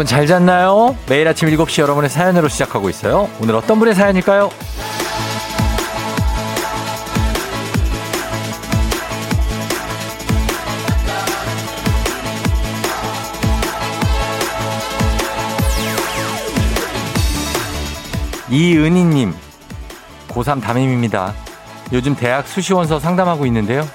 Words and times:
여러분 0.00 0.08
잘 0.08 0.26
잤나요? 0.26 0.96
매일 1.10 1.28
아침 1.28 1.50
7시 1.50 1.82
여러분의 1.82 2.08
사연으로 2.08 2.48
시작하고 2.48 2.88
있어요. 2.88 3.28
오늘 3.38 3.54
어떤 3.54 3.78
분의 3.78 3.94
사연일까요? 3.94 4.48
이은희님, 18.48 19.34
고3 20.28 20.62
담임입니다. 20.62 21.34
요즘 21.92 22.16
대학 22.16 22.48
수시원서 22.48 23.00
상담하고 23.00 23.44
있는데요. 23.44 23.86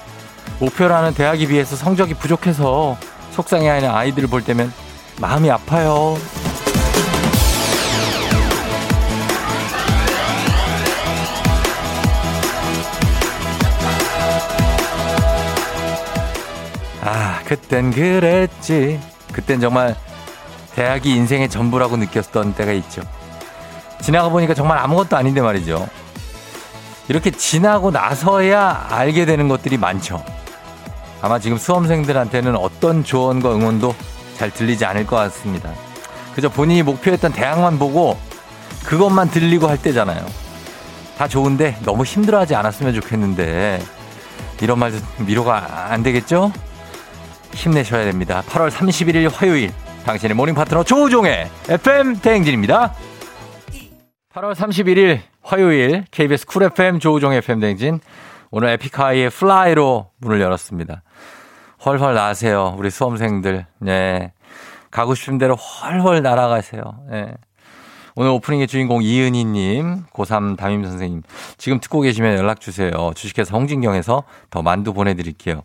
목표라는 0.60 1.14
대학에 1.14 1.48
비해서 1.48 1.74
성적이 1.74 2.14
부족해서 2.14 2.96
속상해하는 3.32 3.90
아이들을 3.90 4.28
볼 4.28 4.44
때면 4.44 4.72
마음이 5.20 5.50
아파요. 5.50 6.18
아, 17.02 17.40
그땐 17.44 17.92
그랬지. 17.92 19.00
그땐 19.32 19.60
정말 19.60 19.96
대학이 20.74 21.14
인생의 21.14 21.48
전부라고 21.48 21.96
느꼈던 21.96 22.54
때가 22.54 22.72
있죠. 22.72 23.02
지나가 24.02 24.28
보니까 24.28 24.54
정말 24.54 24.78
아무것도 24.78 25.16
아닌데 25.16 25.40
말이죠. 25.40 25.88
이렇게 27.08 27.30
지나고 27.30 27.90
나서야 27.90 28.88
알게 28.90 29.24
되는 29.24 29.48
것들이 29.48 29.78
많죠. 29.78 30.22
아마 31.22 31.38
지금 31.38 31.56
수험생들한테는 31.56 32.56
어떤 32.56 33.04
조언과 33.04 33.54
응원도 33.54 33.94
잘 34.36 34.50
들리지 34.50 34.84
않을 34.84 35.06
것 35.06 35.16
같습니다. 35.16 35.72
그저 36.34 36.48
본인이 36.48 36.82
목표했던 36.82 37.32
대학만 37.32 37.78
보고 37.78 38.18
그것만 38.84 39.30
들리고 39.30 39.66
할 39.66 39.80
때잖아요. 39.80 40.24
다 41.16 41.26
좋은데 41.26 41.78
너무 41.84 42.04
힘들어하지 42.04 42.54
않았으면 42.54 42.94
좋겠는데 42.94 43.82
이런 44.60 44.78
말도 44.78 44.98
위로가 45.26 45.90
안 45.90 46.02
되겠죠? 46.02 46.52
힘내셔야 47.54 48.04
됩니다. 48.04 48.42
8월 48.48 48.70
31일 48.70 49.32
화요일 49.32 49.72
당신의 50.04 50.36
모닝 50.36 50.54
파트너 50.54 50.84
조우종의 50.84 51.48
FM 51.68 52.16
대행진입니다. 52.20 52.94
8월 54.34 54.54
31일 54.54 55.20
화요일 55.42 56.04
KBS 56.10 56.46
쿨 56.46 56.64
FM 56.64 57.00
조우종의 57.00 57.38
FM 57.38 57.60
대행진 57.60 58.00
오늘 58.50 58.68
에픽하이의 58.68 59.30
Fly로 59.30 60.10
문을 60.18 60.40
열었습니다. 60.40 61.02
훨훨 61.86 62.14
나세요. 62.14 62.74
우리 62.76 62.90
수험생들. 62.90 63.64
네. 63.78 64.32
가고 64.90 65.14
싶은 65.14 65.38
대로 65.38 65.54
훨훨 65.54 66.20
날아가세요. 66.20 66.82
네. 67.08 67.32
오늘 68.16 68.30
오프닝의 68.30 68.66
주인공 68.66 69.02
이은희님, 69.04 70.06
고3 70.12 70.56
담임 70.56 70.84
선생님. 70.84 71.22
지금 71.58 71.78
듣고 71.78 72.00
계시면 72.00 72.38
연락 72.38 72.60
주세요. 72.60 72.90
주식회사 73.14 73.56
홍진경에서 73.56 74.24
더 74.50 74.62
만두 74.62 74.94
보내드릴게요. 74.94 75.62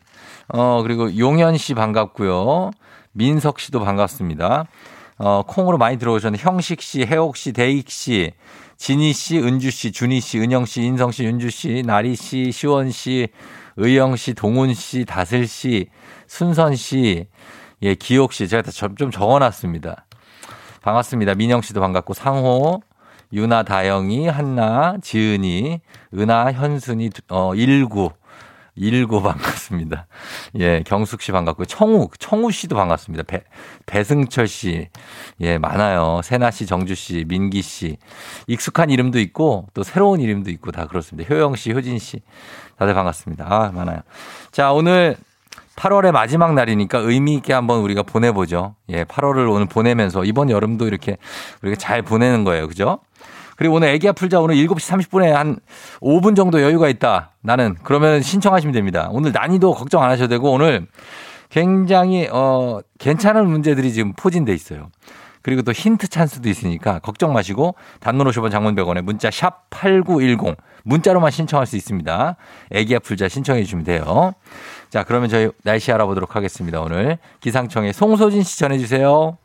어, 0.48 0.80
그리고 0.82 1.16
용현 1.18 1.58
씨 1.58 1.74
반갑고요. 1.74 2.70
민석 3.12 3.58
씨도 3.60 3.80
반갑습니다. 3.84 4.66
어, 5.18 5.42
콩으로 5.46 5.76
많이 5.76 5.98
들어오셨는데 5.98 6.42
형식 6.42 6.80
씨, 6.80 7.04
해옥 7.04 7.36
씨, 7.36 7.52
대익 7.52 7.90
씨, 7.90 8.32
진희 8.78 9.12
씨, 9.12 9.38
은주 9.38 9.70
씨, 9.70 9.92
준희 9.92 10.20
씨, 10.20 10.38
은영 10.38 10.64
씨, 10.64 10.82
인성 10.82 11.10
씨, 11.10 11.24
윤주 11.24 11.50
씨, 11.50 11.82
나리 11.84 12.16
씨, 12.16 12.50
시원 12.52 12.90
씨, 12.90 13.28
의영 13.76 14.16
씨, 14.16 14.34
동훈 14.34 14.74
씨, 14.74 15.04
다슬 15.04 15.46
씨, 15.46 15.88
순선 16.26 16.76
씨, 16.76 17.26
예, 17.82 17.94
기옥 17.94 18.32
씨, 18.32 18.48
제가 18.48 18.70
좀 18.96 19.10
적어놨습니다. 19.10 20.06
반갑습니다. 20.82 21.34
민영 21.34 21.62
씨도 21.62 21.80
반갑고, 21.80 22.14
상호, 22.14 22.82
유나, 23.32 23.62
다영이, 23.62 24.28
한나, 24.28 24.96
지은이, 25.02 25.80
은하, 26.14 26.52
현순이, 26.52 27.10
어, 27.28 27.54
일구, 27.54 28.10
일구 28.74 29.22
반갑습니다. 29.22 30.06
예, 30.58 30.82
경숙 30.86 31.20
씨 31.22 31.30
반갑고, 31.30 31.66
청우, 31.66 32.08
청우 32.18 32.50
씨도 32.50 32.74
반갑습니다. 32.74 33.24
배, 33.24 33.42
배승철 33.84 34.48
씨, 34.48 34.88
예, 35.40 35.58
많아요. 35.58 36.20
세나 36.24 36.50
씨, 36.50 36.66
정주 36.66 36.94
씨, 36.94 37.24
민기 37.28 37.62
씨. 37.62 37.98
익숙한 38.46 38.90
이름도 38.90 39.18
있고, 39.20 39.66
또 39.74 39.82
새로운 39.82 40.20
이름도 40.20 40.50
있고, 40.50 40.72
다 40.72 40.86
그렇습니다. 40.86 41.34
효영 41.34 41.56
씨, 41.56 41.72
효진 41.72 41.98
씨. 41.98 42.22
다들 42.78 42.94
반갑습니다. 42.94 43.46
아, 43.48 43.70
많아요. 43.72 44.00
자, 44.50 44.72
오늘 44.72 45.16
8월의 45.76 46.12
마지막 46.12 46.54
날이니까 46.54 46.98
의미 46.98 47.34
있게 47.34 47.52
한번 47.52 47.80
우리가 47.80 48.02
보내보죠. 48.02 48.74
예, 48.90 49.04
8월을 49.04 49.50
오늘 49.50 49.66
보내면서 49.66 50.24
이번 50.24 50.50
여름도 50.50 50.86
이렇게 50.86 51.16
우리가 51.62 51.76
잘 51.76 52.02
보내는 52.02 52.44
거예요. 52.44 52.68
그죠? 52.68 52.98
그리고 53.56 53.76
오늘 53.76 53.88
애기야 53.88 54.12
풀자 54.12 54.40
오늘 54.40 54.56
7시 54.56 55.08
30분에 55.08 55.30
한 55.30 55.58
5분 56.00 56.36
정도 56.36 56.62
여유가 56.62 56.88
있다. 56.88 57.30
나는 57.42 57.76
그러면 57.82 58.22
신청하시면 58.22 58.72
됩니다. 58.74 59.08
오늘 59.12 59.32
난이도 59.32 59.74
걱정 59.74 60.02
안 60.02 60.10
하셔도 60.10 60.28
되고 60.28 60.50
오늘 60.50 60.86
굉장히 61.48 62.28
어 62.32 62.80
괜찮은 62.98 63.46
문제들이 63.46 63.92
지금 63.92 64.12
포진돼 64.14 64.52
있어요. 64.54 64.90
그리고 65.42 65.62
또 65.62 65.72
힌트 65.72 66.08
찬스도 66.08 66.48
있으니까 66.48 66.98
걱정 67.00 67.32
마시고 67.32 67.74
단문 68.00 68.26
50원 68.28 68.50
장문 68.50 68.74
100원에 68.74 69.02
문자 69.02 69.30
샵 69.30 69.68
8910 69.70 70.56
문자로만 70.84 71.30
신청할 71.30 71.66
수 71.66 71.76
있습니다. 71.76 72.36
애기야 72.70 72.98
풀자 73.00 73.28
신청해 73.28 73.62
주시면 73.64 73.84
돼요. 73.84 74.34
자, 74.90 75.04
그러면 75.04 75.28
저희 75.28 75.50
날씨 75.64 75.92
알아보도록 75.92 76.36
하겠습니다. 76.36 76.80
오늘 76.80 77.18
기상청에 77.40 77.92
송소진 77.92 78.42
씨 78.42 78.58
전해 78.58 78.78
주세요. 78.78 79.38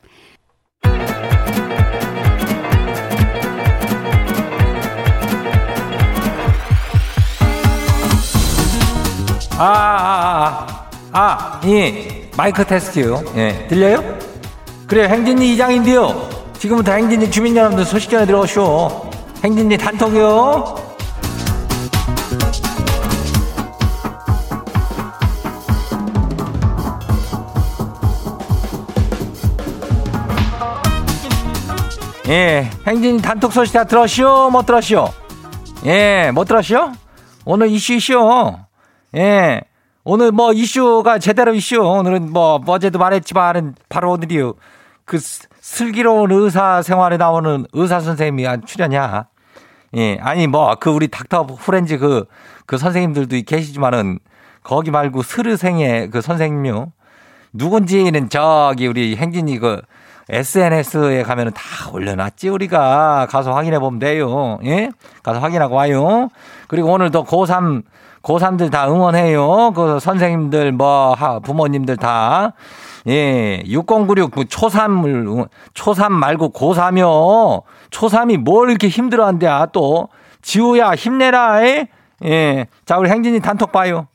아, 9.60 9.64
아, 9.64 10.66
아, 10.70 10.88
아, 11.12 11.20
아, 11.20 11.60
예, 11.64 12.30
마이크 12.36 12.64
테스트요. 12.64 13.22
예, 13.36 13.66
들려요? 13.68 14.18
그래, 14.86 15.08
행진이 15.08 15.54
이장인데요. 15.54 16.28
지금부터 16.58 16.92
행진이 16.92 17.30
주민 17.30 17.56
여러분들 17.56 17.84
소식 17.84 18.10
전해 18.10 18.24
들어오쇼. 18.24 19.10
행진이 19.42 19.76
단톡이요. 19.78 20.77
예, 32.28 32.68
행진 32.86 33.22
단톡 33.22 33.52
소식 33.52 33.72
다 33.72 33.84
들었시오? 33.84 34.50
못 34.50 34.66
들었시오? 34.66 35.08
예, 35.86 36.30
못 36.34 36.44
들었시오? 36.44 36.92
오늘 37.46 37.68
이슈 37.68 37.94
이슈. 37.94 38.54
예, 39.16 39.62
오늘 40.04 40.32
뭐 40.32 40.52
이슈가 40.52 41.18
제대로 41.20 41.54
이슈. 41.54 41.80
오늘은 41.80 42.30
뭐 42.30 42.62
어제도 42.66 42.98
말했지만 42.98 43.76
바로 43.88 44.12
오늘이요. 44.12 44.54
그 45.06 45.18
슬기로운 45.60 46.30
의사 46.32 46.82
생활에 46.82 47.16
나오는 47.16 47.64
의사 47.72 48.00
선생님이 48.00 48.46
출연이야. 48.66 49.26
예, 49.96 50.18
아니 50.20 50.46
뭐 50.46 50.76
그 50.78 50.90
우리 50.90 51.08
닥터 51.08 51.46
프렌즈 51.46 51.96
그, 51.96 52.26
그 52.66 52.76
선생님들도 52.76 53.40
계시지만은 53.46 54.18
거기 54.62 54.90
말고 54.90 55.22
스르생의 55.22 56.10
그 56.10 56.20
선생님요. 56.20 56.92
누군지는 57.54 58.28
저기 58.28 58.86
우리 58.86 59.16
행진이 59.16 59.58
그 59.60 59.80
SNS에 60.30 61.22
가면은 61.22 61.52
다 61.52 61.62
올려놨지 61.92 62.48
우리가 62.48 63.26
가서 63.30 63.52
확인해 63.52 63.78
보면 63.78 63.98
돼요. 63.98 64.58
예? 64.64 64.90
가서 65.22 65.40
확인하고 65.40 65.74
와요. 65.74 66.28
그리고 66.66 66.92
오늘도 66.92 67.24
고3 67.24 67.82
고3들 68.22 68.70
다 68.70 68.88
응원해요. 68.88 69.72
그 69.74 69.98
선생님들 70.00 70.72
뭐 70.72 71.16
부모님들 71.42 71.96
다 71.96 72.52
예, 73.06 73.62
6096그 73.64 74.44
초3을 74.48 75.48
초3 75.72 76.10
말고 76.10 76.52
고3이요. 76.52 77.62
초3이 77.90 78.36
뭘 78.38 78.70
이렇게 78.70 78.88
힘들어 78.88 79.26
한대 79.26 79.48
또 79.72 80.08
지우야 80.42 80.94
힘내라. 80.94 81.64
에? 81.64 81.88
예. 82.24 82.66
자, 82.84 82.98
우리 82.98 83.08
행진이 83.08 83.40
단톡 83.40 83.72
봐요. 83.72 84.08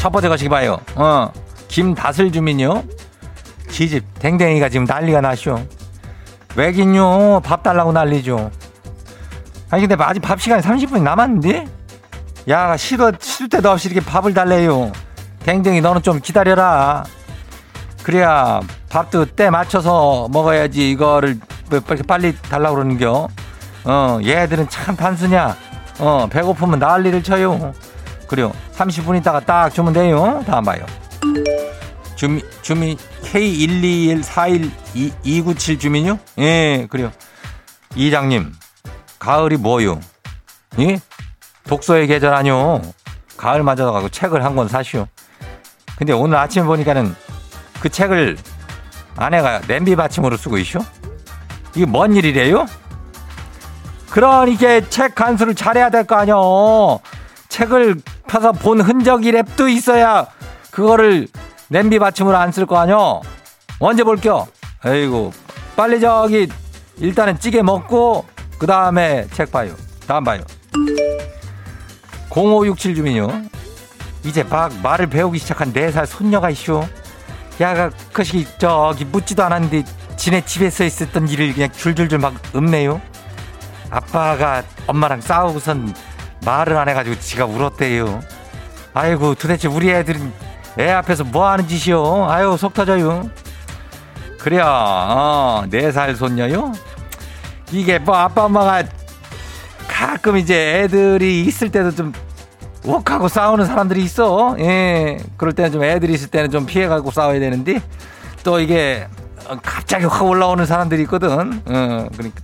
첫 0.00 0.08
번째 0.08 0.30
거시기 0.30 0.48
봐요. 0.48 0.80
어. 0.94 1.30
김다슬 1.68 2.32
주민요. 2.32 2.84
지집 3.68 4.02
댕댕이가 4.18 4.70
지금 4.70 4.86
난리가 4.86 5.20
나쇼. 5.20 5.60
왜긴요? 6.56 7.40
밥 7.40 7.62
달라고 7.62 7.92
난리죠. 7.92 8.50
아니 9.68 9.86
근데 9.86 10.02
아직 10.02 10.20
밥 10.20 10.40
시간이 10.40 10.62
30분이 10.62 11.02
남았는데? 11.02 11.66
야 12.48 12.78
시도 12.78 13.12
시도 13.20 13.48
때도 13.48 13.70
없이 13.72 13.90
이렇게 13.90 14.04
밥을 14.04 14.32
달래요. 14.32 14.90
댕댕이 15.44 15.82
너는 15.82 16.00
좀 16.00 16.18
기다려라. 16.18 17.04
그래야 18.02 18.62
밥도 18.88 19.26
때 19.26 19.50
맞춰서 19.50 20.28
먹어야지 20.30 20.90
이거를 20.92 21.38
이렇게 21.70 22.02
빨리 22.04 22.34
달라고 22.34 22.76
그러는겨. 22.76 23.28
어 23.84 24.18
얘들은 24.24 24.70
참 24.70 24.96
단순이야. 24.96 25.54
어 25.98 26.26
배고프면 26.30 26.78
난리를 26.78 27.22
쳐요. 27.22 27.74
그래요. 28.30 28.52
30분 28.76 29.18
있다가 29.18 29.40
딱 29.40 29.68
주면 29.70 29.92
돼요. 29.92 30.42
다음 30.46 30.64
봐요. 30.64 30.86
주미, 32.14 32.44
주미, 32.62 32.96
K12141297 33.24 35.80
주민요? 35.80 36.16
예, 36.38 36.86
그래요. 36.88 37.10
이장님, 37.96 38.52
가을이 39.18 39.56
뭐요? 39.56 39.98
예? 40.78 41.00
독서의 41.66 42.06
계절 42.06 42.32
아니요. 42.34 42.80
가을 43.36 43.64
맞아서 43.64 43.90
가고 43.90 44.08
책을 44.08 44.44
한 44.44 44.54
권 44.54 44.68
사시오. 44.68 45.08
근데 45.96 46.12
오늘 46.12 46.36
아침에 46.38 46.64
보니까는 46.64 47.16
그 47.80 47.88
책을 47.88 48.38
아내가 49.16 49.60
냄비 49.62 49.96
받침으로 49.96 50.36
쓰고 50.36 50.56
있쇼? 50.58 50.78
이게 51.74 51.84
뭔 51.84 52.14
일이래요? 52.14 52.66
그러니까 54.10 54.88
책 54.88 55.16
간수를 55.16 55.56
잘해야 55.56 55.90
될 55.90 56.04
거 56.04 56.14
아니요. 56.14 57.00
책을 57.48 57.96
펴서 58.30 58.52
본 58.52 58.80
흔적이 58.80 59.32
랩도 59.32 59.68
있어야 59.68 60.24
그거를 60.70 61.26
냄비 61.68 61.98
받침으로 61.98 62.36
안 62.36 62.50
쓸 62.52 62.64
거 62.64 62.78
아뇨? 62.78 63.20
언제 63.80 64.04
볼게요? 64.04 64.46
에이구, 64.84 65.32
빨리 65.74 66.00
저기 66.00 66.48
일단은 66.98 67.40
찌개 67.40 67.60
먹고 67.60 68.24
그 68.58 68.66
다음에 68.68 69.26
책 69.32 69.50
봐요. 69.50 69.74
다음 70.06 70.22
봐요. 70.22 70.42
0567 72.30 72.94
주민요. 72.94 73.42
이제 74.24 74.44
막 74.44 74.72
말을 74.80 75.08
배우기 75.08 75.38
시작한 75.40 75.72
4살 75.72 76.06
손녀가 76.06 76.50
있쇼. 76.50 76.86
야가 77.60 77.90
그시 78.12 78.46
저기 78.58 79.04
묻지도 79.06 79.42
않았는데 79.44 79.82
지네 80.16 80.44
집에서 80.44 80.84
있었던 80.84 81.28
일을 81.28 81.52
그냥 81.52 81.70
줄줄줄 81.72 82.18
막 82.18 82.34
읊네요. 82.54 83.00
아빠가 83.90 84.62
엄마랑 84.86 85.20
싸우고선 85.20 85.92
말을 86.44 86.76
안 86.76 86.88
해가지고 86.88 87.18
지가 87.18 87.46
울었대요. 87.46 88.20
아이고 88.94 89.34
도대체 89.34 89.68
우리 89.68 89.90
애들은 89.90 90.32
애 90.78 90.90
앞에서 90.90 91.24
뭐 91.24 91.48
하는 91.48 91.66
짓이요? 91.68 92.26
아유 92.30 92.56
속 92.58 92.74
터져요. 92.74 93.28
그래요. 94.38 94.64
어, 94.64 95.64
네살 95.68 96.16
손녀요? 96.16 96.72
이게 97.72 97.98
뭐 97.98 98.16
아빠 98.16 98.44
엄마가 98.44 98.84
가끔 99.86 100.38
이제 100.38 100.80
애들이 100.80 101.42
있을 101.44 101.70
때도 101.70 101.90
좀 101.94 102.12
욱하고 102.84 103.28
싸우는 103.28 103.66
사람들이 103.66 104.02
있어. 104.02 104.56
예. 104.58 105.18
그럴 105.36 105.52
때는 105.52 105.72
좀 105.72 105.84
애들이 105.84 106.14
있을 106.14 106.28
때는 106.28 106.50
좀 106.50 106.64
피해가고 106.64 107.10
싸워야 107.10 107.38
되는데 107.38 107.82
또 108.42 108.58
이게 108.60 109.06
갑자기 109.62 110.06
확 110.06 110.22
올라오는 110.24 110.64
사람들이 110.64 111.02
있거든. 111.02 111.60
어, 111.66 112.08
그러니까 112.16 112.40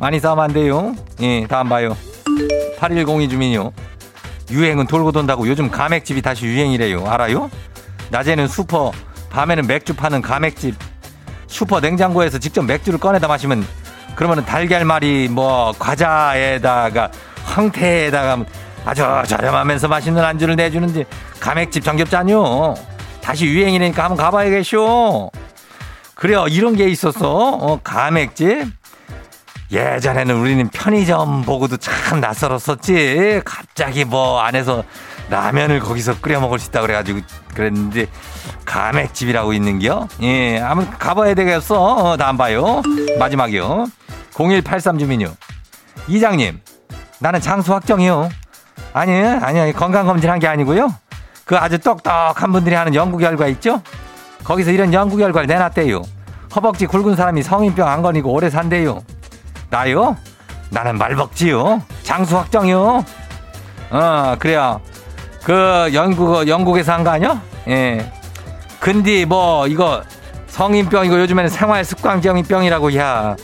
많이 0.00 0.18
싸우면 0.18 0.44
안 0.44 0.52
돼요. 0.54 0.94
예. 1.20 1.46
다음 1.46 1.68
봐요. 1.68 1.94
8102 2.78 3.28
주민요. 3.28 3.70
유행은 4.50 4.86
돌고 4.86 5.12
돈다고 5.12 5.46
요즘 5.46 5.70
가맥집이 5.70 6.22
다시 6.22 6.46
유행이래요. 6.46 7.06
알아요? 7.06 7.50
낮에는 8.08 8.48
슈퍼, 8.48 8.92
밤에는 9.28 9.66
맥주 9.66 9.94
파는 9.94 10.22
가맥집. 10.22 10.74
슈퍼 11.46 11.80
냉장고에서 11.80 12.38
직접 12.38 12.64
맥주를 12.64 12.98
꺼내다 12.98 13.28
마시면 13.28 13.64
그러면은 14.14 14.44
달걀말이 14.46 15.28
뭐 15.28 15.72
과자에다가 15.78 17.10
황태에다가 17.44 18.44
아주 18.86 19.02
저렴하면서 19.26 19.86
맛있는 19.88 20.24
안주를 20.24 20.56
내주는지 20.56 21.04
가맥집 21.40 21.84
정겹잖요. 21.84 22.74
다시 23.20 23.44
유행이니까 23.44 24.04
한번 24.04 24.16
가봐야겠쇼. 24.16 25.30
그래요. 26.14 26.46
이런 26.48 26.74
게 26.74 26.88
있었어. 26.88 27.28
어, 27.30 27.80
가맥집. 27.84 28.79
예전에는 29.70 30.34
우리는 30.36 30.68
편의점 30.68 31.42
보고도 31.42 31.76
참 31.76 32.20
낯설었었지. 32.20 33.42
갑자기 33.44 34.04
뭐 34.04 34.40
안에서 34.40 34.82
라면을 35.28 35.78
거기서 35.78 36.20
끓여 36.20 36.40
먹을 36.40 36.58
수 36.58 36.70
있다 36.70 36.80
그래가지고 36.80 37.20
그랬는데 37.54 38.06
가맥집이라고 38.64 39.52
있는겨. 39.52 40.08
예, 40.22 40.58
한번 40.58 40.90
가봐야 40.90 41.34
되겠어. 41.34 41.80
어, 41.80 42.16
다음 42.16 42.36
봐요. 42.36 42.82
마지막이요. 43.18 43.86
0183 44.36 44.98
주민요. 44.98 45.28
이장님, 46.08 46.60
나는 47.20 47.40
장수 47.40 47.72
확정이요. 47.72 48.28
아니, 48.92 49.12
아니, 49.22 49.72
건강검진 49.72 50.28
한 50.30 50.40
게 50.40 50.48
아니고요. 50.48 50.92
그 51.44 51.56
아주 51.56 51.78
똑똑한 51.78 52.50
분들이 52.52 52.74
하는 52.74 52.94
연구 52.94 53.18
결과 53.18 53.46
있죠? 53.48 53.82
거기서 54.42 54.70
이런 54.72 54.92
연구 54.92 55.16
결과를 55.16 55.46
내놨대요. 55.46 56.02
허벅지 56.56 56.86
굵은 56.86 57.14
사람이 57.14 57.42
성인병 57.44 57.86
안 57.86 58.02
걸리고 58.02 58.32
오래 58.32 58.50
산대요. 58.50 59.02
나요? 59.70 60.16
나는 60.70 60.98
말먹지요. 60.98 61.82
장수 62.02 62.36
확정이요. 62.36 63.04
어, 63.90 64.36
그래요. 64.38 64.80
그 65.42 65.90
영국 65.94 66.46
영국에서 66.46 66.92
한 66.92 67.04
거 67.04 67.10
아니야? 67.10 67.40
예. 67.68 68.12
근데 68.78 69.24
뭐 69.24 69.66
이거 69.66 70.02
성인병 70.48 71.06
이거 71.06 71.18
요즘에는 71.20 71.48
생활 71.50 71.84
습관적인 71.84 72.44
병이라고 72.44 72.96
야. 72.96 73.36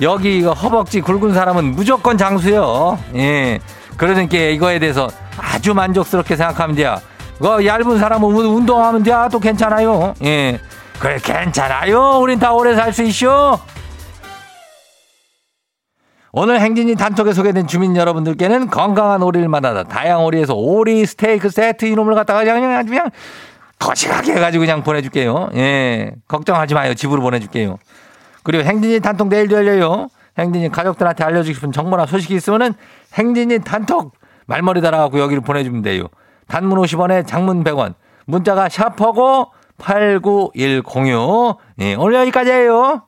여기 0.00 0.38
이거 0.38 0.52
허벅지 0.52 1.00
굵은 1.00 1.34
사람은 1.34 1.64
무조건 1.74 2.16
장수요. 2.16 2.98
예. 3.16 3.58
그러니까 3.96 4.36
이거에 4.36 4.78
대해서 4.78 5.08
아주 5.36 5.74
만족스럽게 5.74 6.36
생각하면 6.36 6.76
돼요. 6.76 6.96
그 7.40 7.64
얇은 7.66 7.98
사람은 7.98 8.28
운동하면 8.28 9.02
돼. 9.02 9.12
또 9.32 9.40
괜찮아요. 9.40 10.14
예. 10.24 10.60
그래 11.00 11.18
괜찮아요. 11.22 12.18
우린 12.20 12.38
다 12.38 12.52
오래 12.52 12.74
살 12.76 12.92
수 12.92 13.02
있쇼. 13.02 13.58
오늘 16.32 16.60
행진이 16.60 16.94
단톡에 16.96 17.32
소개된 17.32 17.66
주민 17.66 17.96
여러분들께는 17.96 18.68
건강한 18.68 19.22
오리를 19.22 19.48
만나다 19.48 19.84
다양한 19.84 20.24
오리에서 20.26 20.54
오리 20.54 21.06
스테이크 21.06 21.48
세트 21.48 21.86
이놈을 21.86 22.14
갖다가 22.14 22.40
그냥 22.40 22.84
그냥, 22.84 23.10
거시하게 23.78 24.34
해가지고 24.34 24.62
그냥 24.62 24.82
보내줄게요. 24.82 25.50
예, 25.54 26.12
걱정하지 26.26 26.74
마요. 26.74 26.94
집으로 26.94 27.22
보내줄게요. 27.22 27.78
그리고 28.42 28.64
행진이 28.64 29.00
단톡 29.00 29.28
내일도 29.28 29.56
열려요. 29.56 30.08
행진이 30.38 30.70
가족들한테 30.70 31.24
알려주고 31.24 31.54
싶은 31.54 31.72
정보나 31.72 32.06
소식이 32.06 32.34
있으면은 32.34 32.74
행진이 33.14 33.60
단톡 33.60 34.12
말머리 34.46 34.80
달아갖고 34.80 35.18
여기를 35.20 35.42
보내주면 35.42 35.82
돼요. 35.82 36.04
단문 36.48 36.78
50원에 36.78 37.26
장문 37.26 37.64
100원. 37.64 37.94
문자가 38.26 38.68
샤퍼고 38.68 39.52
89106. 39.78 41.58
예, 41.80 41.94
오늘 41.94 42.14
여기까지예요. 42.14 43.07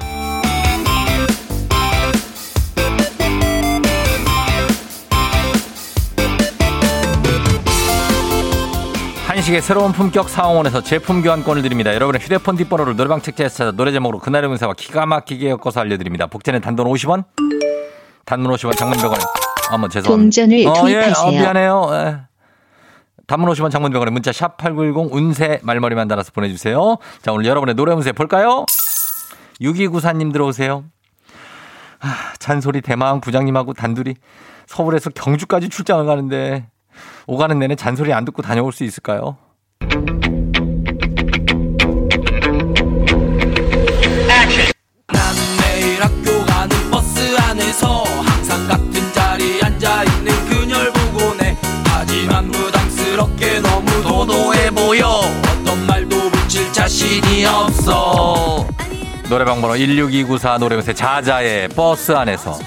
한식의 9.41 9.63
새로운 9.63 9.91
품격 9.91 10.29
사옹원에서 10.29 10.83
제품 10.83 11.23
교환권을 11.23 11.63
드립니다. 11.63 11.95
여러분의 11.95 12.21
휴대폰 12.21 12.57
뒷번호를 12.57 12.95
노래방 12.95 13.21
책자에서 13.21 13.55
찾아 13.55 13.71
노래 13.71 13.91
제목으로 13.91 14.19
그날의 14.19 14.47
운세와 14.51 14.75
기가 14.77 15.07
막히게 15.07 15.49
엮어서 15.49 15.79
알려드립니다. 15.79 16.27
복채는 16.27 16.61
단돈 16.61 16.85
50원, 16.85 17.23
단문 18.25 18.51
50원, 18.51 18.77
장문병원에 18.77 19.19
어머 19.71 19.87
죄송합니다. 19.87 20.45
동전을 20.45 20.67
어, 20.67 20.73
예, 20.75 20.81
투입하세요. 21.01 21.27
어, 21.27 21.31
미안해요. 21.31 21.89
예. 21.93 22.17
단문 23.25 23.51
50원 23.51 23.71
장문병원에 23.71 24.11
문자 24.11 24.31
샵 24.31 24.57
8910 24.57 25.11
운세 25.11 25.59
말머리만 25.63 26.07
달아서 26.07 26.33
보내주세요. 26.33 26.97
자 27.23 27.31
오늘 27.31 27.47
여러분의 27.47 27.73
노래 27.73 27.93
운세 27.93 28.11
볼까요? 28.11 28.67
6294님 29.59 30.31
들어오세요. 30.33 30.83
아, 31.99 32.33
잔소리 32.37 32.81
대마왕 32.81 33.21
부장님하고 33.21 33.73
단둘이 33.73 34.13
서울에서 34.67 35.09
경주까지 35.09 35.69
출장을 35.69 36.05
가는데 36.05 36.67
오가는 37.27 37.57
내내 37.59 37.75
잔소리 37.75 38.13
안 38.13 38.25
듣고 38.25 38.41
다녀올 38.41 38.73
수 38.73 38.83
있을까요? 38.83 39.37
노래방 59.29 59.61
번호 59.61 59.77
16294 59.77 60.57
노래 60.57 60.77
운세 60.77 60.93
자자의 60.93 61.69
버스 61.69 62.11
안에서 62.11 62.59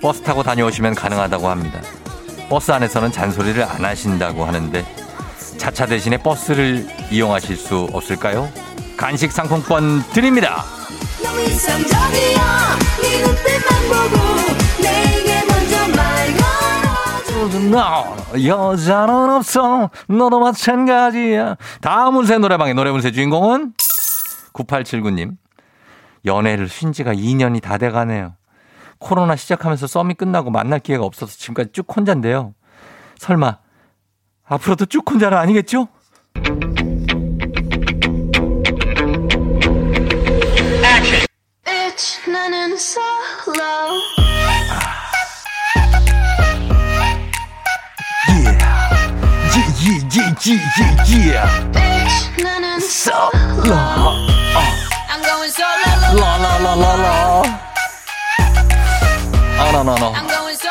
버스 0.00 0.22
타고 0.22 0.42
다녀오시면 0.42 0.94
가능하다고 0.94 1.48
합니다. 1.48 1.82
버스 2.48 2.70
안에서는 2.72 3.12
잔소리를 3.12 3.62
안 3.62 3.84
하신다고 3.84 4.44
하는데 4.44 4.84
자차 5.58 5.86
대신에 5.86 6.16
버스를 6.16 6.86
이용하실 7.10 7.56
수 7.56 7.88
없을까요? 7.92 8.48
간식 8.96 9.32
상품권 9.32 10.02
드립니다. 10.12 10.64
너무 11.22 11.40
이상적이야. 11.42 12.78
네 13.02 13.22
눈빛만 13.22 13.88
보고 13.88 14.82
내게 14.82 15.44
먼저 15.46 15.88
말 15.96 16.26
걸어줘. 16.36 17.58
너 17.70 18.16
여자는 18.44 19.30
없어. 19.30 19.90
너도 20.08 20.40
마찬가지야. 20.40 21.56
다음 21.80 22.16
운세 22.16 22.38
노래방의 22.38 22.74
노래 22.74 22.90
운세 22.90 23.12
주인공은 23.12 23.74
9879님. 24.54 25.32
연애를 26.24 26.68
쉰 26.68 26.92
지가 26.92 27.14
2년이 27.14 27.62
다 27.62 27.78
돼가네요 27.78 28.34
코로나 28.98 29.36
시작하면서 29.36 29.86
썸이 29.86 30.14
끝나고 30.14 30.50
만날 30.50 30.80
기회가 30.80 31.04
없어서 31.04 31.36
지금까지 31.36 31.70
쭉 31.72 31.86
혼자인데요. 31.96 32.54
설마 33.18 33.58
앞으로도 34.44 34.86
쭉 34.86 35.08
혼자는 35.10 35.36
아니겠죠? 35.38 35.88
라 43.56 43.88
라라라라. 59.72 60.12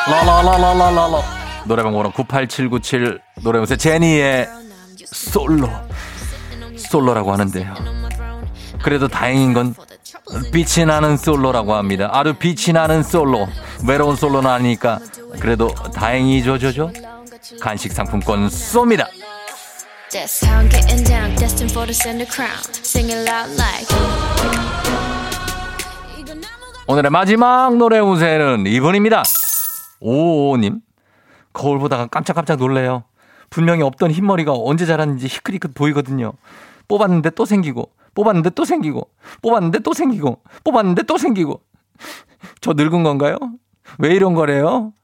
라라라라라라. 0.06 1.22
노래방 1.66 1.92
번호 1.92 2.10
98797 2.10 3.20
노래 3.42 3.60
보세요. 3.60 3.76
제니의 3.76 4.48
솔로. 5.06 5.68
솔로라고 6.76 7.32
하는데요. 7.32 7.74
그래도 8.82 9.08
다행인 9.08 9.52
건 9.52 9.74
빛이 10.52 10.86
나는 10.86 11.16
솔로라고 11.16 11.74
합니다. 11.74 12.10
아주 12.12 12.34
빛이 12.34 12.72
나는 12.72 13.02
솔로. 13.02 13.48
외로운 13.86 14.16
솔로는 14.16 14.50
아니니까 14.50 14.98
그래도 15.40 15.68
다행이죠 15.68 16.58
조죠 16.58 16.90
간식 17.60 17.92
상품권 17.92 18.48
쏩니다. 18.48 19.06
That's 20.10 20.42
how 20.42 20.58
I'm 20.58 20.70
getting 20.70 21.04
down, 21.04 21.36
destined 21.36 21.70
for 21.70 21.86
the 21.86 21.92
center 21.92 22.26
crown. 22.26 22.56
Sing 22.82 23.10
it 23.12 23.28
loud 23.28 23.50
like. 23.60 24.77
오늘의 26.90 27.10
마지막 27.10 27.76
노래 27.76 27.98
운세는 27.98 28.66
이분입니다. 28.66 29.22
오오님. 30.00 30.80
거울 31.52 31.78
보다가 31.80 32.06
깜짝깜짝 32.06 32.58
놀래요. 32.58 33.04
분명히 33.50 33.82
없던 33.82 34.10
흰머리가 34.10 34.54
언제 34.54 34.86
자랐는지 34.86 35.26
희끗희끗 35.26 35.74
보이거든요. 35.74 36.32
뽑았는데 36.88 37.30
또 37.30 37.44
생기고, 37.44 37.90
뽑았는데 38.14 38.50
또 38.50 38.64
생기고, 38.64 39.06
뽑았는데 39.42 39.80
또 39.80 39.92
생기고, 39.92 40.40
뽑았는데 40.64 41.02
또 41.02 41.18
생기고. 41.18 41.60
저 42.62 42.72
늙은 42.72 43.02
건가요? 43.02 43.36
왜 43.98 44.14
이런 44.14 44.32
거래요? 44.32 44.94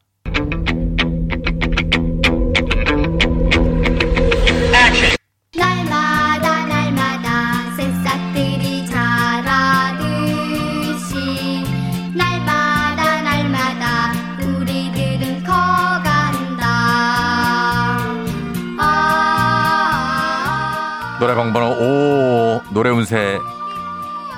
노래방 21.34 21.52
번호 21.52 21.70
5 21.70 22.62
노래 22.70 22.90
운세 22.90 23.40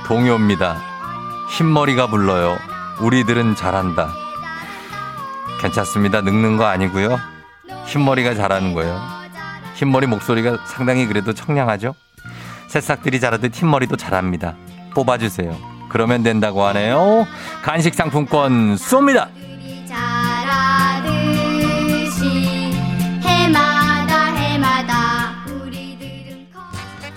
동요입니다. 0.07 0.79
흰머리가 1.51 2.07
불러요. 2.07 2.57
우리들은 3.03 3.55
잘한다. 3.55 4.09
괜찮습니다. 5.61 6.23
늙는 6.23 6.57
거 6.57 6.65
아니고요. 6.65 7.21
흰머리가 7.85 8.35
잘하는 8.35 8.73
거예요. 8.73 8.99
흰머리 9.75 10.07
목소리가 10.07 10.57
상당히 10.65 11.07
그래도 11.07 11.35
청량하죠? 11.35 11.95
새싹들이 12.69 13.21
자라듯 13.21 13.55
흰머리도 13.55 13.99
잘합니다. 13.99 14.55
뽑아주세요. 14.95 15.55
그러면 15.91 16.23
된다고 16.23 16.65
하네요. 16.65 17.27
간식 17.63 17.93
상품권 17.93 18.77
쏩니다. 18.77 19.29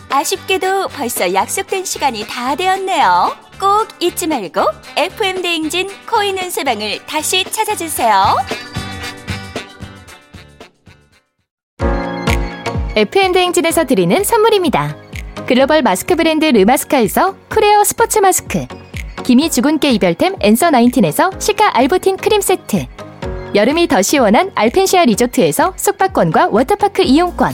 아쉽게도 0.10 0.88
벌써 0.90 1.34
약속된 1.34 1.86
시간이 1.86 2.26
다 2.28 2.56
되었네요. 2.56 3.36
꼭 3.60 3.88
잊지 4.00 4.28
말고 4.28 4.62
FM 4.96 5.42
대행진 5.42 5.88
코인 6.10 6.38
운세방을 6.38 7.06
다시 7.06 7.44
찾아주세요. 7.44 8.38
FM 12.96 13.32
대행진에서 13.34 13.86
드리는 13.86 14.24
선물입니다. 14.24 14.96
글로벌 15.46 15.82
마스크 15.82 16.16
브랜드 16.16 16.46
르마스카에서 16.46 17.36
크레어 17.48 17.84
스포츠 17.84 18.20
마스크, 18.20 18.66
기미 19.24 19.50
주근깨 19.50 19.92
이별템 19.92 20.36
앤서 20.40 20.72
19에서 20.72 21.40
시카 21.40 21.78
알부틴 21.78 22.18
크림 22.18 22.42
세트, 22.42 22.88
여름이 23.56 23.88
더 23.88 24.02
시원한 24.02 24.52
알펜시아 24.56 25.06
리조트에서 25.06 25.74
숙박권과 25.76 26.50
워터파크 26.52 27.04
이용권, 27.04 27.54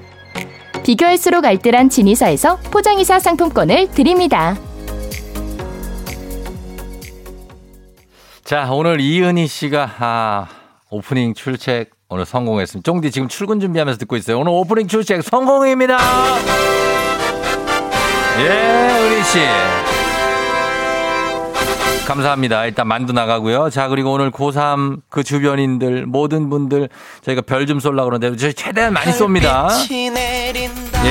비교할수록 0.83 1.45
알뜰한 1.45 1.89
진이사에서 1.89 2.57
포장이사 2.71 3.19
상품권을 3.19 3.91
드립니다. 3.91 4.55
자, 8.43 8.67
오늘 8.71 8.99
이은희 8.99 9.47
씨가, 9.47 9.89
아, 9.99 10.47
오프닝 10.89 11.33
출첵 11.35 11.87
오늘 12.09 12.25
성공했습니다. 12.25 12.85
쫑디 12.91 13.11
지금 13.11 13.29
출근 13.29 13.61
준비하면서 13.61 13.97
듣고 13.99 14.17
있어요. 14.17 14.39
오늘 14.39 14.51
오프닝 14.51 14.87
출첵 14.87 15.21
성공입니다! 15.23 15.97
예, 18.39 18.47
은희 18.49 19.23
씨. 19.23 19.39
감사합니다. 22.05 22.65
일단 22.65 22.87
만두 22.87 23.13
나가고요. 23.13 23.69
자, 23.69 23.87
그리고 23.87 24.11
오늘 24.11 24.31
고3 24.31 24.97
그 25.07 25.23
주변인들, 25.23 26.07
모든 26.07 26.49
분들 26.49 26.89
저희가 27.21 27.43
별 27.43 27.65
좀 27.65 27.79
쏠라 27.79 28.03
그러는데 28.03 28.35
저희 28.35 28.53
최대한 28.53 28.91
많이 28.91 29.11
쏩니다. 29.13 29.69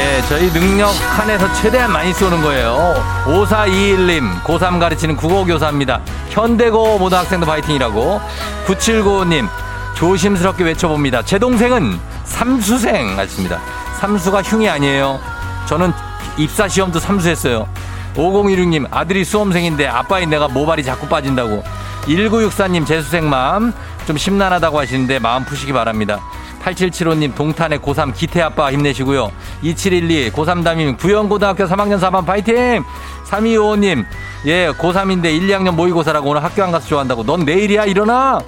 예, 0.01 0.23
저희 0.31 0.51
능력 0.51 0.89
한에서 0.89 1.53
최대한 1.53 1.93
많이 1.93 2.15
쏘는 2.15 2.41
거예요. 2.41 2.95
5421님, 3.27 4.43
고3 4.45 4.81
가르치는 4.81 5.15
국어교사입니다. 5.15 6.01
현대고 6.31 6.99
모든 6.99 7.19
학생도 7.19 7.45
파이팅이라고. 7.45 8.19
9795님, 8.67 9.47
조심스럽게 9.95 10.65
외쳐봅니다. 10.65 11.21
제 11.23 11.39
동생은 11.39 12.01
삼수생 12.25 13.19
하십니다. 13.19 13.61
삼수가 14.01 14.41
흉이 14.41 14.71
아니에요. 14.71 15.21
저는 15.69 15.93
입사 16.39 16.67
시험도 16.67 16.99
삼수했어요. 16.99 17.69
5016님, 18.17 18.87
아들이 18.91 19.23
수험생인데 19.23 19.87
아빠인 19.87 20.31
내가 20.31 20.49
모발이 20.49 20.83
자꾸 20.83 21.09
빠진다고. 21.09 21.63
1964님, 22.07 22.87
재수생 22.87 23.29
마음. 23.29 23.75
좀 24.07 24.17
심란하다고 24.17 24.79
하시는데 24.79 25.19
마음 25.19 25.45
푸시기 25.45 25.75
바랍니다. 25.75 26.21
8775님, 26.61 27.35
동탄의 27.35 27.79
고3 27.79 28.15
기태 28.15 28.43
아빠 28.43 28.71
힘내시고요. 28.71 29.33
2712, 29.63 30.31
고3 30.31 30.63
담임 30.63 30.97
구영고등학교 30.97 31.65
3학년 31.65 31.99
4반 31.99 32.27
파이팅! 32.27 32.85
3255님, 33.25 34.05
예, 34.47 34.71
고3인데 34.71 35.27
1, 35.27 35.49
2학년 35.49 35.75
모의고사라고 35.75 36.31
오늘 36.31 36.45
학교 36.45 36.63
안 36.63 36.71
가서 36.71 36.87
좋아한다고. 36.87 37.25
넌 37.25 37.45
내일이야? 37.45 37.85
일어나! 37.85 38.41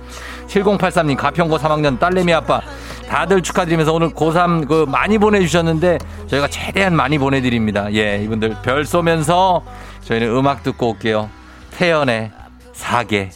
7083님, 0.46 1.16
가평고 1.16 1.58
3학년 1.58 1.98
딸내미 1.98 2.32
아빠. 2.34 2.60
다들 3.08 3.42
축하드리면서 3.42 3.92
오늘 3.92 4.10
고3 4.10 4.68
그 4.68 4.86
많이 4.88 5.18
보내주셨는데 5.18 5.98
저희가 6.28 6.48
최대한 6.48 6.94
많이 6.94 7.18
보내드립니다. 7.18 7.92
예, 7.92 8.22
이분들 8.24 8.56
별 8.62 8.84
쏘면서 8.84 9.62
저희는 10.02 10.34
음악 10.34 10.62
듣고 10.62 10.90
올게요. 10.90 11.28
태연의 11.72 12.30
사계. 12.72 13.30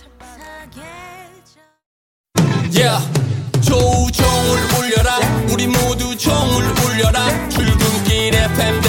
울려라. 6.97 7.29
출근길 7.51 8.33
FM 8.35 8.86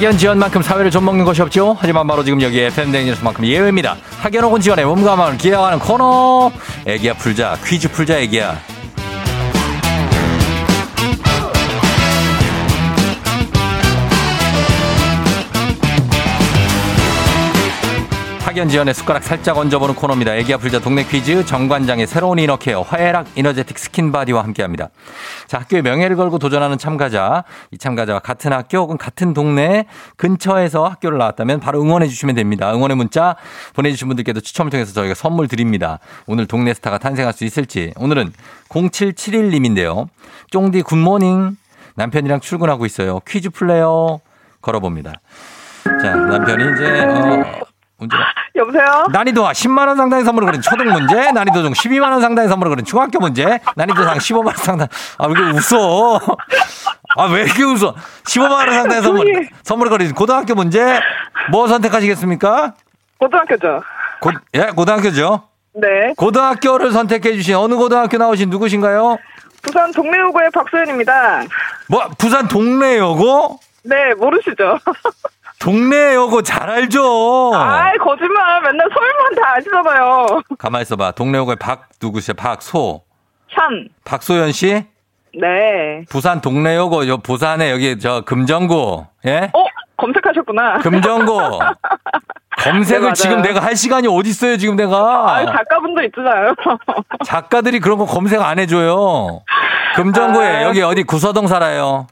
학연 0.00 0.16
지연만큼 0.16 0.62
사회를 0.62 0.90
좀 0.90 1.04
먹는 1.04 1.26
것이 1.26 1.42
없죠. 1.42 1.76
하지만 1.78 2.06
바로 2.06 2.24
지금 2.24 2.40
여기 2.40 2.58
FM 2.58 2.90
댕진에서만큼 2.90 3.44
예외입니다. 3.44 3.98
학연 4.22 4.44
혹은 4.44 4.58
지연에 4.58 4.86
몸과 4.86 5.14
마음을 5.14 5.36
기대하는 5.36 5.78
코너. 5.78 6.50
애기야 6.86 7.12
풀자 7.12 7.58
퀴즈 7.62 7.90
풀자 7.90 8.16
애기야. 8.16 8.69
학연 18.50 18.68
지연에 18.68 18.94
숟가락 18.94 19.22
살짝 19.22 19.58
얹어보는 19.58 19.94
코너입니다. 19.94 20.34
애기야 20.34 20.56
풀자 20.56 20.80
동네 20.80 21.04
퀴즈 21.04 21.46
정관장의 21.46 22.08
새로운 22.08 22.40
inner 22.40 22.82
care 22.82 22.97
화애락 22.97 23.28
이너제틱 23.36 23.78
스킨바디와 23.78 24.42
함께합니다. 24.42 24.88
자 25.46 25.60
학교의 25.60 25.82
명예를 25.82 26.16
걸고 26.16 26.40
도전하는 26.40 26.76
참가자 26.76 27.44
이 27.70 27.78
참가자와 27.78 28.18
같은 28.18 28.52
학교 28.52 28.78
혹은 28.78 28.98
같은 28.98 29.34
동네 29.34 29.86
근처에서 30.16 30.84
학교를 30.84 31.18
나왔다면 31.18 31.60
바로 31.60 31.80
응원해 31.80 32.08
주시면 32.08 32.34
됩니다. 32.34 32.74
응원의 32.74 32.96
문자 32.96 33.36
보내주신 33.74 34.08
분들께도 34.08 34.40
추첨을 34.40 34.70
통해서 34.70 34.92
저희가 34.94 35.14
선물 35.14 35.46
드립니다. 35.46 36.00
오늘 36.26 36.48
동네 36.48 36.74
스타가 36.74 36.98
탄생할 36.98 37.32
수 37.32 37.44
있을지 37.44 37.92
오늘은 37.98 38.32
0771님인데요. 38.68 40.08
쫑디 40.50 40.82
good 40.82 41.09
morning 41.09 41.56
남편이랑 41.94 42.40
출근하고 42.40 42.84
있어요. 42.84 43.20
퀴즈 43.28 43.50
풀려고 43.50 44.18
걸어봅니다. 44.60 45.20
자 46.02 46.16
남편이 46.16 46.64
이제 46.74 47.04
어 47.04 47.70
문제가 48.00 48.24
여보세요? 48.56 49.06
난이도가 49.12 49.52
10만 49.52 49.86
원 49.86 49.96
상당의 49.96 50.24
선물이 50.24 50.46
걸린 50.46 50.60
초등 50.60 50.86
문제, 50.92 51.30
난이도 51.30 51.62
중 51.62 51.72
12만 51.72 52.10
원 52.10 52.20
상당의 52.20 52.48
선물이 52.48 52.70
걸린 52.70 52.84
중학교 52.84 53.20
문제, 53.20 53.60
난이도 53.76 54.02
상 54.04 54.18
15만 54.18 54.46
원 54.46 54.56
상당. 54.56 54.88
아, 55.18 55.26
왜 55.26 55.32
이렇게 55.34 55.58
웃어? 55.58 56.20
아, 57.16 57.24
왜 57.26 57.42
이렇게 57.42 57.62
웃어? 57.62 57.94
15만 58.24 58.50
원 58.50 58.72
상당의 58.72 59.02
선물, 59.02 59.48
선물을 59.62 59.90
그린 59.90 60.14
고등학교 60.14 60.54
문제, 60.54 61.00
뭐 61.50 61.68
선택하시겠습니까? 61.68 62.74
고등학교죠. 63.18 63.82
고, 64.20 64.30
예, 64.54 64.60
고등학교죠. 64.74 65.42
네. 65.74 66.14
고등학교를 66.16 66.90
선택해 66.90 67.34
주신 67.34 67.54
어느 67.54 67.74
고등학교 67.74 68.16
나오신 68.18 68.50
누구신가요? 68.50 69.18
부산 69.62 69.92
동래요고의 69.92 70.50
박소연입니다. 70.52 71.42
뭐, 71.88 72.08
부산 72.18 72.48
동래여고? 72.48 73.60
네, 73.84 74.14
모르시죠? 74.14 74.78
동래여고 75.60 76.42
잘 76.42 76.68
알죠? 76.70 77.52
아이, 77.54 77.96
거짓말. 77.98 78.62
맨날 78.62 78.88
서울만 78.92 79.34
다 79.34 79.54
아시잖아요. 79.56 80.42
가만 80.58 80.82
있어봐. 80.82 81.12
동래여고의 81.12 81.56
박 81.56 81.88
누구세요? 82.02 82.34
박소. 82.34 83.02
참. 83.54 83.88
박소연 84.04 84.52
씨? 84.52 84.84
네. 85.38 86.04
부산 86.08 86.40
동래여고 86.40 87.06
요 87.08 87.18
부산에 87.18 87.70
여기 87.70 87.98
저 88.00 88.22
금정구 88.22 89.06
예 89.26 89.50
어? 89.52 89.64
검색하셨구나. 89.96 90.78
금정구 90.78 91.58
검색을 92.58 93.08
네. 93.08 93.12
지금 93.12 93.42
내가 93.42 93.60
할 93.60 93.76
시간이 93.76 94.08
어디 94.08 94.30
있어요 94.30 94.56
지금 94.56 94.74
내가 94.76 95.36
아유, 95.36 95.46
작가분도 95.46 96.02
있잖아요. 96.04 96.54
작가들이 97.24 97.78
그런 97.80 97.98
거 97.98 98.06
검색 98.06 98.40
안 98.42 98.58
해줘요 98.58 99.42
금정구에 99.94 100.48
아. 100.56 100.62
여기 100.64 100.82
어디 100.82 101.04
구서동 101.04 101.46
살아요 101.46 102.06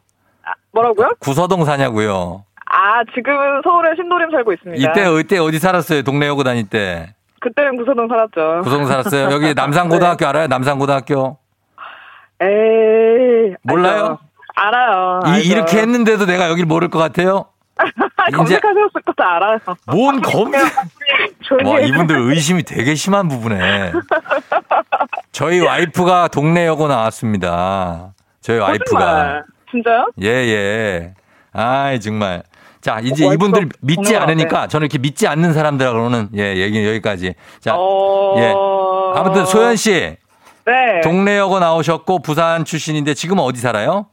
뭐라고요? 0.73 1.11
구서동 1.19 1.65
사냐고요 1.65 2.45
아, 2.71 3.03
지금은 3.15 3.63
서울에 3.65 3.91
신도림 3.97 4.31
살고 4.31 4.53
있습니다. 4.53 4.91
이때 4.91 5.21
이때 5.21 5.39
어디 5.39 5.59
살았어요 5.59 6.03
동래여고 6.03 6.45
다닐 6.45 6.69
때그 6.69 7.13
그때는 7.41 7.77
구서동 7.77 8.09
살았죠. 8.09 8.61
구성 8.63 8.85
살았어요. 8.87 9.31
여기 9.33 9.55
남산고등학교 9.57 10.27
알아요? 10.27 10.47
남산고등학교. 10.49 11.39
에이. 12.41 13.55
몰라요? 13.63 14.19
알아요. 14.55 15.21
이. 15.39 15.49
이렇게 15.49 15.79
했는데도 15.79 16.27
내가 16.27 16.49
여기를 16.51 16.67
모를 16.67 16.89
것 16.89 16.99
같아요? 16.99 17.47
검색하셨을 18.35 19.03
것도 19.07 19.25
알아요. 19.25 19.59
뭔 19.87 20.21
검색? 20.23 20.61
와, 21.65 21.77
해. 21.79 21.87
이분들 21.87 22.17
의심이 22.19 22.65
되게 22.65 22.95
심한 22.97 23.29
부분에. 23.29 23.93
저희 25.33 25.61
와이프가 25.61 26.29
동네 26.29 26.67
여고 26.67 26.89
나왔습니다. 26.89 28.13
저희 28.41 28.59
와이프가. 28.59 28.99
거짓말. 28.99 29.45
진짜요? 29.71 30.11
예, 30.23 30.29
예. 30.29 31.15
아이, 31.53 32.01
정말. 32.01 32.43
자, 32.89 33.01
이제 33.01 33.27
와이프가 33.27 33.35
이분들 33.35 33.69
믿지 33.83 33.97
동네 33.97 34.17
않으니까 34.17 34.67
저는 34.67 34.87
이렇게 34.87 34.97
믿지 34.97 35.29
않는 35.29 35.53
사람들하고는 35.53 36.31
예, 36.37 36.57
얘기 36.57 36.87
여기까지. 36.87 37.35
자, 37.61 37.75
어... 37.77 38.35
예. 38.39 38.55
아무튼 39.15 39.45
소연 39.45 39.77
씨, 39.77 40.17
네. 40.65 41.01
동네 41.03 41.37
여고 41.37 41.59
나오셨고 41.59 42.21
부산 42.23 42.65
출신인데 42.65 43.13
지금은 43.13 43.45
어디 43.45 43.61
살아요? 43.61 44.07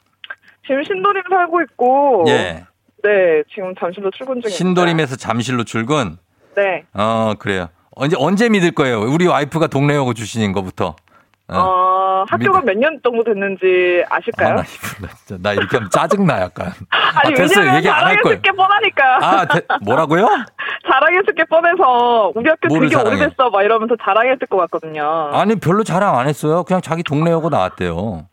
지금 0.67 0.83
신도림 0.83 1.23
살고 1.29 1.61
있고. 1.61 2.25
예. 2.27 2.65
네, 3.01 3.43
지금 3.53 3.73
잠실로 3.79 4.11
출근 4.11 4.41
중입니다. 4.41 4.49
신도림에서 4.49 5.15
잠실로 5.15 5.63
출근. 5.63 6.17
네. 6.57 6.83
어, 6.93 7.33
그래요. 7.39 7.69
언제, 7.91 8.17
언제 8.19 8.49
믿을 8.49 8.71
거예요? 8.71 8.99
우리 8.99 9.25
와이프가 9.25 9.67
동네 9.67 9.95
여고 9.95 10.13
출신인 10.13 10.51
거부터. 10.51 10.97
어. 11.47 11.59
어, 11.59 12.25
학교가 12.27 12.61
몇 12.61 12.75
년 12.77 12.99
정도 13.03 13.23
됐는지 13.23 14.03
아, 14.09 14.15
아실까요? 14.17 14.55
나, 14.55 14.61
이거, 14.63 15.05
나 15.05 15.07
진짜, 15.15 15.37
나 15.41 15.53
이렇게 15.53 15.77
하면 15.77 15.89
짜증나, 15.91 16.41
약간. 16.41 16.71
아니, 16.89 17.33
아, 17.33 17.35
됐어요. 17.37 17.75
얘기 17.75 17.87
안할 17.87 18.01
자랑했을 18.17 18.21
거예요. 18.23 18.41
게 18.41 18.51
뻔하니까. 18.51 19.17
아, 19.21 19.45
대- 19.45 19.61
뭐라고요? 19.83 20.25
자랑했을 20.91 21.35
게 21.35 21.43
뻔해서 21.45 22.31
우리 22.35 22.49
학교 22.49 22.67
되게 22.79 22.89
자랑해? 22.89 23.17
오래됐어 23.21 23.49
막 23.51 23.61
이러면서 23.61 23.95
자랑했을 24.03 24.47
것 24.47 24.57
같거든요. 24.57 25.29
아니, 25.33 25.55
별로 25.55 25.83
자랑 25.83 26.17
안 26.17 26.27
했어요. 26.27 26.63
그냥 26.63 26.81
자기 26.81 27.03
동네 27.03 27.29
여고 27.31 27.49
나왔대요. 27.49 28.25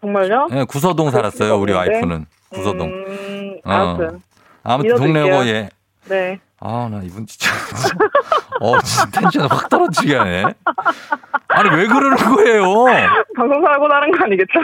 정말요? 0.00 0.48
예, 0.52 0.64
구서동 0.64 1.10
살았어요, 1.10 1.56
우리? 1.58 1.72
와이프는. 1.72 2.24
구서동. 2.50 2.88
음, 2.88 3.56
어. 3.64 3.96
아무튼 4.62 4.96
동네 4.96 5.22
믿어드릴게요. 5.22 5.34
여고, 5.34 5.46
예. 5.48 5.68
네. 6.10 6.40
아, 6.58 6.88
나 6.90 7.00
이분 7.04 7.24
진짜. 7.24 7.50
어, 8.60 8.80
진짜 8.80 9.06
텐션 9.10 9.48
확 9.48 9.68
떨어지게 9.68 10.16
하네. 10.16 10.42
아니, 11.48 11.70
왜 11.70 11.86
그러는 11.86 12.16
거예요? 12.16 12.84
방송사고 13.36 13.86
나는 13.86 14.10
거 14.10 14.24
아니겠죠? 14.24 14.58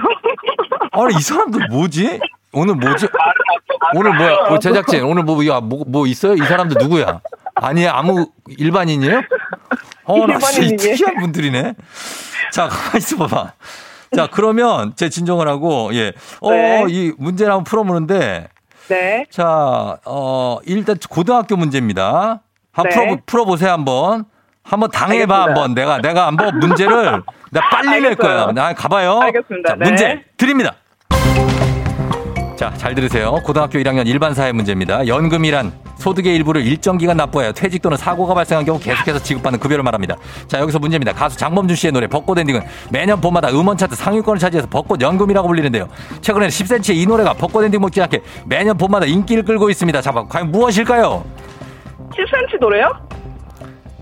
아니, 0.90 1.14
이 1.16 1.20
사람들 1.20 1.68
뭐지? 1.68 2.18
오늘 2.52 2.74
뭐지? 2.74 3.06
오늘 3.94 4.12
뭐야? 4.14 4.35
어, 4.48 4.59
제작진, 4.59 5.04
오늘 5.04 5.22
뭐, 5.22 5.46
야, 5.46 5.61
뭐, 5.61 5.85
뭐 5.87 6.06
있어요? 6.09 6.35
이 6.35 6.38
사람들 6.38 6.78
누구야? 6.82 7.20
아니, 7.54 7.87
아무 7.87 8.26
일반인이에요? 8.48 9.22
어, 10.04 10.26
나 10.26 10.38
진짜. 10.38 10.90
특이한 10.90 11.14
분들이네. 11.20 11.74
자, 12.52 12.68
가만히 12.68 12.98
있어봐봐. 12.98 13.52
자, 14.16 14.28
그러면 14.32 14.94
제 14.96 15.09
진정을 15.09 15.46
하고, 15.48 15.90
예. 15.94 16.12
어, 16.40 16.50
네. 16.50 16.85
이 16.88 17.12
문제를 17.16 17.52
한번 17.52 17.64
풀어보는데, 17.64 18.48
네. 18.88 19.27
자, 19.31 19.96
어, 20.05 20.59
일단 20.64 20.96
고등학교 21.11 21.57
문제입니다. 21.57 22.40
한번 22.72 22.90
네. 22.90 22.96
풀어, 23.07 23.18
풀어 23.27 23.44
보세요, 23.44 23.72
한번. 23.72 24.25
한번 24.62 24.90
당해봐, 24.90 25.35
알겠습니다. 25.35 25.42
한번. 25.62 25.75
내가, 25.75 25.99
내가 25.99 26.27
한번 26.27 26.59
문제를, 26.59 27.22
나 27.51 27.61
빨리 27.70 28.01
낼 28.01 28.07
알겠어요. 28.11 28.16
거야. 28.16 28.53
나 28.53 28.72
가봐요. 28.75 29.20
알겠습니다. 29.20 29.70
자, 29.70 29.77
네. 29.79 29.85
문제 29.87 30.25
드립니다. 30.37 30.75
자, 32.57 32.72
잘 32.77 32.94
들으세요. 32.94 33.33
고등학교 33.44 33.79
1학년 33.79 34.07
일반 34.07 34.35
사회 34.35 34.51
문제입니다. 34.53 35.07
연금이란 35.07 35.72
소득의 35.96 36.35
일부를 36.37 36.66
일정 36.66 36.98
기간 36.98 37.16
납부하여 37.16 37.52
퇴직 37.52 37.82
또는 37.82 37.96
사고가 37.96 38.35
발생한 38.35 38.64
경우 38.64 38.78
계속해서 38.78 39.18
지급받는 39.18 39.59
급여를 39.59 39.82
말합니다. 39.82 40.16
자, 40.46 40.59
여기서 40.61 40.78
문제입니다. 40.78 41.12
가수 41.12 41.37
장범준 41.37 41.76
씨의 41.76 41.92
노래 41.92 42.06
벚꽃 42.06 42.38
엔딩은 42.38 42.61
매년 42.90 43.20
봄마다 43.20 43.48
음원 43.50 43.76
차트 43.76 43.96
상위권을 43.96 44.38
차지해서 44.38 44.68
벚꽃 44.68 45.00
연금이라고 45.00 45.48
불리는데요. 45.48 45.88
최근에는 46.20 46.48
10cm의 46.50 46.96
이 46.96 47.06
노래가 47.06 47.32
벚꽃 47.32 47.64
엔딩 47.64 47.80
못지않게 47.80 48.22
매년 48.46 48.76
봄마다 48.76 49.06
인기를 49.06 49.42
끌고 49.44 49.70
있습니다. 49.70 50.00
자, 50.00 50.12
과연 50.12 50.50
무엇일까요? 50.52 51.24
10cm 52.11 52.61
노래요? 52.61 52.90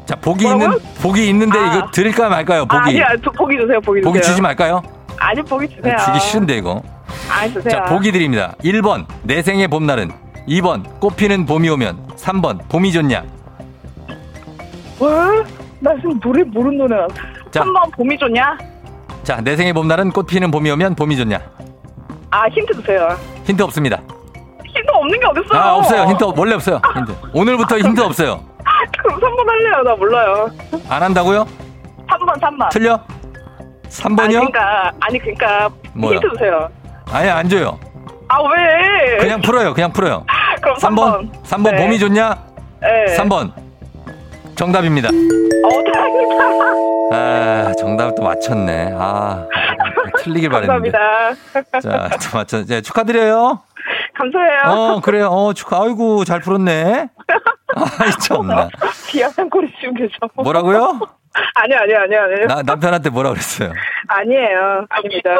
자, 0.06 0.14
보기 0.16 0.44
뭐라고요? 0.44 0.66
있는 0.66 0.78
보기 1.00 1.28
있는데 1.28 1.58
아. 1.58 1.76
이거 1.76 1.90
드릴까요, 1.90 2.28
말까요? 2.28 2.66
보기. 2.66 2.76
아, 2.76 2.84
아니야, 2.84 3.06
저 3.24 3.30
보기 3.30 3.56
주세요, 3.56 3.80
보기 3.80 4.00
주세요. 4.00 4.12
보기 4.12 4.22
주지 4.22 4.40
말까요? 4.42 4.82
아니, 5.18 5.42
보기 5.42 5.68
주세요. 5.68 5.96
주기 6.04 6.20
싫은데 6.20 6.56
이거. 6.58 6.82
아니, 7.30 7.52
주세요. 7.52 7.70
자, 7.70 7.84
보기 7.84 8.12
드립니다. 8.12 8.54
1번, 8.62 9.06
내 9.22 9.42
생의 9.42 9.68
봄날은. 9.68 10.23
2번, 10.48 11.00
꽃피는 11.00 11.46
봄이 11.46 11.68
오면. 11.70 12.06
3번, 12.16 12.68
봄이 12.68 12.92
좋냐. 12.92 13.24
와? 14.98 15.10
나 15.80 15.94
지금 15.96 16.18
노래 16.20 16.42
모르는 16.44 16.78
노래 16.78 16.96
나. 16.96 17.06
자. 17.50 17.60
한번 17.62 17.90
봄이 17.92 18.16
좋냐? 18.18 18.56
자, 19.22 19.40
내 19.40 19.56
생의 19.56 19.72
봄날은 19.72 20.10
꽃피는 20.12 20.50
봄이 20.50 20.70
오면 20.70 20.94
봄이 20.94 21.16
좋냐. 21.16 21.40
아, 22.30 22.46
힌트 22.48 22.74
주세요. 22.74 23.08
힌트 23.44 23.62
없습니다. 23.62 24.00
힌트 24.64 24.90
없는 24.92 25.20
게 25.20 25.26
어딨어요? 25.26 25.60
아, 25.60 25.74
없어요. 25.76 26.02
힌트, 26.08 26.24
없- 26.24 26.38
원래 26.38 26.54
없어요. 26.54 26.80
힌트. 26.94 27.12
오늘부터 27.32 27.78
힌트 27.78 28.00
없어요. 28.00 28.40
그럼 28.98 29.20
3번 29.20 29.46
할래요. 29.46 29.82
나 29.84 29.94
몰라요. 29.94 30.50
안 30.88 31.02
한다고요? 31.02 31.44
3번, 32.08 32.40
3번. 32.40 32.68
틀려? 32.70 32.94
아니, 32.94 33.88
3번이요? 33.88 34.28
그러니까, 34.52 34.92
아니, 35.00 35.18
그러니까 35.18 35.68
뭐요? 35.94 36.16
힌트 36.16 36.28
주세요. 36.30 36.68
아니, 37.10 37.28
안 37.28 37.48
줘요. 37.48 37.78
아, 38.34 38.42
왜? 38.42 39.16
그냥 39.18 39.40
풀어요. 39.40 39.72
그냥 39.74 39.92
풀어요. 39.92 40.26
그럼 40.60 40.76
3번. 40.76 41.30
3번. 41.32 41.42
3번 41.44 41.70
네. 41.70 41.76
봄이 41.76 41.98
좋냐? 42.00 42.36
네. 42.80 43.16
3번. 43.16 43.52
정답입니다. 44.56 45.08
어, 45.08 45.92
다행이다. 45.92 46.44
아, 47.12 47.72
정답을 47.78 48.14
또 48.16 48.22
맞췄네. 48.22 48.94
아, 48.96 49.46
틀리길 50.18 50.48
바랬는데. 50.48 50.90
감사합니다. 50.90 51.80
자, 51.80 52.08
또 52.30 52.38
맞췄, 52.38 52.66
네, 52.66 52.80
축하드려요. 52.80 53.60
감사해요. 54.16 54.62
어, 54.96 55.00
그래요. 55.00 55.26
어, 55.28 55.52
축하. 55.52 55.82
아이고, 55.82 56.24
잘 56.24 56.40
풀었네. 56.40 57.08
아이, 57.76 58.10
참나. 58.20 58.68
비하한 59.08 59.50
꼴이 59.50 59.68
지금 59.80 59.94
계셔. 59.94 60.10
뭐라고요? 60.36 61.00
아니요, 61.54 61.78
아니요, 61.82 61.98
아니요, 62.04 62.20
아니요. 62.22 62.46
나, 62.46 62.62
남편한테 62.62 63.10
뭐라 63.10 63.30
그랬어요? 63.30 63.72
아니에요. 64.06 64.86
아닙니다. 64.88 65.30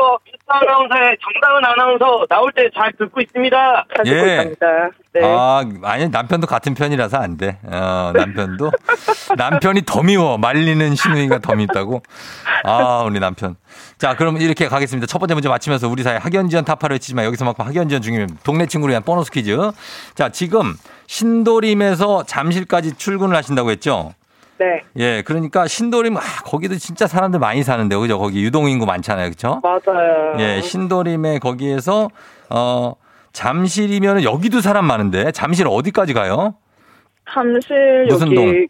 아나운서의 0.46 1.16
정다은 1.22 1.64
아나운서 1.64 2.26
나올 2.28 2.50
때 2.52 2.68
잘 2.74 2.92
듣고 2.98 3.20
있습니다. 3.20 3.86
잘 3.94 4.04
듣고 4.04 4.28
예. 4.28 4.36
있습니다. 4.36 4.66
네. 5.12 5.20
아, 5.22 5.62
아니, 5.84 6.08
남편도 6.08 6.46
같은 6.48 6.74
편이라서 6.74 7.18
안 7.18 7.36
돼. 7.36 7.58
어, 7.64 8.10
남편도. 8.14 8.72
남편이 9.36 9.82
더 9.86 10.02
미워. 10.02 10.36
말리는 10.38 10.94
신우이가 10.96 11.38
더 11.38 11.54
밉다고. 11.54 12.02
아, 12.64 13.04
우리 13.06 13.20
남편. 13.20 13.54
자, 13.98 14.16
그럼 14.16 14.38
이렇게 14.38 14.66
가겠습니다. 14.68 15.06
첫 15.06 15.18
번째 15.18 15.34
문제 15.34 15.48
맞히면서 15.48 15.88
우리 15.88 16.02
사회 16.02 16.16
학연지원 16.16 16.64
타파를 16.64 16.94
외치지만 16.94 17.24
여기서만큼 17.26 17.64
학연지원 17.64 18.02
중이면 18.02 18.38
동네 18.42 18.66
친구를 18.66 18.92
위한 18.92 19.02
보너스 19.04 19.30
퀴즈. 19.30 19.56
자, 20.16 20.30
지금 20.30 20.74
신도림에서 21.06 22.24
잠실까지 22.24 22.96
출근을 22.96 23.36
하신다고 23.36 23.70
했죠? 23.70 24.12
네. 24.58 24.82
예, 24.96 25.22
그러니까 25.22 25.66
신도림, 25.66 26.16
아, 26.16 26.20
거기도 26.44 26.76
진짜 26.76 27.06
사람들 27.06 27.40
많이 27.40 27.62
사는데, 27.62 27.96
그죠? 27.96 28.18
거기 28.18 28.42
유동인구 28.44 28.86
많잖아요. 28.86 29.30
그쵸? 29.30 29.60
맞아요. 29.62 30.34
예, 30.38 30.60
신도림에 30.60 31.40
거기에서, 31.40 32.08
어, 32.50 32.92
잠실이면 33.32 34.22
여기도 34.22 34.60
사람 34.60 34.84
많은데, 34.86 35.32
잠실 35.32 35.66
어디까지 35.68 36.12
가요? 36.14 36.54
잠실 37.32 38.06
무슨 38.08 38.28
여기 38.28 38.34
동? 38.36 38.66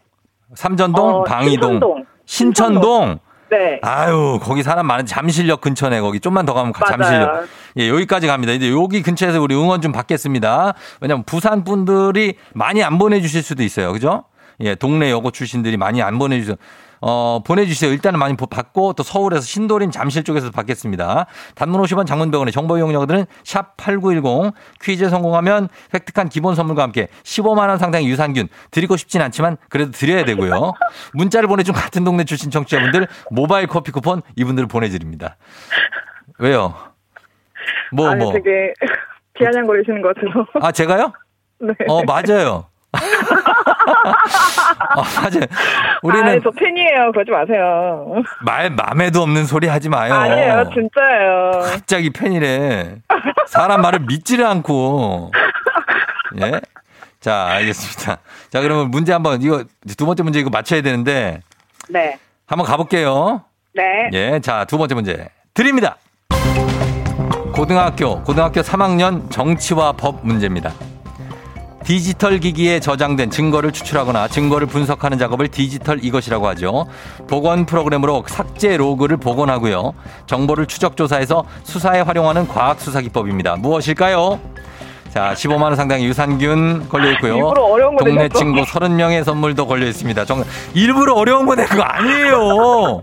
삼전동? 0.55 1.07
어, 1.07 1.23
방이동? 1.23 1.73
신천동. 1.73 2.05
신천동? 2.25 3.19
네. 3.51 3.79
아유, 3.83 4.39
거기 4.41 4.63
사람 4.63 4.87
많은 4.87 5.05
잠실역 5.05 5.61
근처네. 5.61 6.01
거기 6.01 6.19
좀만 6.19 6.45
더 6.47 6.53
가면 6.53 6.73
가- 6.73 6.85
맞아요. 6.97 6.97
잠실역. 6.97 7.47
예, 7.77 7.89
여기까지 7.89 8.25
갑니다. 8.25 8.53
이제 8.53 8.71
여기 8.71 9.03
근처에서 9.03 9.39
우리 9.39 9.53
응원 9.53 9.81
좀 9.81 9.91
받겠습니다. 9.91 10.73
왜냐면 10.99 11.23
부산 11.25 11.63
분들이 11.63 12.35
많이 12.53 12.83
안 12.83 12.97
보내 12.97 13.21
주실 13.21 13.43
수도 13.43 13.61
있어요. 13.61 13.91
그죠? 13.93 14.23
예, 14.61 14.75
동네 14.75 15.11
여고 15.11 15.31
출신들이 15.31 15.77
많이 15.77 16.01
안 16.01 16.17
보내주세요. 16.19 16.55
어, 17.01 17.41
보내주세요. 17.45 17.91
일단은 17.91 18.17
많이 18.19 18.35
보- 18.35 18.47
받고 18.47 18.93
또 18.93 19.03
서울에서 19.03 19.41
신도림 19.41 19.91
잠실 19.91 20.23
쪽에서 20.23 20.49
받겠습니다. 20.49 21.27
단문 21.53 21.81
50원 21.81 22.07
장문병원의 22.07 22.51
정보 22.51 22.77
이용료들은 22.77 23.25
샵8910 23.43 24.53
퀴즈 24.81 25.09
성공하면 25.09 25.67
획득한 25.93 26.29
기본 26.29 26.55
선물과 26.55 26.81
함께 26.83 27.09
15만 27.23 27.67
원 27.69 27.77
상당의 27.77 28.07
유산균 28.07 28.47
드리고 28.71 28.97
싶진 28.97 29.21
않지만 29.21 29.57
그래도 29.69 29.91
드려야 29.91 30.23
되고요. 30.25 30.71
문자를 31.13 31.47
보내준 31.47 31.75
같은 31.75 32.03
동네 32.05 32.23
출신 32.23 32.49
청취자분들 32.49 33.07
모바일 33.29 33.67
커피 33.67 33.91
쿠폰 33.91 34.21
이분들 34.35 34.67
보내드립니다. 34.67 35.35
왜요? 36.39 36.73
뭐, 37.91 38.09
아니 38.09 38.23
뭐. 38.23 38.33
되게 38.33 38.73
비아냥거리시는 39.37 40.01
것 40.01 40.15
같아서. 40.15 40.47
아, 40.65 40.71
제가요? 40.71 41.13
네. 41.59 41.73
어, 41.87 42.01
맞아요. 42.03 42.65
아, 43.85 45.03
맞아요. 45.21 45.45
우리는 46.01 46.27
아니, 46.27 46.41
저 46.43 46.51
팬이에요. 46.51 47.11
그러지 47.11 47.31
마세요. 47.31 48.23
말, 48.41 48.69
맘에도 48.69 49.21
없는 49.21 49.45
소리 49.45 49.67
하지 49.67 49.89
마요. 49.89 50.13
아니에요. 50.13 50.69
진짜예요. 50.73 51.51
갑자기 51.71 52.09
팬이래. 52.09 52.97
사람 53.47 53.81
말을 53.81 53.99
믿지를 54.07 54.45
않고. 54.45 55.31
예? 56.41 56.59
자, 57.19 57.47
알겠습니다. 57.49 58.17
자, 58.49 58.61
그러면 58.61 58.91
문제 58.91 59.13
한번, 59.13 59.41
이거, 59.41 59.63
두 59.97 60.05
번째 60.05 60.23
문제 60.23 60.39
이거 60.39 60.49
맞춰야 60.49 60.81
되는데, 60.81 61.41
네. 61.89 62.19
한번 62.47 62.67
가볼게요. 62.67 63.43
네. 63.73 64.09
예, 64.13 64.39
자, 64.39 64.65
두 64.65 64.77
번째 64.77 64.95
문제 64.95 65.27
드립니다. 65.53 65.97
고등학교, 67.53 68.21
고등학교 68.23 68.61
3학년 68.61 69.31
정치와 69.31 69.93
법 69.93 70.25
문제입니다. 70.25 70.71
디지털 71.85 72.39
기기에 72.39 72.79
저장된 72.79 73.29
증거를 73.29 73.71
추출하거나 73.71 74.27
증거를 74.27 74.65
분석하는 74.67 75.19
작업을 75.19 75.47
디지털 75.49 76.03
이것이라고 76.03 76.47
하죠. 76.49 76.87
복원 77.27 77.67
프로그램으로 77.67 78.23
삭제 78.27 78.75
로그를 78.75 79.17
복원하고요. 79.17 79.93
정보를 80.25 80.65
추적 80.65 80.97
조사해서 80.97 81.45
수사에 81.63 82.01
활용하는 82.01 82.47
과학 82.47 82.81
수사 82.81 83.01
기법입니다. 83.01 83.57
무엇일까요? 83.57 84.39
자, 85.13 85.33
15만 85.35 85.61
원 85.61 85.75
상당의 85.75 86.05
유산균 86.07 86.89
걸려 86.89 87.11
있고요. 87.11 87.37
일부러 87.37 87.61
어려운 87.63 87.95
거 87.95 88.03
동네. 88.03 88.27
친구 88.29 88.63
30명의 88.63 89.23
선물도 89.23 89.67
걸려 89.67 89.85
있습니다. 89.85 90.25
정, 90.25 90.43
일부러 90.73 91.13
어려운 91.13 91.45
거 91.45 91.53
낸 91.55 91.67
거 91.67 91.81
아니에요. 91.83 93.01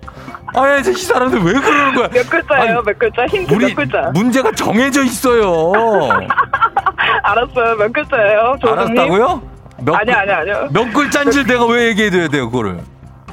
아, 0.55 0.77
이 0.79 0.83
사람들 0.83 1.39
왜 1.41 1.53
그러는 1.55 1.95
거야? 1.95 2.09
몇 2.09 2.29
글자예요? 2.29 2.63
아니, 2.79 2.85
몇 2.85 2.99
글자? 2.99 3.27
힌트 3.27 3.55
우리 3.55 3.67
몇 3.69 3.77
글자? 3.77 4.11
문제가 4.13 4.51
정해져 4.53 5.03
있어요. 5.05 5.73
알았어요. 7.23 7.77
몇 7.77 7.93
글자예요? 7.93 8.57
조선님? 8.61 8.99
알았다고요? 8.99 9.43
몇, 9.85 9.95
아니, 9.95 10.13
아니, 10.13 10.31
아니요. 10.31 10.69
몇 10.73 10.93
글자인지 10.93 11.45
내가 11.45 11.67
왜 11.67 11.89
얘기해줘야 11.89 12.29
돼요, 12.29 12.51
그거를? 12.51 12.81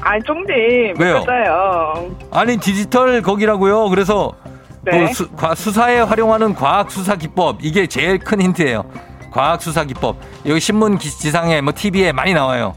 아니, 0.02 0.24
쫑님. 0.24 0.94
몇 0.98 1.04
왜요? 1.06 1.14
글자예요? 1.20 2.16
아니, 2.32 2.58
디지털 2.58 3.22
거기라고요. 3.22 3.90
그래서 3.90 4.34
네. 4.82 5.08
그 5.08 5.14
수, 5.14 5.30
과- 5.32 5.54
수사에 5.56 6.00
활용하는 6.00 6.56
과학 6.56 6.90
수사 6.90 7.16
기법 7.16 7.58
이게 7.62 7.86
제일 7.88 8.18
큰 8.18 8.42
힌트예요. 8.42 8.84
과학 9.32 9.62
수사 9.62 9.84
기법 9.84 10.16
여기 10.48 10.60
신문 10.60 10.98
기- 10.98 11.10
지상에 11.12 11.62
뭐 11.62 11.74
TV에 11.76 12.12
많이 12.14 12.34
나와요. 12.34 12.74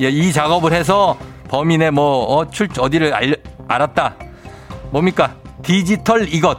예, 0.00 0.08
이 0.08 0.32
작업을 0.32 0.72
해서 0.72 1.16
범인의 1.48 1.92
뭐 1.92 2.24
어, 2.36 2.50
출 2.50 2.68
어디를 2.76 3.14
알, 3.14 3.36
알았다. 3.68 4.14
뭡니까? 4.90 5.30
디지털 5.62 6.28
이것. 6.28 6.58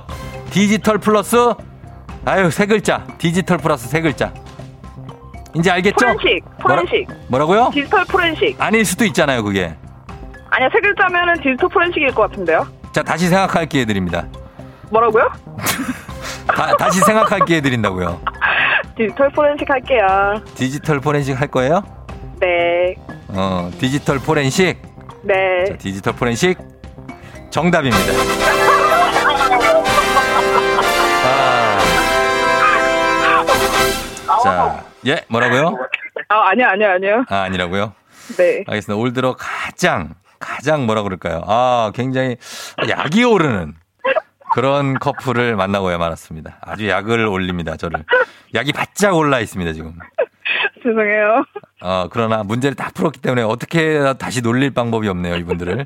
디지털 0.50 0.98
플러스 0.98 1.54
아유 2.26 2.50
세 2.50 2.66
글자. 2.66 3.06
디지털 3.18 3.58
플러스 3.58 3.88
세 3.88 4.02
글자. 4.02 4.34
이제 5.56 5.72
알겠죠? 5.72 5.96
포렌식, 6.06 6.44
포렌식. 6.60 7.08
뭐라고요, 7.30 7.70
디지털 7.74 8.04
포렌식. 8.06 8.62
아닐 8.62 8.84
수도 8.84 9.06
있잖아요, 9.06 9.44
그게. 9.44 9.74
아니야, 10.50 10.70
세 10.72 10.80
글자면은 10.82 11.36
디지털 11.36 11.70
포렌식일 11.70 12.08
것 12.14 12.30
같은데요? 12.30 12.68
자, 12.92 13.02
다시 13.04 13.28
생각할 13.28 13.68
기회 13.68 13.86
드립니다. 13.86 14.26
뭐라고요? 14.92 15.30
다, 16.48 16.76
다시 16.78 17.00
생각할 17.02 17.46
기회 17.46 17.62
드린다고요. 17.62 18.20
디지털 18.98 19.30
포렌식 19.30 19.70
할게요. 19.70 20.06
디지털 20.56 21.00
포렌식 21.00 21.40
할 21.40 21.48
거예요? 21.48 21.82
네. 22.40 22.96
어, 23.30 23.70
디지털 23.80 24.20
포렌식. 24.20 24.82
네. 25.24 25.34
자, 25.70 25.78
디지털 25.78 26.14
포렌식 26.14 26.58
정답입니다. 27.50 28.75
자, 34.46 34.86
예, 35.08 35.24
뭐라고요? 35.28 35.76
아, 36.30 36.50
아니요, 36.50 36.68
아니요, 36.68 36.90
아니요. 36.92 37.26
아, 37.30 37.42
아니라고요? 37.42 37.94
네. 38.38 38.64
알겠습니다. 38.68 38.96
올 38.96 39.12
들어 39.12 39.36
가장, 39.36 40.14
가장 40.40 40.86
뭐라 40.86 41.02
그럴까요? 41.02 41.42
아, 41.48 41.92
굉장히 41.96 42.38
약이 42.88 43.24
오르는 43.24 43.74
그런 44.54 45.00
커플을 45.00 45.56
만나고야 45.56 45.98
말았습니다. 45.98 46.58
아주 46.62 46.88
약을 46.88 47.26
올립니다, 47.26 47.76
저를. 47.76 48.06
약이 48.54 48.72
바짝 48.72 49.16
올라 49.16 49.40
있습니다, 49.40 49.74
지금. 49.74 49.96
죄송해요. 50.84 51.44
어, 51.82 52.08
그러나 52.12 52.44
문제를 52.44 52.76
다 52.76 52.92
풀었기 52.94 53.20
때문에 53.22 53.42
어떻게 53.42 54.00
다시 54.20 54.42
놀릴 54.42 54.72
방법이 54.76 55.08
없네요, 55.08 55.38
이분들을. 55.38 55.86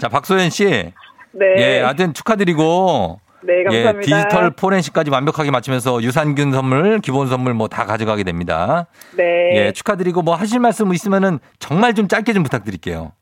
자, 0.00 0.08
박소연 0.08 0.50
씨. 0.50 0.92
네. 1.32 1.46
예, 1.58 1.80
하여튼 1.80 2.14
축하드리고. 2.14 3.20
네, 3.42 3.62
감사합니다. 3.64 3.98
예, 3.98 4.00
디지털 4.00 4.50
포렌식까지 4.50 5.10
완벽하게 5.10 5.50
맞추면서 5.50 6.02
유산균 6.02 6.52
선물, 6.52 7.00
기본 7.00 7.28
선물 7.28 7.54
뭐 7.54 7.68
다 7.68 7.84
가져가게 7.84 8.22
됩니다. 8.24 8.86
네. 9.16 9.56
예, 9.56 9.72
축하드리고 9.72 10.22
뭐 10.22 10.34
하실 10.34 10.60
말씀 10.60 10.92
있으면은 10.92 11.38
정말 11.58 11.94
좀 11.94 12.08
짧게 12.08 12.32
좀 12.32 12.42
부탁드릴게요. 12.42 13.12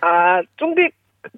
아, 0.00 0.40
쫑디 0.56 0.90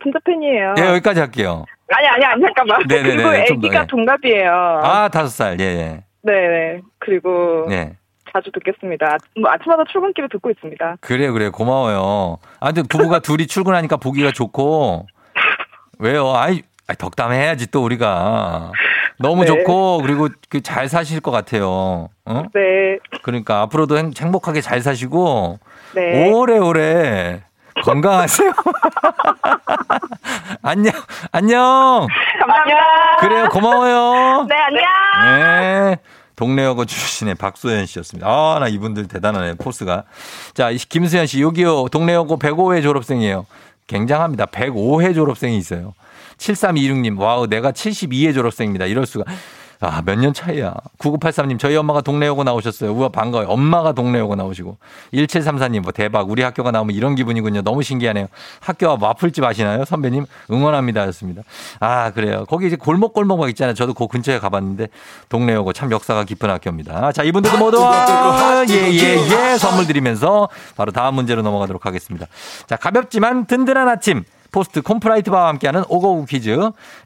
진짜 0.02 0.18
팬이에요. 0.24 0.74
예, 0.78 0.82
여기까지 0.88 1.20
할게요. 1.20 1.64
아니, 1.94 2.06
아니, 2.08 2.24
아니, 2.24 2.42
잠깐만. 2.42 2.82
네네네, 2.88 3.16
그리고 3.16 3.34
애기가 3.34 3.82
예. 3.82 3.86
동갑이에요. 3.86 4.50
아, 4.82 5.08
다섯 5.08 5.28
살, 5.28 5.60
예, 5.60 5.64
예. 5.64 6.04
네네. 6.22 6.80
그리고 6.98 7.66
예. 7.70 7.96
자주 8.32 8.50
듣겠습니다. 8.52 9.18
뭐 9.40 9.50
아침마다 9.52 9.84
출근길에 9.92 10.26
듣고 10.32 10.50
있습니다. 10.50 10.96
그래요, 11.00 11.32
그래요. 11.32 11.52
고마워요. 11.52 12.38
아, 12.58 12.72
근데 12.72 12.82
부부가 12.88 13.20
둘이 13.20 13.46
출근하니까 13.46 13.98
보기가 13.98 14.32
좋고. 14.32 15.06
왜요? 16.00 16.34
아이, 16.34 16.62
덕담해야지 16.98 17.70
또 17.70 17.84
우리가. 17.84 18.72
너무 19.18 19.42
네. 19.42 19.46
좋고, 19.46 20.02
그리고 20.02 20.28
그잘 20.48 20.88
사실 20.88 21.20
것 21.20 21.30
같아요. 21.30 22.08
어? 22.24 22.42
네. 22.52 22.98
그러니까 23.22 23.62
앞으로도 23.62 23.96
행, 23.96 24.10
행복하게 24.16 24.60
잘 24.60 24.80
사시고, 24.80 25.58
네. 25.94 26.30
오래오래 26.30 27.42
건강하세요. 27.84 28.52
안녕, 30.62 30.92
안녕. 31.32 32.06
안녕. 32.46 32.78
그래요, 33.20 33.48
고마워요. 33.50 34.46
네, 34.48 34.54
안녕. 34.56 34.82
네. 35.26 35.96
동래여고 36.37 36.84
출신의 36.84 37.36
박소연 37.36 37.86
씨였습니다. 37.86 38.28
아, 38.28 38.58
나 38.58 38.66
이분들 38.66 39.06
대단하네, 39.06 39.54
포스가. 39.54 40.02
자, 40.52 40.70
이 40.70 40.76
김수현 40.76 41.26
씨, 41.26 41.40
여기요. 41.40 41.88
동래여고 41.88 42.38
105회 42.38 42.82
졸업생이에요. 42.82 43.46
굉장합니다. 43.86 44.46
105회 44.46 45.14
졸업생이 45.14 45.56
있어요. 45.56 45.94
7326님, 46.38 47.18
wow, 47.18 47.46
내가 47.46 47.72
72회 47.72 48.34
졸업생입니다. 48.34 48.86
이럴 48.86 49.06
수가. 49.06 49.24
아, 49.80 50.00
몇 50.06 50.14
년 50.16 50.32
차이야. 50.32 50.72
9983님, 50.98 51.58
저희 51.58 51.76
엄마가 51.76 52.00
동래여고 52.00 52.42
나오셨어요. 52.42 52.94
우와, 52.94 53.10
반가워요. 53.10 53.48
엄마가 53.48 53.92
동래여고 53.92 54.34
나오시고. 54.34 54.78
1734님, 55.12 55.80
뭐 55.80 55.92
대박. 55.92 56.30
우리 56.30 56.42
학교가 56.42 56.70
나오면 56.70 56.94
이런 56.94 57.14
기분이군요. 57.16 57.60
너무 57.62 57.82
신기하네요. 57.82 58.28
학교 58.60 58.88
앞 58.88 58.96
와플집 58.98 59.44
아시나요? 59.44 59.84
선배님, 59.84 60.24
응원합니다. 60.50 61.02
하셨습니다. 61.02 61.42
아, 61.80 62.12
그래요. 62.12 62.46
거기 62.48 62.68
이제 62.68 62.76
골목골목 62.76 63.38
막 63.38 63.48
있잖아요. 63.50 63.74
저도 63.74 63.92
그 63.92 64.06
근처에 64.06 64.38
가봤는데, 64.38 64.86
동래여고 65.28 65.74
참 65.74 65.90
역사가 65.90 66.24
깊은 66.24 66.48
학교입니다. 66.48 67.12
자, 67.12 67.22
이분들도 67.22 67.58
모두, 67.58 67.82
와, 67.82 68.64
예, 68.70 68.74
예, 68.74 69.52
예. 69.52 69.58
선물 69.58 69.86
드리면서 69.86 70.48
바로 70.76 70.92
다음 70.92 71.14
문제로 71.16 71.42
넘어가도록 71.42 71.84
하겠습니다. 71.84 72.26
자, 72.66 72.76
가볍지만 72.76 73.46
든든한 73.46 73.88
아침. 73.88 74.24
포스트 74.54 74.82
콘푸라이트 74.82 75.32
바와 75.32 75.48
함께하는 75.48 75.82
오구오구 75.88 76.26
퀴즈. 76.26 76.56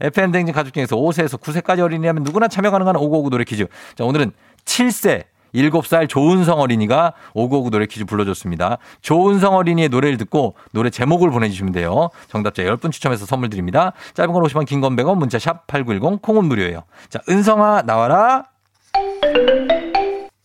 FM 0.02 0.32
댕진 0.32 0.54
가족 0.54 0.74
중에서 0.74 0.96
5세에서 0.96 1.40
9세까지 1.40 1.80
어린이라면 1.80 2.22
누구나 2.22 2.46
참여 2.46 2.70
가능한 2.70 2.96
오구오구 2.96 3.30
노래 3.30 3.44
퀴즈. 3.44 3.66
자, 3.94 4.04
오늘은 4.04 4.32
7세 4.66 5.24
7살 5.54 6.10
조은성 6.10 6.60
어린이가 6.60 7.14
오구오구 7.32 7.70
노래 7.70 7.86
퀴즈 7.86 8.04
불러줬습니다. 8.04 8.76
조은성 9.00 9.54
어린이의 9.54 9.88
노래를 9.88 10.18
듣고 10.18 10.56
노래 10.72 10.90
제목을 10.90 11.30
보내주시면 11.30 11.72
돼요. 11.72 12.10
정답자 12.28 12.64
10분 12.64 12.92
추첨해서 12.92 13.24
선물 13.24 13.48
드립니다. 13.48 13.94
짧은 14.12 14.30
건 14.34 14.42
50원, 14.42 14.66
긴건 14.66 14.94
100원, 14.96 15.16
문자 15.16 15.38
샵 15.38 15.66
8910, 15.68 16.20
콩은 16.20 16.44
무료예요. 16.44 16.82
자, 17.08 17.18
은성아, 17.30 17.84
나와라. 17.86 18.44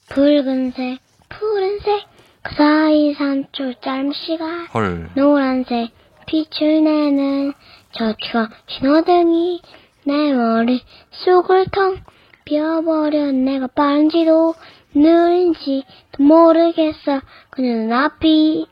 붉은색, 0.07 0.99
푸른색, 1.27 2.05
그 2.43 2.55
사이 2.55 3.13
산초 3.15 3.73
잠시가 3.83 4.45
헐. 4.73 5.09
노란색 5.15 5.91
빛을 6.25 6.83
내는 6.83 7.53
저 7.91 8.13
추억 8.19 8.49
신호등이 8.67 9.61
내 10.05 10.33
머리 10.33 10.81
쑥을 11.11 11.67
텅 11.71 11.97
비워버려 12.45 13.31
내가 13.31 13.67
빠른지도 13.67 14.55
느린지도 14.93 16.23
모르겠어 16.23 17.21
그녀는 17.49 17.91
앞이 17.93 18.67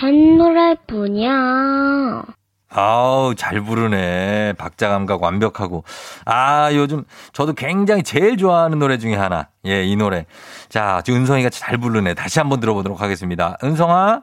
샛노랄 0.00 0.76
뿐이야 0.86 2.24
아우, 2.70 3.34
잘 3.34 3.62
부르네. 3.62 4.52
박자 4.58 4.90
감각 4.90 5.22
완벽하고. 5.22 5.84
아, 6.26 6.68
요즘 6.74 7.04
저도 7.32 7.54
굉장히 7.54 8.02
제일 8.02 8.36
좋아하는 8.36 8.78
노래 8.78 8.98
중에 8.98 9.14
하나. 9.14 9.48
예, 9.64 9.84
이 9.84 9.96
노래. 9.96 10.26
자, 10.68 11.00
지금 11.04 11.20
은성이가 11.20 11.48
잘 11.48 11.78
부르네. 11.78 12.12
다시 12.12 12.38
한번 12.38 12.60
들어보도록 12.60 13.00
하겠습니다. 13.00 13.56
은성아. 13.64 14.22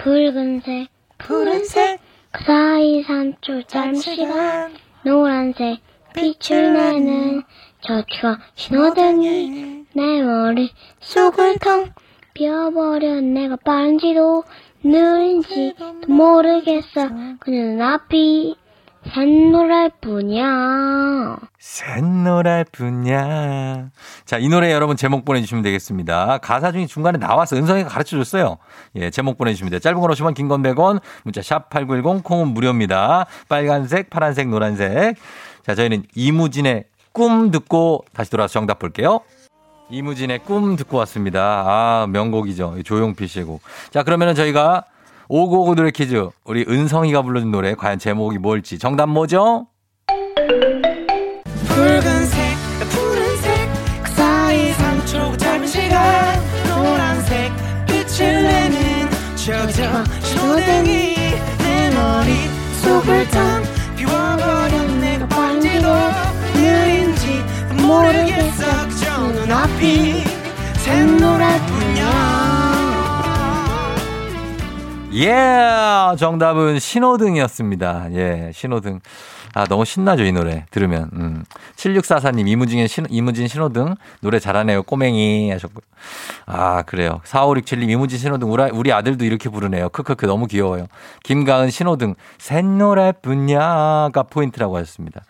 붉은색 0.00 0.88
푸른색 1.18 2.00
그 2.32 2.44
사이 2.44 3.02
산초 3.02 3.64
잠시간 3.64 4.72
노란색 5.04 5.80
빛을 6.14 6.72
내는 6.72 7.42
저 7.82 8.02
추억 8.06 8.38
신호등이 8.54 9.84
내 9.92 10.22
머리 10.22 10.70
쑥을 11.00 11.58
텅 11.58 11.92
비워버려 12.32 13.20
내가 13.20 13.56
빠른지도 13.56 14.44
느린지도 14.82 16.06
모르겠어. 16.08 17.10
그녀는 17.38 17.82
앞이 17.82 18.56
샛노랄 19.08 19.90
뿐이야. 20.00 21.38
샛노랄 21.58 22.66
뿐이야. 22.70 23.88
자, 24.24 24.38
이 24.38 24.48
노래 24.48 24.72
여러분 24.72 24.96
제목 24.96 25.24
보내주시면 25.24 25.62
되겠습니다. 25.62 26.38
가사 26.38 26.70
중에 26.70 26.86
중간에 26.86 27.18
나와서 27.18 27.56
은성이가 27.56 27.88
가르쳐 27.88 28.18
줬어요. 28.18 28.58
예, 28.96 29.10
제목 29.10 29.38
보내주시면 29.38 29.70
돼요. 29.70 29.80
짧은 29.80 30.00
건 30.00 30.10
오시면 30.10 30.34
긴건 30.34 30.62
100원, 30.62 31.00
문자 31.24 31.40
샵8910, 31.40 32.22
콩은 32.22 32.48
무료입니다. 32.48 33.26
빨간색, 33.48 34.10
파란색, 34.10 34.48
노란색. 34.48 35.16
자, 35.64 35.74
저희는 35.74 36.04
이무진의 36.14 36.84
꿈 37.12 37.50
듣고 37.50 38.04
다시 38.12 38.30
돌아와서 38.30 38.52
정답 38.52 38.78
볼게요. 38.78 39.20
이무진의 39.90 40.40
꿈 40.40 40.76
듣고 40.76 40.98
왔습니다. 40.98 41.64
아, 41.66 42.06
명곡이죠. 42.08 42.82
조용필 42.84 43.46
곡. 43.46 43.60
자, 43.90 44.02
그러면은 44.02 44.34
저희가 44.34 44.84
오고오고 45.32 45.76
노래 45.76 45.92
퀴즈. 45.92 46.28
우리 46.44 46.64
은성이가 46.68 47.22
불러준 47.22 47.52
노래 47.52 47.76
과연 47.76 48.00
제목이 48.00 48.38
뭘지. 48.38 48.80
정답 48.80 49.08
뭐죠? 49.08 49.68
붉은색 51.68 52.56
푸른색 52.90 53.68
그 54.02 54.10
사이 54.10 54.72
3초 54.72 55.38
짧은 55.38 55.66
시간 55.68 56.40
노란색 56.66 57.52
빛을 57.86 58.42
내는 58.42 59.08
저저 59.36 60.04
신호등이 60.24 61.14
내 61.58 61.90
머릿속을 61.94 63.28
텅 63.28 63.62
비워버린 63.94 65.00
내가 65.00 65.28
반지도 65.28 65.88
느린지 66.54 67.40
모르겠어 67.86 68.88
그저 68.88 69.28
눈앞이 69.28 70.24
샛노랄 70.78 71.60
뿐이야 71.66 72.39
예! 75.12 76.16
정답은 76.18 76.78
신호등이었습니다. 76.78 78.12
예, 78.12 78.52
신호등. 78.54 79.00
아, 79.54 79.64
너무 79.64 79.84
신나죠, 79.84 80.22
이 80.22 80.30
노래. 80.30 80.66
들으면. 80.70 81.10
음. 81.14 81.44
7644님, 81.74 82.46
이무진의 82.46 82.86
신, 82.86 83.06
이무진 83.10 83.48
신호등. 83.48 83.96
노래 84.20 84.38
잘하네요, 84.38 84.84
꼬맹이. 84.84 85.50
하셨고. 85.50 85.82
아, 86.46 86.82
그래요. 86.82 87.20
4567님, 87.24 87.90
이무진 87.90 88.20
신호등. 88.20 88.52
우리, 88.52 88.62
우리 88.72 88.92
아들도 88.92 89.24
이렇게 89.24 89.48
부르네요. 89.48 89.88
크크크, 89.88 90.26
너무 90.26 90.46
귀여워요. 90.46 90.86
김가은 91.24 91.70
신호등. 91.70 92.14
샛노랄 92.38 93.14
뿐야가 93.14 94.22
포인트라고 94.30 94.76
하셨습니다. 94.76 95.22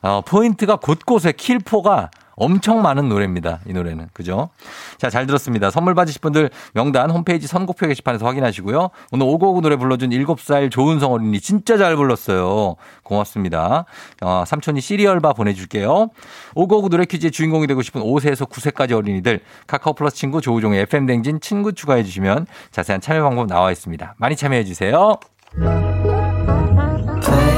어, 0.00 0.22
포인트가 0.22 0.76
곳곳에 0.76 1.32
킬포가 1.32 2.10
엄청 2.38 2.82
많은 2.82 3.08
노래입니다. 3.08 3.60
이 3.66 3.72
노래는. 3.72 4.08
그죠? 4.12 4.48
자, 4.96 5.10
잘 5.10 5.26
들었습니다. 5.26 5.70
선물 5.70 5.94
받으실 5.94 6.20
분들 6.20 6.50
명단 6.72 7.10
홈페이지 7.10 7.46
선곡표 7.46 7.88
게시판에서 7.88 8.26
확인하시고요. 8.26 8.90
오늘 9.12 9.26
오고오고 9.26 9.60
노래 9.60 9.76
불러준 9.76 10.10
7살 10.10 10.70
조은성 10.70 11.12
어린이 11.12 11.40
진짜 11.40 11.76
잘 11.76 11.96
불렀어요. 11.96 12.76
고맙습니다. 13.02 13.84
어, 14.22 14.44
삼촌이 14.46 14.80
시리얼바 14.80 15.32
보내줄게요. 15.32 16.10
오고오고 16.54 16.88
노래 16.88 17.04
퀴즈의 17.04 17.32
주인공이 17.32 17.66
되고 17.66 17.82
싶은 17.82 18.00
5세에서 18.00 18.48
9세까지 18.48 18.92
어린이들 18.92 19.40
카카오 19.66 19.94
플러스 19.94 20.16
친구 20.16 20.40
조우종의 20.40 20.82
FM댕진 20.82 21.40
친구 21.40 21.72
추가해 21.72 22.04
주시면 22.04 22.46
자세한 22.70 23.00
참여 23.00 23.22
방법 23.22 23.48
나와 23.48 23.72
있습니다. 23.72 24.14
많이 24.18 24.36
참여해 24.36 24.64
주세요. 24.64 25.18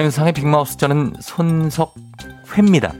안윤상의 0.00 0.32
빅마우스 0.32 0.78
저는 0.78 1.12
손석회입니다. 1.20 2.94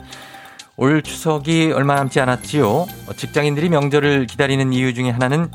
올 0.76 1.02
추석이 1.02 1.72
얼마 1.72 1.94
남지 1.94 2.20
않았지요. 2.20 2.68
어, 2.68 2.86
직장인들이 3.16 3.70
명절을 3.70 4.26
기다리는 4.26 4.70
이유 4.74 4.92
중에 4.92 5.08
하나는 5.08 5.50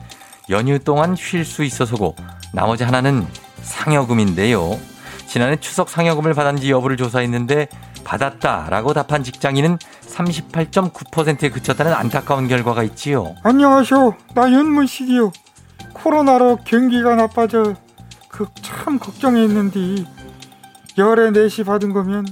연휴 0.50 0.80
동안 0.80 1.16
쉴 1.16 1.46
수 1.46 1.64
있어서고 1.64 2.16
나머지 2.52 2.84
하나는 2.84 3.28
상여금인데요. 3.62 4.80
지난해 5.28 5.58
추석 5.58 5.90
상여금을 5.90 6.34
받았는지 6.34 6.72
여부를 6.72 6.98
조사했는데 6.98 7.68
받았다라고 8.04 8.94
답한 8.94 9.24
직장인은 9.24 9.78
38.9%에 9.78 11.50
그쳤다는 11.52 11.94
안타까운 11.94 12.48
결과가 12.48 12.82
있지요. 12.84 13.36
안녕하쇼. 13.44 14.16
나 14.34 14.50
윤문식이요. 14.50 15.32
코로나로 15.94 16.58
경기가 16.66 17.14
나빠져 17.16 17.76
그 18.30 18.48
참 18.86 19.00
걱정했는데 19.00 20.06
열에 20.98 21.32
내시 21.32 21.64
받은 21.64 21.92
거면 21.94 22.26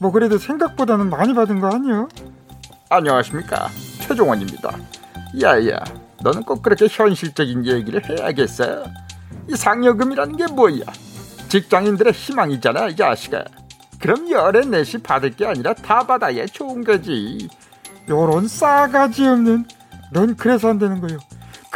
뭐 0.00 0.10
그래도 0.10 0.38
생각보다는 0.38 1.10
많이 1.10 1.34
받은 1.34 1.60
거 1.60 1.68
아니요? 1.68 2.08
안녕하십니까. 2.88 3.68
최종원입니다. 4.00 4.76
야야 5.42 5.78
너는 6.22 6.42
꼭 6.42 6.62
그렇게 6.62 6.86
현실적인 6.88 7.66
얘기를 7.66 8.02
해야겠어 8.08 8.84
이 9.48 9.54
상여금이라는 9.54 10.36
게 10.36 10.46
뭐야? 10.46 10.84
직장인들의 11.48 12.12
희망이잖아 12.12 12.88
이 12.88 12.96
자식아. 12.96 13.44
그럼 14.00 14.30
열에 14.30 14.64
내시 14.64 14.98
받을 14.98 15.30
게 15.30 15.46
아니라 15.46 15.74
다 15.74 16.06
받아야 16.06 16.46
좋은 16.46 16.84
거지. 16.84 17.48
요런 18.08 18.48
싸가지 18.48 19.26
없는 19.26 19.66
넌 20.12 20.34
그래서 20.36 20.70
안 20.70 20.78
되는 20.78 21.00
거요. 21.00 21.18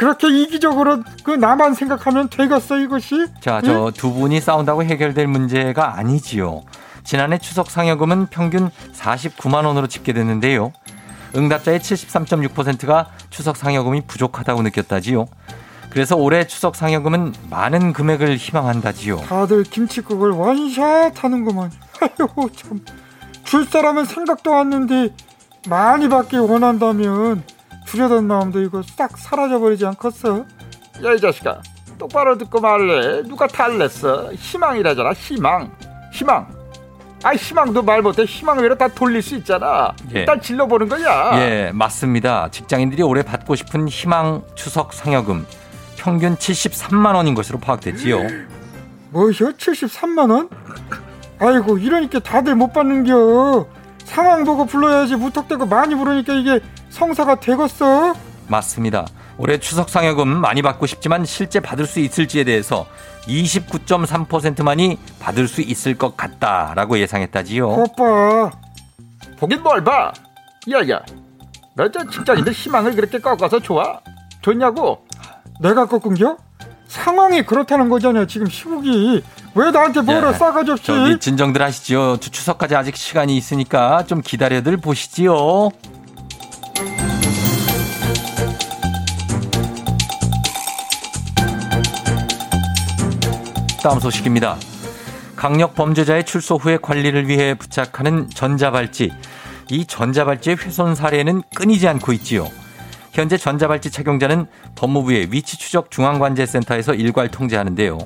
그렇게 0.03 0.27
이기적으로 0.27 1.01
그 1.23 1.31
나만 1.31 1.75
생각하면 1.75 2.27
되겠어 2.29 2.77
이것이? 2.77 3.25
자, 3.39 3.61
저 3.61 3.89
두 3.91 4.11
분이 4.11 4.41
싸운다고 4.41 4.83
해결될 4.83 5.27
문제가 5.27 5.97
아니지요. 5.97 6.63
지난해 7.05 7.37
추석 7.37 7.71
상여금은 7.71 8.27
평균 8.27 8.69
49만 8.93 9.65
원으로 9.65 9.87
집계됐는데요. 9.87 10.73
응답자의 11.37 11.79
73.6%가 11.79 13.11
추석 13.29 13.55
상여금이 13.55 14.01
부족하다고 14.05 14.61
느꼈다지요. 14.63 15.25
그래서 15.89 16.17
올해 16.17 16.45
추석 16.47 16.75
상여금은 16.75 17.33
많은 17.49 17.93
금액을 17.93 18.35
희망한다지요. 18.35 19.17
다들 19.21 19.63
김치국을 19.63 20.31
원샷 20.31 21.23
하는구만. 21.23 21.71
아이고 22.01 22.49
참. 22.51 22.81
줄 23.45 23.63
사람은 23.65 24.03
생각도 24.03 24.53
않는데 24.53 25.13
많이 25.69 26.09
받기 26.09 26.35
원한다면 26.37 27.43
주려던 27.85 28.25
마음도 28.25 28.61
이거 28.61 28.81
싹 28.83 29.17
사라져버리지 29.17 29.85
않겠어? 29.85 30.45
야 31.03 31.13
이 31.13 31.19
자식아 31.19 31.61
똑바로 31.97 32.37
듣고 32.37 32.59
말래 32.59 33.21
누가 33.23 33.47
탈냈어 33.47 34.31
희망이라잖아 34.33 35.13
희망 35.13 35.71
희망 36.11 36.47
아 37.23 37.33
희망도 37.33 37.81
말 37.83 38.01
못해 38.01 38.23
희망 38.25 38.57
외로 38.59 38.77
다 38.77 38.87
돌릴 38.87 39.21
수 39.21 39.35
있잖아 39.35 39.93
예. 40.13 40.19
일단 40.19 40.41
질러보는 40.41 40.89
거야 40.89 41.39
예, 41.39 41.71
맞습니다. 41.73 42.49
직장인들이 42.51 43.01
올해 43.03 43.23
받고 43.23 43.55
싶은 43.55 43.87
희망 43.87 44.43
추석 44.55 44.93
상여금 44.93 45.45
평균 45.95 46.35
73만 46.35 47.15
원인 47.15 47.33
것으로 47.33 47.59
파악됐지요. 47.59 48.19
뭐셔? 49.11 49.51
73만 49.51 50.29
원? 50.31 50.49
아이고 51.39 51.77
이러니까 51.77 52.19
다들 52.19 52.55
못 52.55 52.73
받는겨. 52.73 53.65
상황 54.05 54.43
보고 54.43 54.65
불러야지 54.65 55.15
무턱대고 55.15 55.65
많이 55.65 55.95
부르니까 55.95 56.33
이게 56.33 56.59
성사가 56.89 57.39
되겠어? 57.39 58.13
맞습니다. 58.47 59.05
올해 59.37 59.57
추석 59.57 59.89
상여금 59.89 60.27
많이 60.27 60.61
받고 60.61 60.85
싶지만 60.85 61.25
실제 61.25 61.59
받을 61.59 61.85
수 61.87 61.99
있을지에 61.99 62.43
대해서 62.43 62.85
29.3%만이 63.23 64.97
받을 65.19 65.47
수 65.47 65.61
있을 65.61 65.97
것 65.97 66.15
같다라고 66.17 66.99
예상했다지요. 66.99 67.67
오빠 67.67 68.51
보긴 69.39 69.61
뭘 69.63 69.83
봐 69.83 70.11
야야 70.71 71.01
너저 71.75 72.07
직장인들 72.09 72.53
희망을 72.53 72.95
그렇게 72.95 73.17
꺾어서 73.19 73.59
좋아 73.59 73.99
좋냐고 74.41 75.05
내가 75.61 75.85
꺾은겨? 75.85 76.37
상황이 76.87 77.41
그렇다는 77.43 77.89
거잖아 77.89 78.27
지금 78.27 78.47
시국이 78.47 79.23
왜 79.55 79.69
나한테 79.69 80.01
뭐라 80.01 80.29
예, 80.29 80.33
싸가지 80.33 80.71
없이 80.71 80.83
저기 80.85 81.19
진정들 81.19 81.61
하시지요. 81.61 82.17
추- 82.17 82.31
추석까지 82.31 82.75
아직 82.75 82.95
시간이 82.95 83.37
있으니까 83.37 84.03
좀 84.07 84.21
기다려들 84.21 84.77
보시지요. 84.77 85.69
다음 93.81 93.99
소식입니다. 93.99 94.57
강력 95.35 95.75
범죄자의 95.75 96.25
출소 96.25 96.55
후의 96.55 96.79
관리를 96.81 97.27
위해 97.27 97.53
부착하는 97.53 98.29
전자발찌. 98.29 99.11
이 99.69 99.85
전자발찌의 99.85 100.57
훼손 100.57 100.95
사례는 100.95 101.43
끊이지 101.55 101.87
않고 101.87 102.13
있지요. 102.13 102.47
현재 103.11 103.37
전자발찌 103.37 103.91
착용자는 103.91 104.47
법무부의 104.75 105.29
위치 105.31 105.57
추적 105.57 105.91
중앙관제센터에서 105.91 106.93
일괄 106.93 107.29
통제하는데요. 107.29 107.97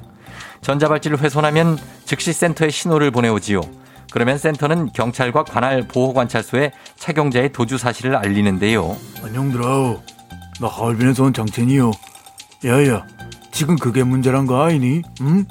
전자발찌를 0.62 1.20
훼손하면 1.20 1.78
즉시 2.06 2.34
센터에 2.34 2.70
신호를 2.70 3.12
보내오지요. 3.12 3.62
그러면 4.12 4.38
센터는 4.38 4.92
경찰과 4.94 5.44
관할 5.44 5.88
보호관찰소에 5.88 6.72
착용자의 6.96 7.52
도주 7.52 7.78
사실을 7.78 8.16
알리는데요. 8.16 8.96
안녕들아. 9.24 9.64
나 10.60 10.70
가을빈에서 10.70 11.24
온 11.24 11.34
장첸이요. 11.34 11.92
야야, 12.66 13.06
지금 13.52 13.76
그게 13.76 14.04
문제란 14.04 14.46
거 14.48 14.64
아니니? 14.64 15.02
응? 15.22 15.46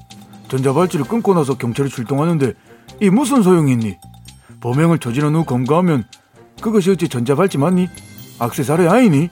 전자발찌를 0.48 1.06
끊고 1.06 1.34
나서 1.34 1.56
경찰이 1.56 1.88
출동하는데 1.88 2.54
이 3.00 3.10
무슨 3.10 3.42
소용이 3.42 3.72
있니? 3.72 3.96
범행을 4.60 4.98
저지른 4.98 5.34
후 5.34 5.44
검거하면 5.44 6.04
그것이 6.60 6.90
어찌 6.90 7.08
전자발찌 7.08 7.58
맞니? 7.58 7.88
악세사리 8.38 8.88
아니니? 8.88 9.28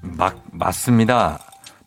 막, 0.00 0.42
맞습니다. 0.52 1.38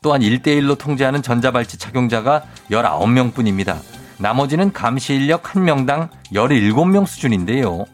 또한 0.02 0.22
1대1로 0.22 0.78
통제하는 0.78 1.22
전자발찌 1.22 1.78
착용자가 1.78 2.44
19명 2.72 3.34
뿐입니다. 3.34 3.80
나머지는 4.18 4.72
감시 4.72 5.16
인력 5.16 5.44
1명당 5.44 6.10
17명 6.34 7.06
수준인데요. 7.06 7.86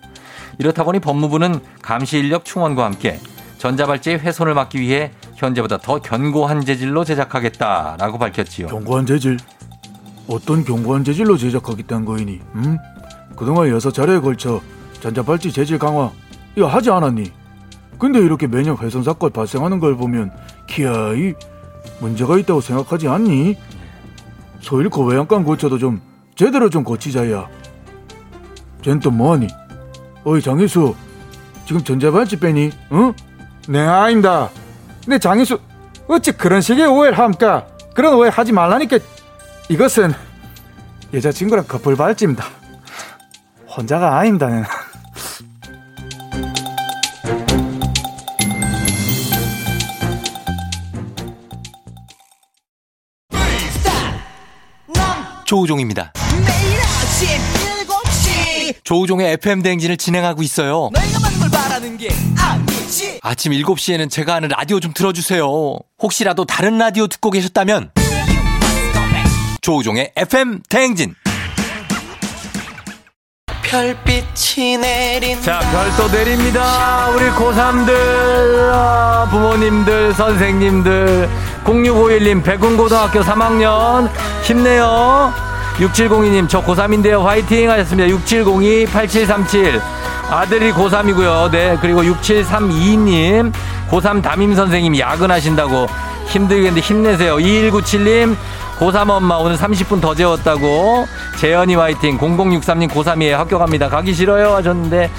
이렇다 0.60 0.84
보니 0.84 1.00
법무부는 1.00 1.60
감시 1.82 2.20
인력 2.20 2.46
충원과 2.46 2.86
함께 2.86 3.20
전자발찌의 3.58 4.20
훼손을 4.20 4.54
막기 4.54 4.80
위해 4.80 5.12
현재보다 5.36 5.78
더 5.78 6.00
견고한 6.00 6.64
재질로 6.64 7.04
제작하겠다라고 7.04 8.20
밝혔지요. 8.20 8.68
견고한 8.68 9.06
재질? 9.06 9.38
어떤 10.28 10.64
견고한 10.64 11.04
재질로 11.04 11.38
제작하겠다는 11.38 12.06
거이니? 12.06 12.40
음? 12.56 12.78
그동안 13.36 13.70
여섯 13.70 13.92
차례에 13.92 14.20
걸쳐 14.20 14.62
전자발찌 15.02 15.52
재질 15.52 15.80
강화 15.80 16.12
이거 16.56 16.68
하지 16.68 16.92
않았니? 16.92 17.32
근데 17.98 18.20
이렇게 18.20 18.46
매년 18.48 18.78
훼손 18.78 19.04
사건 19.04 19.32
발생하는 19.32 19.80
걸 19.80 19.98
보면 19.98 20.32
기아이 20.68 21.34
문제가 22.00 22.38
있다고 22.38 22.62
생각하지 22.62 23.08
않니? 23.08 23.58
소 24.62 24.82
잃고 24.82 25.06
외양간 25.06 25.44
고쳐도 25.44 25.78
좀 25.78 26.02
제대로 26.36 26.70
좀 26.70 26.84
고치자야. 26.84 27.48
쟨 28.82 29.00
또 29.00 29.12
뭐하니? 29.12 29.48
어이 30.24 30.42
장희수 30.42 30.96
지금 31.66 31.84
전자발찌 31.84 32.40
빼니? 32.40 32.72
응? 32.92 33.14
네 33.68 33.80
아닙니다. 33.80 34.50
네 35.08 35.18
장희수 35.18 35.60
어찌 36.08 36.32
그런 36.32 36.62
식의 36.62 36.86
오해를 36.88 37.18
함까? 37.18 37.66
그런 37.96 38.14
오해 38.16 38.30
하지 38.34 38.52
말라니까. 38.52 39.00
이것은 39.70 40.14
여자친구랑 41.14 41.66
커플 41.68 41.96
발찌입니다. 41.96 42.46
혼자가 43.76 44.18
아닙니다. 44.20 44.48
는 44.48 44.64
조우종입니다. 55.46 56.12
매일 56.46 56.80
아침 56.82 57.28
7시 57.88 58.76
조우종의 58.84 59.34
FM 59.34 59.62
대행진을 59.62 59.98
진행하고 59.98 60.42
있어요. 60.44 60.90
내가 60.94 61.20
받는 61.20 61.40
걸 61.40 61.50
바라는 61.50 61.98
게 61.98 62.10
아니지 62.38 63.20
아침 63.22 63.52
7시에는 63.54 64.10
제가 64.10 64.36
하는 64.36 64.50
라디오 64.50 64.80
좀 64.80 64.94
틀어주세요. 64.94 65.48
혹시라도 66.02 66.46
다른 66.46 66.78
라디오 66.78 67.08
듣고 67.08 67.30
계셨다면 67.32 67.92
조우종의 69.62 70.12
FM 70.16 70.62
대행진. 70.70 71.16
별빛이 73.64 74.78
내린 74.78 75.42
자, 75.42 75.60
별도 75.60 76.08
내립니다. 76.16 77.10
우리 77.10 77.26
고3들, 77.32 77.90
아, 78.72 79.28
부모님들, 79.32 80.14
선생님들, 80.14 81.28
0651님, 81.66 82.44
백운고등학교 82.44 83.22
3학년, 83.22 84.10
힘내요. 84.44 85.34
6702님, 85.78 86.48
저 86.48 86.64
고3인데요. 86.64 87.24
화이팅 87.24 87.70
하셨습니다. 87.70 88.16
6702-8737. 88.16 89.82
아들이 90.30 90.72
고3이고요. 90.72 91.52
네. 91.52 91.78
그리고 91.82 92.04
6732님, 92.04 93.52
고3 93.90 94.22
담임 94.22 94.56
선생님 94.56 94.98
야근하신다고 94.98 95.88
힘들겠는데 96.28 96.82
힘내세요. 96.82 97.38
2197님, 97.38 98.36
고3 98.80 99.10
엄마 99.10 99.36
오늘 99.36 99.56
30분 99.58 100.02
더 100.02 100.14
재웠다고. 100.14 101.06
재현이 101.40 101.76
화이팅. 101.76 102.18
0063님 102.18 102.90
고3이에요. 102.90 103.34
학교 103.34 103.58
갑니다. 103.58 103.90
가기 103.90 104.14
싫어요. 104.14 104.54
하셨는데 104.56 105.10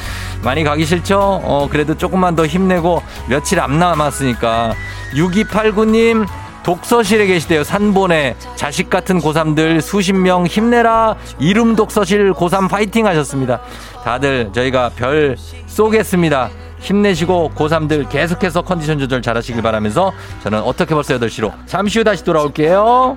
많이 0.43 0.63
가기 0.63 0.85
싫죠? 0.85 1.19
어, 1.43 1.69
그래도 1.71 1.97
조금만 1.97 2.37
더 2.37 2.47
힘내고 2.47 3.03
며칠 3.29 3.61
안 3.61 3.79
남았으니까. 3.79 4.75
6289님 5.15 6.27
독서실에 6.65 7.27
계시대요. 7.27 7.65
산본에 7.65 8.37
자식 8.57 8.91
같은 8.91 9.21
고3들 9.21 9.81
수십 9.81 10.13
명 10.13 10.47
힘내라. 10.47 11.17
이름 11.39 11.77
독서실 11.77 12.33
고3 12.33 12.69
파이팅 12.69 13.07
하셨습니다. 13.07 13.61
다들 14.05 14.51
저희가 14.53 14.91
별 14.97 15.37
쏘겠습니다. 15.67 16.51
힘내시고 16.81 17.53
고3들 17.57 18.09
계속해서 18.11 18.63
컨디션 18.63 18.99
조절 18.99 19.23
잘 19.23 19.37
하시길 19.37 19.63
바라면서 19.63 20.13
저는 20.43 20.61
어떻게 20.61 20.95
벌써 20.95 21.19
8시로 21.19 21.53
잠시 21.67 21.99
후 22.01 22.05
다시 22.05 22.23
돌아올게요. 22.23 23.17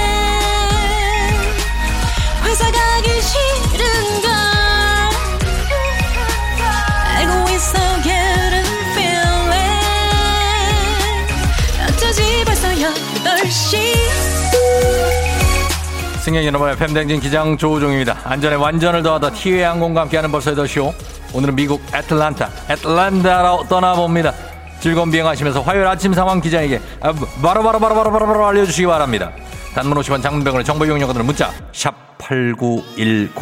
승객 16.21 16.45
여러분의 16.45 16.77
팬댕진 16.77 17.19
기장 17.19 17.57
조우종입니다. 17.57 18.19
안전에 18.23 18.55
완전을 18.55 19.01
더하다 19.01 19.31
티웨이 19.31 19.63
항공과 19.63 20.01
함께하는 20.01 20.31
벌써 20.31 20.53
8시오. 20.53 20.93
오늘은 21.33 21.55
미국 21.55 21.81
애틀란타, 21.91 22.47
애틀란타로 22.69 23.65
떠나봅니다. 23.67 24.31
즐거운 24.79 25.09
비행하시면서 25.09 25.61
화요일 25.61 25.87
아침 25.87 26.13
상황 26.13 26.39
기자에게 26.39 26.79
아, 27.01 27.11
바로바로 27.41 27.79
바로 27.79 27.95
바로 27.95 28.11
바로 28.11 28.45
알려주시기 28.45 28.85
바랍니다. 28.85 29.31
단문 29.73 29.97
50원 29.97 30.21
장문병원의 30.21 30.63
정보 30.63 30.85
이용료들은 30.85 31.25
문자 31.25 31.49
샵 31.71 31.95
8910 32.19 33.33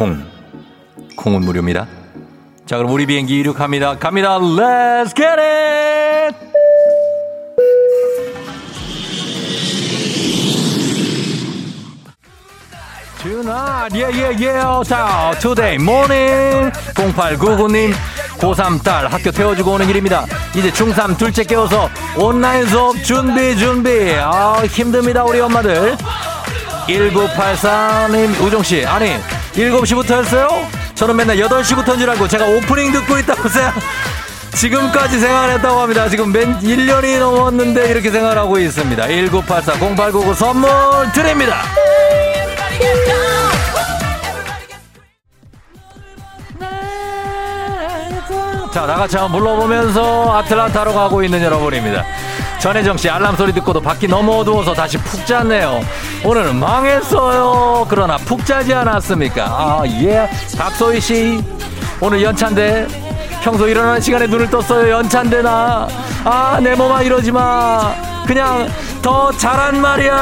콩은 1.16 1.42
무료입니다. 1.42 1.86
자 2.64 2.78
그럼 2.78 2.92
우리 2.92 3.04
비행기 3.04 3.40
이륙합니다. 3.40 3.98
갑니다. 3.98 4.38
Let's! 4.38 5.99
Tonight, 13.22 13.92
yeah, 13.92 14.08
yeah, 14.08 14.30
yeah. 14.30 14.82
자, 14.88 15.34
today 15.40 15.74
morning. 15.74 16.72
0899님, 16.94 17.92
고3 18.38 18.82
딸 18.82 19.12
학교 19.12 19.30
태워주고 19.30 19.72
오는 19.72 19.86
길입니다. 19.86 20.24
이제 20.54 20.70
중3 20.70 21.18
둘째 21.18 21.44
깨워서 21.44 21.90
온라인 22.16 22.66
수업 22.66 22.96
준비, 23.04 23.54
준비. 23.58 24.14
아, 24.18 24.62
힘듭니다, 24.64 25.22
우리 25.24 25.38
엄마들. 25.38 25.98
1984님, 26.88 28.40
우종씨. 28.40 28.86
아니, 28.86 29.12
7시부터 29.52 30.24
했어요? 30.24 30.48
저는 30.94 31.14
맨날 31.14 31.36
8시부터인 31.36 31.98
줄 31.98 32.08
알고 32.08 32.26
제가 32.26 32.46
오프닝 32.46 32.90
듣고 32.92 33.18
있다고 33.18 33.48
생각, 33.50 33.74
지금까지 34.54 35.20
생각을 35.20 35.50
했다고 35.56 35.78
합니다. 35.78 36.08
지금 36.08 36.32
맨 36.32 36.58
1년이 36.60 37.18
넘었는데 37.18 37.90
이렇게 37.90 38.10
생각하고 38.10 38.58
있습니다. 38.58 39.06
1984 39.06 39.72
0899 39.74 40.34
선물 40.34 40.70
드립니다. 41.12 41.62
자, 48.72 48.86
나같이 48.86 49.16
한번 49.16 49.40
불러보면서 49.40 50.36
아틀란타로 50.38 50.94
가고 50.94 51.24
있는 51.24 51.42
여러분입니다. 51.42 52.04
전혜정 52.60 52.96
씨 52.98 53.10
알람 53.10 53.34
소리 53.36 53.52
듣고도 53.52 53.80
밖이 53.80 54.06
너무 54.06 54.38
어두워서 54.38 54.74
다시 54.74 54.96
푹 54.98 55.26
잤네요. 55.26 55.80
오늘은 56.24 56.54
망했어요. 56.56 57.86
그러나 57.88 58.16
푹 58.18 58.46
자지 58.46 58.72
않았습니까? 58.72 59.44
아, 59.44 59.82
예. 60.02 60.30
박소희 60.56 61.00
씨 61.00 61.44
오늘 62.00 62.22
연찬데 62.22 62.86
평소 63.42 63.66
일어나는 63.66 64.00
시간에 64.00 64.26
눈을 64.28 64.48
떴어요. 64.50 64.90
연찬데 64.92 65.42
나. 65.42 65.88
아, 66.24 66.60
내 66.62 66.74
몸아 66.76 67.02
이러지 67.02 67.32
마. 67.32 67.92
그냥 68.26 68.68
더 69.02 69.32
잘한 69.32 69.80
말이야. 69.80 70.12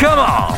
컴온. 0.00 0.56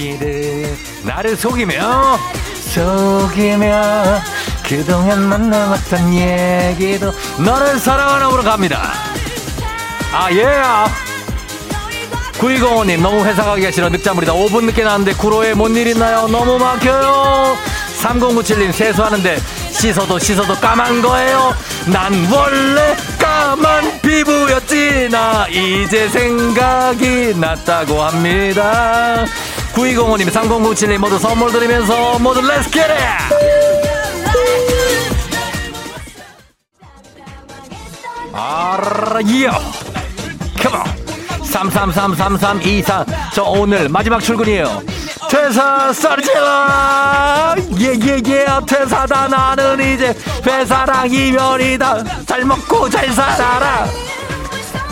얘기를 0.00 0.76
나를 1.02 1.36
속이며 1.36 2.18
속이며 2.74 4.20
그동안 4.62 5.22
만나왔던 5.22 6.12
얘기도 6.12 7.12
너를 7.38 7.78
사랑하는으로 7.78 8.42
갑니다. 8.42 8.92
아 10.12 10.30
예. 10.32 10.46
구이공원님 12.38 13.00
너무 13.02 13.24
회사 13.24 13.44
가기가 13.44 13.70
싫어 13.70 13.88
늦잠부리다. 13.88 14.34
5분 14.34 14.64
늦게 14.64 14.82
나왔는데 14.84 15.14
구로에 15.14 15.54
뭔 15.54 15.74
일 15.76 15.86
있나요? 15.88 16.28
너무 16.28 16.58
막혀요. 16.58 17.56
3097님 18.02 18.72
세수하는데 18.72 19.38
씻어도 19.72 20.18
씻어도 20.18 20.54
까만 20.56 21.00
거예요. 21.00 21.54
난 21.86 22.12
원래 22.30 22.94
까만 23.18 24.00
피부였지. 24.02 25.08
나 25.10 25.46
이제 25.48 26.08
생각이 26.08 27.32
났다고 27.36 28.02
합니다 28.02 29.24
9205님 29.76 30.30
3097님 30.30 30.96
모두 30.96 31.18
선물 31.18 31.52
드리면서 31.52 32.18
모두 32.18 32.40
Let's 32.40 32.70
get 32.70 32.74
outta 32.74 32.80
here. 38.32 39.50
Come 40.62 40.75
on 40.75 40.82
33333324저 41.42 43.44
오늘 43.46 43.90
마지막 43.90 44.20
출근이에요. 44.20 44.80
퇴사 45.30 45.92
저질러 45.92 47.54
예예예. 47.78 48.46
퇴사다. 48.66 49.28
나는 49.28 49.94
이제 49.94 50.14
회사랑 50.46 51.10
이별이다. 51.10 52.24
잘 52.26 52.44
먹고 52.44 52.88
잘 52.88 53.12
살아라 53.12 53.86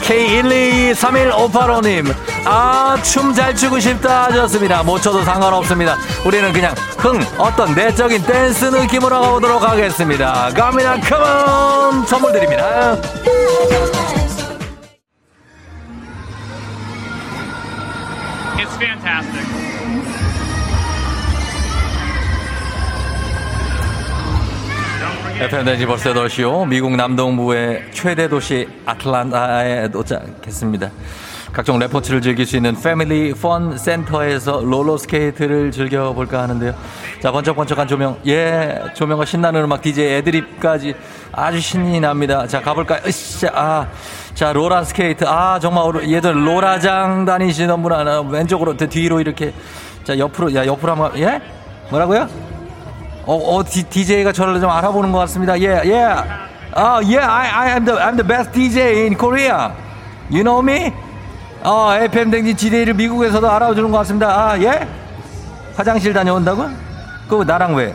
K1231585님. 0.04 2.12
아 2.44 2.96
춤 3.02 3.32
잘 3.34 3.54
추고 3.56 3.80
싶다 3.80 4.24
하셨습니다. 4.24 4.82
못 4.82 5.00
춰도 5.00 5.22
상관없습니다. 5.22 5.96
우리는 6.26 6.52
그냥 6.52 6.74
흥 6.98 7.18
어떤 7.38 7.74
내적인 7.74 8.22
댄스 8.24 8.66
느낌으로 8.66 9.18
가보도록 9.20 9.62
하겠습니다. 9.68 10.50
갑니다. 10.54 10.96
컴온 11.00 12.04
선물 12.06 12.32
드립니다. 12.32 12.96
It's 18.56 18.76
fantastic. 18.78 19.73
FM 25.44 25.66
댕진 25.66 25.84
벌써 25.84 26.10
8시요. 26.14 26.66
미국 26.66 26.96
남동부의 26.96 27.90
최대 27.92 28.28
도시 28.28 28.66
아틀란타에 28.86 29.88
도착했습니다. 29.88 30.90
각종 31.52 31.78
레포츠를 31.78 32.22
즐길 32.22 32.46
수 32.46 32.56
있는 32.56 32.74
family 32.80 33.34
fun 33.34 33.76
center에서 33.76 34.62
롤러스케이트를 34.64 35.70
즐겨볼까 35.70 36.44
하는데요. 36.44 36.74
자, 37.20 37.30
번쩍번쩍한 37.30 37.86
조명. 37.86 38.16
예, 38.26 38.80
조명과 38.94 39.26
신나는 39.26 39.64
음악, 39.64 39.82
DJ 39.82 40.14
애드립까지 40.14 40.94
아주 41.30 41.60
신이 41.60 42.00
납니다. 42.00 42.46
자, 42.46 42.62
가볼까요? 42.62 43.02
으쌰, 43.06 43.50
아. 43.52 43.86
자, 44.32 44.50
로라스케이트. 44.54 45.24
아, 45.28 45.58
정말 45.60 46.10
얘들 46.10 46.46
로라장 46.46 47.26
다니시는 47.26 47.82
분 47.82 47.92
하나 47.92 48.22
왼쪽으로, 48.22 48.78
뒤로 48.78 49.20
이렇게. 49.20 49.52
자, 50.04 50.16
옆으로, 50.18 50.54
야, 50.54 50.64
옆으로 50.64 50.92
한번, 50.92 51.18
예? 51.18 51.42
뭐라고요? 51.90 52.53
어, 53.26 53.34
어, 53.36 53.64
디, 53.64 53.82
DJ가 53.84 54.32
저를 54.32 54.60
좀 54.60 54.68
알아보는 54.70 55.10
것 55.10 55.18
같습니다. 55.20 55.58
예, 55.58 55.80
예. 55.84 56.14
아, 56.72 57.00
예, 57.04 57.18
I, 57.18 57.48
I 57.48 57.70
am 57.70 57.84
the, 57.84 57.98
I'm 57.98 58.16
the 58.16 58.26
best 58.26 58.52
DJ 58.52 59.04
in 59.04 59.16
Korea. 59.16 59.72
You 60.30 60.42
know 60.42 60.60
me? 60.60 60.92
어, 61.62 61.94
FM 61.94 62.30
댕진 62.30 62.56
DJ를 62.56 62.92
미국에서도 62.94 63.50
알아주는 63.50 63.90
것 63.90 63.98
같습니다. 63.98 64.28
아, 64.28 64.60
예? 64.60 64.86
화장실 65.74 66.12
다녀온다고? 66.12 66.68
그 67.28 67.42
나랑 67.46 67.74
왜? 67.74 67.94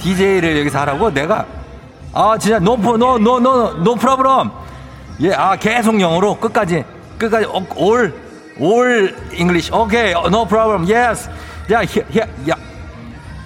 DJ를 0.00 0.60
여기서 0.60 0.78
하라고? 0.80 1.12
내가? 1.12 1.44
아, 2.12 2.36
진짜, 2.38 2.56
no, 2.56 2.74
no, 2.74 3.16
no, 3.16 3.36
no, 3.38 3.70
no 3.80 3.94
problem. 3.96 4.50
예, 5.20 5.32
아, 5.34 5.56
계속 5.56 6.00
영어로 6.00 6.38
끝까지, 6.38 6.84
끝까지, 7.18 7.46
all, 7.76 8.12
all 8.60 9.14
English. 9.32 9.72
Okay, 9.74 10.12
no 10.28 10.46
problem. 10.46 10.86
Yes. 10.88 11.28
야, 11.72 11.80
here, 11.80 12.06
here, 12.12 12.30
야. 12.48 12.67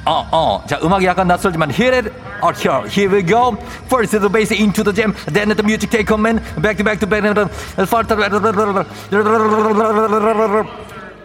어, 0.05 0.27
어. 0.33 0.65
자, 0.67 0.79
음악이 0.83 1.07
약간 1.07 1.29
낯설지만 1.29 1.71
here 1.71 1.97
it, 1.97 2.13
oh, 2.43 2.53
here, 2.53 2.89
here 2.89 3.15
we 3.15 3.23
go. 3.25 3.57
First 3.87 4.19
the 4.19 4.29
bass 4.29 4.53
into 4.53 4.83
the 4.83 4.93
jam, 4.93 5.15
then 5.33 5.49
the 5.55 5.63
music 5.63 5.91
take 5.91 6.07
command, 6.07 6.43
back 6.61 6.77
to 6.77 6.85
back 6.85 6.99
to 6.99 7.07
back. 7.07 7.23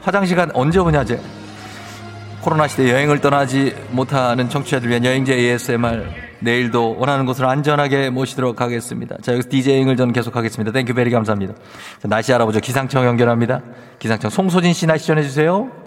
화장실 0.01 0.38
간 0.38 0.51
언제 0.53 0.80
오냐, 0.80 1.03
자, 1.03 1.20
코로나 2.41 2.67
시대 2.67 2.89
여행을 2.91 3.19
떠나지 3.19 3.75
못하는 3.91 4.47
청취자들 4.47 4.89
위한 4.89 5.03
여행제 5.03 5.34
ASMR 5.34 6.05
내일도 6.39 6.95
원하는 6.99 7.25
곳으로 7.25 7.49
안전하게 7.49 8.11
모시도록 8.11 8.61
하겠습니다. 8.61 9.17
자, 9.21 9.34
여기서 9.34 9.49
DJing을 9.49 9.97
저는 9.97 10.13
계속하겠습니다. 10.13 10.71
Thank 10.72 10.93
you 10.93 11.00
very 11.00 11.10
감사합니다. 11.09 11.55
자, 11.99 12.07
날씨 12.07 12.32
알아보죠. 12.32 12.59
기상청 12.59 13.05
연결합니다. 13.05 13.61
기상청 13.97 14.30
송소진 14.30 14.73
씨 14.73 14.86
날씨 14.86 15.07
전해주세요. 15.07 15.87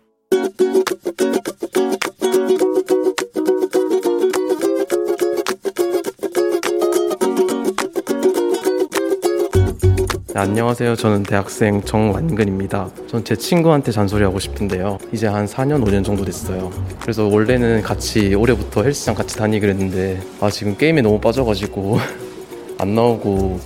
안녕하세요. 10.41 10.95
저는 10.95 11.21
대학생 11.21 11.83
정완근입니다. 11.83 12.89
전 13.07 13.23
제 13.23 13.35
친구한테 13.35 13.91
잔소리하고 13.91 14.39
싶은데요. 14.39 14.97
이제 15.11 15.27
한 15.27 15.45
4년, 15.45 15.85
5년 15.85 16.03
정도 16.03 16.25
됐어요. 16.25 16.71
그래서 16.99 17.27
원래는 17.27 17.83
같이 17.83 18.33
올해부터 18.33 18.81
헬스장 18.81 19.13
같이 19.13 19.37
다니기로 19.37 19.71
했는데 19.71 20.19
아 20.39 20.49
지금 20.49 20.75
게임에 20.75 21.03
너무 21.03 21.19
빠져가지고 21.19 21.99
안 22.79 22.95
나오고 22.95 23.59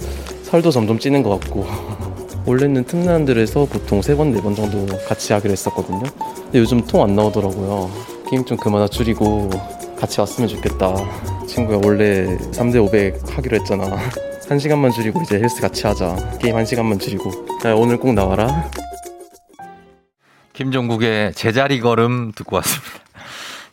살도 0.43 0.69
점점 0.71 0.99
찌는 0.99 1.23
것 1.23 1.39
같고 1.39 1.65
원래는 2.45 2.83
틈난들에서 2.83 3.67
보통 3.71 4.01
3번, 4.01 4.37
4번 4.37 4.53
정도 4.53 4.85
같이 5.07 5.31
하기로 5.31 5.53
했었거든요. 5.53 6.03
근데 6.43 6.59
요즘 6.59 6.81
통 6.85 7.01
안 7.01 7.15
나오더라고요. 7.15 7.89
게임 8.29 8.43
좀 8.43 8.57
그만 8.57 8.85
줄이고 8.89 9.49
같이 9.97 10.19
왔으면 10.19 10.49
좋겠다. 10.49 10.93
친구가 11.47 11.87
원래 11.87 12.37
3대 12.51 12.83
500 12.85 13.37
하기로 13.37 13.59
했잖아. 13.59 13.95
한 14.47 14.59
시간만 14.59 14.91
줄이고 14.91 15.21
이제 15.23 15.39
헬스 15.39 15.59
같이 15.61 15.87
하자. 15.87 16.37
게임 16.39 16.55
한 16.55 16.65
시간만 16.65 16.99
줄이고. 16.99 17.31
야, 17.65 17.73
오늘 17.73 17.97
꼭 17.97 18.13
나와라. 18.13 18.69
김종국의 20.53 21.33
제자리 21.33 21.79
걸음 21.79 22.31
듣고 22.31 22.57
왔습니다. 22.57 23.04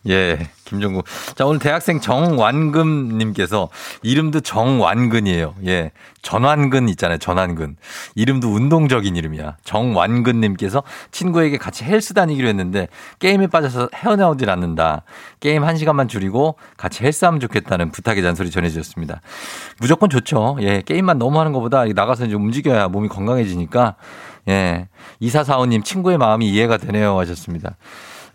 예, 0.09 0.49
김종국. 0.65 1.05
자, 1.35 1.45
오늘 1.45 1.59
대학생 1.59 2.01
정완금님께서 2.01 3.69
이름도 4.01 4.41
정완근이에요. 4.41 5.55
예, 5.65 5.91
전완근 6.21 6.89
있잖아요. 6.89 7.19
전완근. 7.19 7.77
이름도 8.15 8.49
운동적인 8.49 9.15
이름이야. 9.15 9.57
정완근님께서 9.63 10.83
친구에게 11.11 11.57
같이 11.57 11.85
헬스 11.85 12.13
다니기로 12.13 12.49
했는데 12.49 12.89
게임에 13.19 13.47
빠져서 13.47 13.89
헤어나오질 13.95 14.49
않는다. 14.49 15.03
게임 15.39 15.63
한 15.63 15.77
시간만 15.77 16.09
줄이고 16.09 16.55
같이 16.75 17.03
헬스하면 17.03 17.39
좋겠다는 17.39 17.91
부탁의 17.91 18.23
잔소리 18.23 18.51
전해주셨습니다. 18.51 19.21
무조건 19.79 20.09
좋죠. 20.09 20.57
예, 20.61 20.81
게임만 20.81 21.17
너무 21.17 21.39
하는 21.39 21.53
것보다 21.53 21.85
나가서 21.85 22.27
좀 22.27 22.43
움직여야 22.43 22.89
몸이 22.89 23.07
건강해지니까 23.07 23.95
예, 24.49 24.89
이사사오님 25.21 25.83
친구의 25.83 26.17
마음이 26.17 26.49
이해가 26.49 26.75
되네요 26.75 27.17
하셨습니다. 27.19 27.77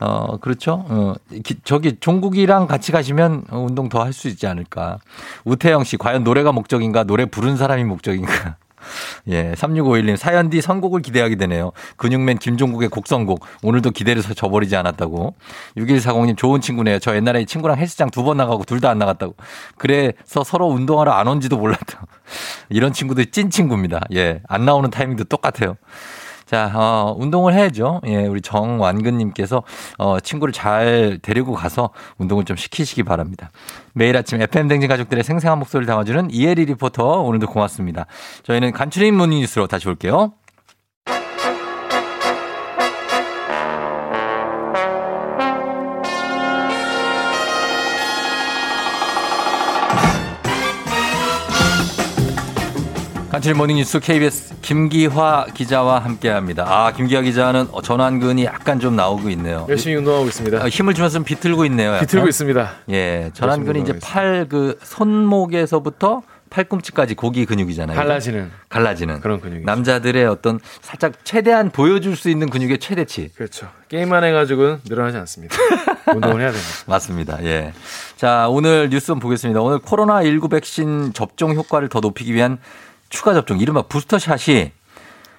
어, 0.00 0.36
그렇죠. 0.38 0.84
어, 0.88 1.14
기, 1.44 1.56
저기 1.64 1.96
종국이랑 2.00 2.66
같이 2.66 2.92
가시면 2.92 3.44
운동 3.50 3.88
더 3.88 4.02
할 4.02 4.12
수 4.12 4.28
있지 4.28 4.46
않을까. 4.46 4.98
우태영 5.44 5.84
씨, 5.84 5.96
과연 5.96 6.24
노래가 6.24 6.52
목적인가? 6.52 7.04
노래 7.04 7.26
부른 7.26 7.56
사람이 7.56 7.84
목적인가? 7.84 8.56
예, 9.28 9.52
3651님 9.54 10.16
사연 10.16 10.50
뒤 10.50 10.60
선곡을 10.62 11.02
기대하게 11.02 11.34
되네요. 11.36 11.72
근육맨 11.96 12.38
김종국의 12.38 12.88
곡 12.88 13.06
선곡 13.08 13.40
오늘도 13.62 13.90
기대를 13.90 14.22
저버리지 14.22 14.76
않았다고. 14.76 15.34
6140님 15.76 16.36
좋은 16.36 16.60
친구네요. 16.60 16.98
저 17.00 17.14
옛날에 17.16 17.44
친구랑 17.44 17.76
헬스장 17.76 18.10
두 18.10 18.22
번 18.22 18.36
나가고 18.38 18.64
둘 18.64 18.80
다 18.80 18.88
안 18.90 18.98
나갔다고. 18.98 19.34
그래서 19.76 20.44
서로 20.44 20.68
운동하러 20.68 21.10
안 21.12 21.26
온지도 21.26 21.58
몰랐다. 21.58 22.06
이런 22.70 22.92
친구들 22.92 23.26
찐 23.32 23.50
친구입니다. 23.50 24.00
예, 24.14 24.40
안 24.48 24.64
나오는 24.64 24.88
타이밍도 24.90 25.24
똑같아요. 25.24 25.76
자, 26.48 26.72
어, 26.74 27.14
운동을 27.18 27.52
해야죠. 27.52 28.00
예, 28.06 28.24
우리 28.26 28.40
정완근님께서, 28.40 29.62
어, 29.98 30.18
친구를 30.18 30.52
잘 30.52 31.18
데리고 31.20 31.52
가서 31.52 31.90
운동을 32.16 32.46
좀 32.46 32.56
시키시기 32.56 33.02
바랍니다. 33.02 33.50
매일 33.92 34.16
아침 34.16 34.40
FM댕진 34.40 34.88
가족들의 34.88 35.22
생생한 35.24 35.58
목소리를 35.58 35.86
담아주는 35.86 36.30
이혜리 36.30 36.64
리포터, 36.64 37.20
오늘도 37.20 37.48
고맙습니다. 37.48 38.06
저희는 38.44 38.72
간추린 38.72 39.14
morning 39.14 39.40
뉴스로 39.40 39.66
다시 39.66 39.90
올게요. 39.90 40.32
간추린 53.38 53.56
모닝뉴스 53.56 54.00
KBS 54.00 54.56
김기화 54.62 55.46
기자와 55.54 56.00
함께합니다. 56.00 56.64
아 56.66 56.90
김기화 56.92 57.20
기자는 57.20 57.68
전완근이 57.84 58.44
약간 58.44 58.80
좀 58.80 58.96
나오고 58.96 59.30
있네요. 59.30 59.64
열심히 59.68 59.94
운동하고 59.94 60.26
있습니다. 60.26 60.60
아, 60.60 60.68
힘을 60.68 60.92
주면서 60.94 61.14
좀 61.14 61.24
비틀고 61.24 61.64
있네요. 61.66 61.90
약간. 61.90 62.00
비틀고 62.00 62.26
있습니다. 62.26 62.70
예, 62.90 63.30
전완근이 63.34 63.82
이제 63.82 63.96
팔 64.02 64.46
그 64.48 64.76
손목에서부터 64.82 66.22
팔꿈치까지 66.50 67.14
고기 67.14 67.46
근육이잖아요. 67.46 67.96
갈라지는 67.96 68.50
갈라지는 68.70 69.20
그런 69.20 69.40
근육이 69.40 69.64
남자들의 69.64 70.26
어떤 70.26 70.58
살짝 70.80 71.12
최대한 71.22 71.70
보여줄 71.70 72.16
수 72.16 72.30
있는 72.30 72.50
근육의 72.50 72.78
최대치. 72.78 73.30
그렇죠. 73.36 73.68
게임만 73.88 74.24
해가지고는 74.24 74.80
늘어나지 74.88 75.16
않습니다. 75.18 75.56
운동을 76.12 76.40
해야 76.40 76.50
됩니다. 76.50 76.70
맞습니다. 76.86 77.44
예. 77.44 77.72
자 78.16 78.48
오늘 78.48 78.88
뉴스 78.90 79.06
좀 79.06 79.20
보겠습니다. 79.20 79.60
오늘 79.60 79.78
코로나 79.78 80.24
19 80.24 80.48
백신 80.48 81.12
접종 81.12 81.54
효과를 81.54 81.88
더 81.88 82.00
높이기 82.00 82.34
위한 82.34 82.58
추가 83.08 83.34
접종, 83.34 83.58
이른바 83.58 83.82
부스터샷이 83.82 84.72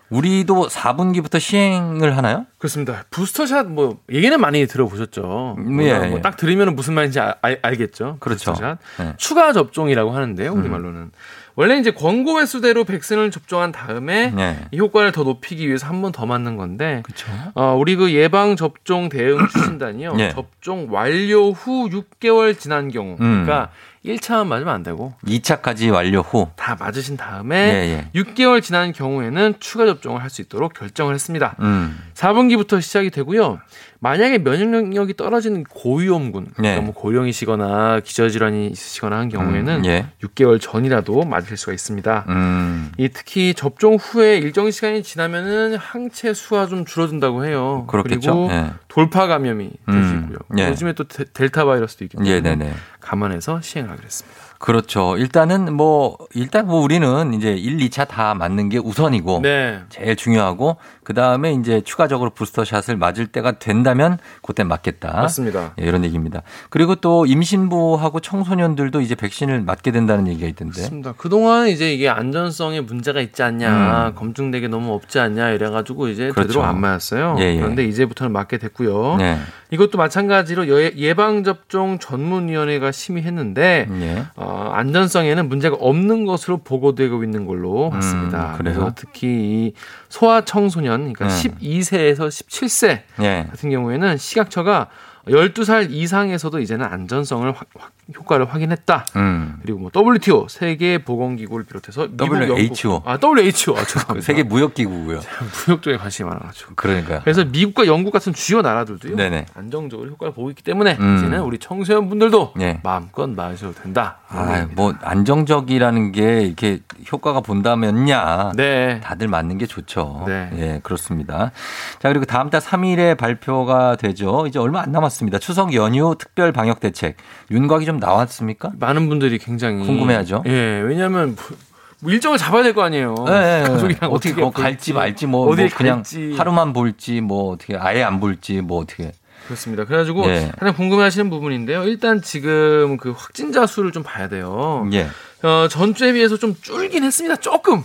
우리도 0.09 0.69
4분기부터 0.69 1.39
시행을 1.39 2.17
하나요? 2.17 2.45
그렇습니다. 2.57 3.05
부스터샷 3.11 3.67
뭐 3.67 3.99
얘기는 4.11 4.39
많이 4.41 4.65
들어보셨죠. 4.65 5.55
예, 5.59 5.61
뭐 5.61 6.17
예. 6.17 6.21
딱 6.21 6.35
들으면 6.35 6.75
무슨 6.75 6.95
말인지 6.95 7.19
알, 7.19 7.35
알, 7.41 7.75
겠죠 7.75 8.17
그렇죠. 8.19 8.55
네. 8.97 9.13
추가 9.17 9.53
접종이라고 9.53 10.09
하는데요. 10.11 10.51
우리말로는. 10.51 11.11
원래 11.55 11.77
이제 11.77 11.91
권고 11.91 12.39
횟수대로 12.39 12.85
백신을 12.85 13.31
접종한 13.31 13.71
다음에 13.71 14.31
네. 14.31 14.65
이 14.71 14.79
효과를 14.79 15.11
더 15.11 15.23
높이기 15.23 15.67
위해서 15.67 15.85
한 15.87 16.01
번 16.01 16.11
더 16.11 16.25
맞는 16.25 16.55
건데 16.57 17.03
그렇죠. 17.03 17.27
어, 17.53 17.75
우리 17.77 17.95
그 17.95 18.11
예방 18.13 18.55
접종 18.55 19.09
대응 19.09 19.45
추진단이요. 19.47 20.15
예. 20.19 20.29
접종 20.31 20.87
완료 20.89 21.51
후 21.51 21.89
6개월 21.89 22.57
지난 22.57 22.89
경우 22.89 23.11
음. 23.19 23.43
그러니까 23.45 23.69
1차만 24.05 24.47
맞으면 24.47 24.73
안 24.73 24.83
되고 24.83 25.13
2차까지 25.25 25.91
완료 25.93 26.21
후. 26.21 26.49
다 26.55 26.75
맞으신 26.79 27.13
예, 27.13 27.17
다음에 27.17 28.09
6개월 28.15 28.61
지난 28.63 28.93
경우에는 28.93 29.55
추가 29.59 29.85
접종을 29.85 30.21
할 30.23 30.29
수 30.29 30.41
있도록 30.41 30.73
결정을 30.73 31.13
했습니다. 31.15 31.55
음. 31.59 31.99
4분기부터 32.13 32.81
시작이 32.81 33.09
되고요. 33.09 33.59
만약에 34.01 34.37
면역력이 34.37 35.17
떨어지는 35.17 35.65
고위험군, 35.65 36.45
네. 36.45 36.51
그러니까 36.55 36.81
뭐 36.83 36.93
고령이시거나 36.93 37.99
기저질환이 37.99 38.67
있으시거나 38.67 39.17
한 39.17 39.27
경우에는 39.27 39.79
음, 39.79 39.85
예. 39.85 40.05
6개월 40.23 40.59
전이라도 40.61 41.23
맞을 41.25 41.57
수가 41.57 41.73
있습니다. 41.73 42.25
음. 42.29 42.91
이 42.97 43.09
특히 43.09 43.53
접종 43.53 43.95
후에 43.95 44.37
일정 44.37 44.71
시간이 44.71 45.03
지나면은 45.03 45.75
항체 45.75 46.33
수가 46.33 46.67
좀 46.67 46.85
줄어든다고 46.85 47.43
해요. 47.45 47.85
그렇겠죠. 47.89 48.31
리고 48.31 48.47
예. 48.51 48.71
돌파 48.87 49.27
감염이 49.27 49.69
될수 49.85 50.13
음, 50.13 50.21
있고요. 50.23 50.37
예. 50.63 50.69
요즘에 50.69 50.93
또 50.93 51.03
데- 51.05 51.25
델타 51.33 51.65
바이러스도 51.65 52.05
있기 52.05 52.15
때문에 52.15 52.33
예, 52.35 52.39
네네. 52.39 52.71
감안해서 53.01 53.59
시행을 53.59 53.91
하기로 53.91 54.05
했습니다. 54.05 54.38
그렇죠. 54.59 55.15
일단은 55.17 55.73
뭐, 55.73 56.17
일단 56.33 56.67
뭐 56.67 56.81
우리는 56.81 57.33
이제 57.33 57.53
1, 57.53 57.77
2차 57.77 58.07
다 58.07 58.33
맞는 58.35 58.67
게 58.69 58.77
우선이고. 58.77 59.39
네. 59.41 59.79
제일 59.89 60.15
중요하고. 60.17 60.75
그 61.03 61.13
다음에 61.15 61.53
이제 61.53 61.81
추가적으로 61.81 62.29
부스터샷을 62.29 62.95
맞을 62.97 63.25
때가 63.27 63.53
된다면 63.53 64.19
그때 64.43 64.63
맞겠다. 64.63 65.13
맞습니다. 65.13 65.73
예, 65.81 65.85
이런 65.85 66.03
얘기입니다. 66.03 66.43
그리고 66.69 66.93
또 66.95 67.25
임신부하고 67.25 68.19
청소년들도 68.19 69.01
이제 69.01 69.15
백신을 69.15 69.61
맞게 69.61 69.91
된다는 69.91 70.27
얘기가 70.27 70.47
있던데. 70.49 70.81
맞습니다. 70.81 71.13
그동안 71.17 71.67
이제 71.67 71.91
이게 71.91 72.09
안전성에 72.09 72.81
문제가 72.81 73.21
있지 73.21 73.41
않냐, 73.41 74.09
음. 74.09 74.15
검증되게 74.15 74.67
너무 74.67 74.93
없지 74.93 75.19
않냐 75.19 75.49
이래 75.49 75.69
가지고 75.71 76.09
이제 76.09 76.29
그렇죠. 76.29 76.47
되도록 76.49 76.65
안 76.65 76.79
맞았어요. 76.79 77.37
예, 77.39 77.55
예. 77.55 77.57
그런데 77.57 77.85
이제부터는 77.85 78.31
맞게 78.31 78.59
됐고요. 78.59 79.15
네. 79.17 79.39
이것도 79.71 79.97
마찬가지로 79.97 80.67
예- 80.79 80.91
예방 80.97 81.43
접종 81.43 81.97
전문 81.97 82.49
위원회가 82.49 82.91
심의했는데 82.91 83.87
예. 84.01 84.23
어, 84.49 84.71
안전성에는 84.73 85.47
문제가 85.47 85.75
없는 85.79 86.25
것으로 86.25 86.57
보고되고 86.57 87.23
있는 87.23 87.45
걸로 87.45 87.91
봤습니다. 87.91 88.53
음? 88.53 88.57
그래서 88.57 88.91
특히 88.95 89.27
이 89.27 89.73
소아 90.09 90.41
청소년, 90.41 91.13
그러니까 91.13 91.27
네. 91.27 91.43
12세에서 91.43 92.27
17세 92.29 93.01
예. 93.21 93.47
같은 93.49 93.69
경우에는 93.69 94.17
시각처가 94.17 94.87
12살 95.27 95.91
이상에서도 95.91 96.59
이제는 96.59 96.85
안전성을 96.87 97.51
확- 97.51 97.67
확- 97.77 97.91
효과를 98.17 98.45
확인했다. 98.51 99.05
음. 99.17 99.59
그리고 99.61 99.77
뭐 99.79 99.91
WTO 99.93 100.47
세계 100.49 100.97
보건 100.97 101.35
기구를 101.35 101.65
비롯해서 101.65 102.07
미국, 102.09 102.37
WHO. 102.37 102.89
영국, 102.93 103.07
아 103.07 103.19
WHO 103.21 103.77
아, 103.77 103.83
죄송합니다. 103.83 104.13
그 104.15 104.21
세계 104.21 104.41
무역 104.41 104.73
기구고요. 104.73 105.19
무역 105.67 105.81
쪽에 105.83 105.97
관심이 105.97 106.27
많아 106.27 106.39
가지고. 106.39 106.73
그러니까요. 106.75 107.19
그래서 107.23 107.45
미국과 107.45 107.85
영국 107.85 108.11
같은 108.11 108.33
주요 108.33 108.61
나라들도요. 108.63 109.15
네네. 109.15 109.45
안정적으로 109.53 110.09
효과를 110.09 110.33
보고 110.33 110.49
있기 110.49 110.63
때문에 110.63 110.97
음. 110.99 111.17
이제는 111.17 111.41
우리 111.41 111.59
청소년분들도 111.59 112.53
예. 112.61 112.79
마음껏 112.81 113.29
맞으셔도 113.29 113.75
된다. 113.83 114.18
아, 114.31 114.67
뭐 114.75 114.93
안정적이라는 115.01 116.11
게 116.11 116.41
이렇게 116.43 116.79
효과가 117.11 117.41
본다면야 117.41 118.51
네. 118.55 118.99
다들 119.01 119.27
맞는 119.27 119.57
게 119.57 119.65
좋죠. 119.65 120.23
네. 120.27 120.49
예, 120.57 120.79
그렇습니다. 120.83 121.51
자, 121.99 122.09
그리고 122.09 122.25
다음 122.25 122.49
달 122.49 122.61
3일에 122.61 123.17
발표가 123.17 123.95
되죠. 123.95 124.45
이제 124.47 124.59
얼마 124.59 124.81
안 124.81 124.91
남았습니다. 124.91 125.39
추석 125.39 125.73
연휴 125.73 126.15
특별 126.19 126.51
방역 126.51 126.79
대책. 126.79 127.17
윤곽이 127.49 127.85
좀 127.85 127.97
나왔습니까? 127.97 128.71
많은 128.79 129.09
분들이 129.09 129.39
굉장히 129.39 129.83
궁금해하죠. 129.85 130.43
예, 130.45 130.51
왜냐하면 130.81 131.35
뭐- 131.35 131.57
뭐 132.01 132.11
일정을 132.13 132.37
잡아야 132.37 132.63
될 132.63 132.73
거 132.73 132.83
아니에요. 132.83 133.15
예. 133.27 133.63
가족이랑 133.67 134.11
어떻게 134.11 134.29
어떻게 134.29 134.41
뭐 134.41 134.51
갈지 134.51 134.93
말지 134.93 135.25
뭐, 135.27 135.49
어디 135.49 135.63
뭐 135.63 135.69
그냥 135.75 135.95
갈지. 135.97 136.33
하루만 136.37 136.71
볼지 136.71 137.19
뭐 137.19 137.51
어떻게 137.53 137.75
아예 137.75 138.03
안 138.03 138.19
볼지 138.21 138.61
뭐 138.61 138.81
어떻게 138.81 139.11
그렇습니다. 139.49 139.83
그래가지고 139.85 140.29
예. 140.29 140.51
가장 140.59 140.75
궁금해하시는 140.75 141.27
부분인데요. 141.31 141.83
일단 141.85 142.21
지금 142.21 142.97
그 142.97 143.13
확진자 143.17 143.65
수를 143.65 143.91
좀 143.91 144.03
봐야 144.03 144.27
돼요. 144.29 144.87
예. 144.93 145.07
어, 145.41 145.67
전주에 145.67 146.13
비해서 146.13 146.37
좀 146.37 146.55
줄긴 146.61 147.03
했습니다. 147.03 147.35
조금 147.37 147.83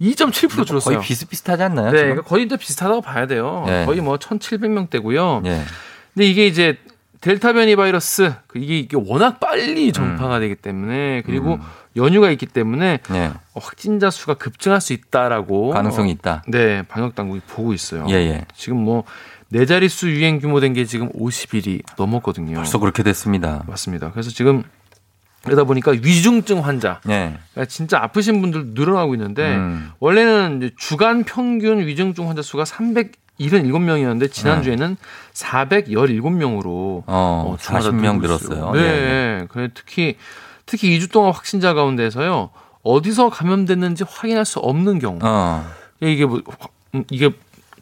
2.7% 0.00 0.64
줄었어요. 0.64 0.96
거의 0.96 1.04
비슷비슷하지 1.04 1.62
않나요? 1.64 1.86
네, 1.90 1.98
지금? 1.98 2.02
그러니까 2.10 2.28
거의 2.28 2.46
또 2.46 2.56
비슷하다고 2.56 3.00
봐야 3.00 3.26
돼요. 3.26 3.64
예. 3.66 3.84
거의 3.84 4.00
뭐 4.00 4.16
1,700명대고요. 4.16 5.44
예. 5.46 5.62
근데 6.14 6.26
이게 6.26 6.46
이제 6.46 6.78
델타 7.20 7.52
변이 7.52 7.74
바이러스 7.74 8.32
그 8.46 8.60
이게, 8.60 8.78
이게 8.78 8.96
워낙 8.96 9.40
빨리 9.40 9.92
전파가 9.92 10.38
되기 10.38 10.54
때문에 10.54 11.22
그리고 11.26 11.58
연휴가 11.96 12.30
있기 12.30 12.46
때문에 12.46 13.00
예. 13.12 13.32
어, 13.54 13.60
확진자 13.60 14.10
수가 14.10 14.34
급증할 14.34 14.80
수 14.80 14.92
있다라고 14.92 15.70
가능성이 15.70 16.10
어, 16.10 16.14
있다. 16.14 16.44
네, 16.46 16.82
방역 16.82 17.16
당국이 17.16 17.40
보고 17.48 17.72
있어요. 17.72 18.06
예, 18.08 18.14
예. 18.14 18.44
지금 18.54 18.78
뭐 18.78 19.04
네 19.52 19.66
자릿수 19.66 20.10
유행 20.10 20.38
규모 20.40 20.60
된 20.60 20.72
게 20.72 20.84
지금 20.86 21.10
50일이 21.12 21.82
넘었거든요. 21.98 22.56
벌써 22.56 22.78
그렇게 22.78 23.02
됐습니다. 23.02 23.62
맞습니다. 23.66 24.10
그래서 24.12 24.30
지금 24.30 24.62
그러다 25.44 25.64
보니까 25.64 25.90
위중증 25.90 26.64
환자 26.64 27.00
예. 27.08 27.36
그러니까 27.52 27.64
진짜 27.68 27.98
아프신 28.02 28.40
분들 28.40 28.68
늘어나고 28.74 29.14
있는데 29.14 29.56
음. 29.56 29.90
원래는 29.98 30.70
주간 30.78 31.24
평균 31.24 31.84
위중증 31.86 32.28
환자 32.28 32.40
수가 32.42 32.64
377명이었는데 32.64 34.32
지난주에는 34.32 34.96
417명으로 35.34 37.02
어, 37.06 37.56
40명 37.58 38.20
늘었어요. 38.20 38.70
네. 38.72 38.80
예. 38.80 39.46
그래 39.50 39.68
특히 39.74 40.16
특히 40.64 40.96
2주 40.98 41.10
동안 41.10 41.32
확진자 41.32 41.74
가운데서요. 41.74 42.50
어디서 42.82 43.30
감염됐는지 43.30 44.04
확인할 44.08 44.44
수 44.44 44.58
없는 44.60 44.98
경우. 44.98 45.18
어. 45.22 45.64
이게 46.00 46.24
뭐 46.24 46.40
음, 46.94 47.04
이게 47.10 47.30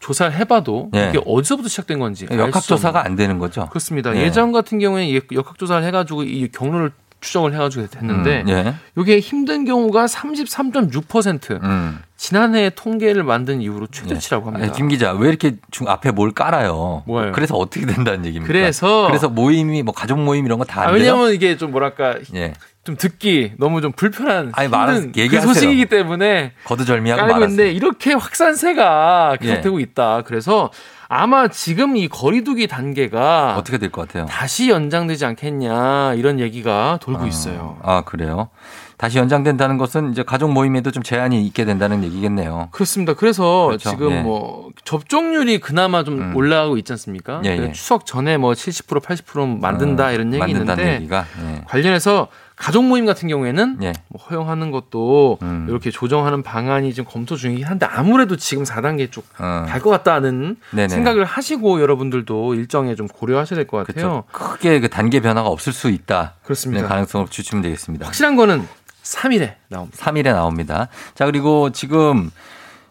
조사를 0.01 0.33
해봐도 0.35 0.89
예. 0.95 1.09
이게 1.09 1.21
어디서부터 1.25 1.69
시작된 1.69 1.99
건지 1.99 2.27
역학조사가. 2.29 3.05
안 3.05 3.15
되는 3.15 3.37
거죠. 3.39 3.67
그렇습니다. 3.69 4.13
예. 4.15 4.23
예전 4.23 4.51
같은 4.51 4.79
경우에 4.79 5.13
역학조사를 5.31 5.85
해가지고 5.87 6.23
이 6.23 6.49
경로를 6.51 6.91
추정을 7.21 7.53
해가지고 7.53 7.87
했는데 7.95 8.41
음, 8.41 8.49
예. 8.49 8.73
이게 8.97 9.19
힘든 9.19 9.63
경우가 9.63 10.07
33.6%. 10.07 11.61
음. 11.63 11.99
지난해 12.17 12.69
통계를 12.75 13.23
만든 13.23 13.61
이후로 13.61 13.87
최대치라고 13.87 14.47
합니다. 14.47 14.65
아니, 14.65 14.73
김 14.75 14.87
기자 14.87 15.11
왜 15.11 15.29
이렇게 15.29 15.55
중 15.71 15.87
앞에 15.87 16.11
뭘 16.11 16.31
깔아요? 16.31 17.03
뭐예요? 17.07 17.31
그래서 17.31 17.55
어떻게 17.55 17.85
된다는 17.85 18.25
얘기입니까? 18.25 18.47
그래서- 18.51 19.07
그래서 19.07 19.27
모임이 19.29 19.81
뭐 19.83 19.93
가족 19.93 20.19
모임 20.19 20.45
이런 20.45 20.57
거다 20.59 20.81
아, 20.81 20.83
안 20.87 20.93
돼요? 20.93 20.99
왜냐하면 20.99 21.33
이게 21.33 21.57
좀 21.57 21.71
뭐랄까 21.71 22.15
예. 22.35 22.53
좀 22.83 22.95
듣기 22.97 23.53
너무 23.59 23.79
좀 23.81 23.91
불편한 23.91 24.51
아니, 24.55 24.67
힘든 24.67 25.11
그. 25.29 25.39
소식이기 25.41 25.85
때문에 25.85 26.53
거두절미하고. 26.65 27.31
있는데 27.33 27.71
이렇게 27.71 28.13
확산세가 28.13 29.37
예. 29.39 29.45
계속되고 29.45 29.79
있다. 29.79 30.23
그래서 30.25 30.71
아마 31.07 31.47
지금 31.49 31.95
이 31.95 32.07
거리두기 32.07 32.67
단계가 32.67 33.55
어떻게 33.57 33.77
될 33.77 33.91
것 33.91 34.07
같아요? 34.07 34.25
다시 34.25 34.69
연장되지 34.69 35.25
않겠냐 35.25 36.15
이런 36.15 36.39
얘기가 36.39 36.97
돌고 37.01 37.27
있어요. 37.27 37.77
아, 37.83 38.01
그래요? 38.01 38.49
다시 38.97 39.17
연장된다는 39.17 39.77
것은 39.77 40.11
이제 40.11 40.23
가족 40.23 40.51
모임에도 40.51 40.89
좀 40.91 41.03
제한이 41.03 41.43
있게 41.47 41.65
된다는 41.65 42.03
얘기겠네요. 42.03 42.69
그렇습니다. 42.71 43.13
그래서 43.13 43.65
그렇죠. 43.67 43.89
지금 43.91 44.11
예. 44.11 44.21
뭐 44.21 44.69
접종률이 44.85 45.59
그나마 45.59 46.03
좀 46.03 46.35
올라가고 46.35 46.77
있지 46.77 46.93
않습니까? 46.93 47.41
예, 47.43 47.57
그 47.57 47.63
예. 47.65 47.71
추석 47.73 48.05
전에 48.05 48.37
뭐 48.37 48.53
70% 48.53 49.01
80% 49.03 49.59
만든다 49.59 50.07
어, 50.07 50.11
이런 50.13 50.33
얘기 50.33 50.51
있는데 50.51 50.95
얘기가. 50.95 51.25
예. 51.45 51.61
관련해서 51.67 52.27
가족 52.61 52.85
모임 52.85 53.07
같은 53.07 53.27
경우에는 53.27 53.79
예. 53.81 53.93
뭐 54.07 54.21
허용하는 54.21 54.69
것도 54.69 55.39
음. 55.41 55.65
이렇게 55.67 55.89
조정하는 55.89 56.43
방안이 56.43 56.93
지금 56.93 57.11
검토 57.11 57.35
중이긴 57.35 57.65
한데 57.65 57.87
아무래도 57.87 58.35
지금 58.37 58.63
4단계 58.63 59.11
쪽 59.11 59.25
어. 59.39 59.65
갈것 59.67 59.91
같다는 59.91 60.57
네네. 60.69 60.89
생각을 60.89 61.25
하시고 61.25 61.81
여러분들도 61.81 62.53
일정에 62.53 62.93
좀 62.93 63.07
고려하셔야 63.07 63.57
될 63.57 63.65
것 63.65 63.77
같아요. 63.87 64.25
그렇죠. 64.31 64.53
크게 64.53 64.79
그 64.79 64.89
단계 64.89 65.19
변화가 65.21 65.49
없을 65.49 65.73
수 65.73 65.89
있다. 65.89 66.35
그렇습니다. 66.43 66.83
네, 66.83 66.87
가능성을 66.87 67.27
주시면 67.29 67.63
되겠습니다. 67.63 68.05
확실한 68.05 68.35
거는 68.35 68.67
3일에 69.01 69.55
나옵니다. 69.69 69.97
3일에 69.97 70.25
나옵니다. 70.31 70.87
자, 71.15 71.25
그리고 71.25 71.71
지금 71.71 72.29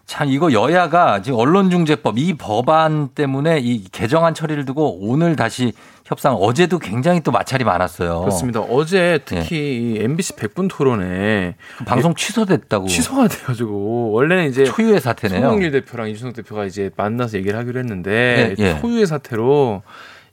참 0.06 0.28
이거 0.28 0.52
여야가 0.52 1.22
지금 1.22 1.38
언론중재법 1.38 2.18
이 2.18 2.34
법안 2.34 3.10
때문에 3.14 3.60
이 3.60 3.84
개정안 3.92 4.34
처리를 4.34 4.64
두고 4.64 4.98
오늘 5.08 5.36
다시 5.36 5.72
협상 6.11 6.34
어제도 6.34 6.80
굉장히 6.80 7.20
또 7.20 7.30
마찰이 7.30 7.62
많았어요. 7.62 8.22
그렇습니다. 8.22 8.58
어제 8.58 8.98
예. 8.98 9.18
특히 9.24 9.94
이 9.96 10.02
MBC 10.02 10.34
100분 10.34 10.68
토론에 10.68 11.54
방송 11.86 12.16
취소됐다고. 12.16 12.88
취소가 12.88 13.28
돼가지고 13.28 14.11
원래는 14.11 14.48
이제 14.48 14.64
초유의 14.64 15.00
사태네요. 15.00 15.40
송영길 15.40 15.70
대표랑 15.70 16.08
이준석 16.11 16.34
대표가 16.34 16.64
이제 16.64 16.90
만나서 16.96 17.38
얘기를 17.38 17.56
하기로 17.61 17.78
했는데 17.78 18.56
예, 18.58 18.62
예. 18.62 18.80
초유의 18.80 19.06
사태로 19.06 19.82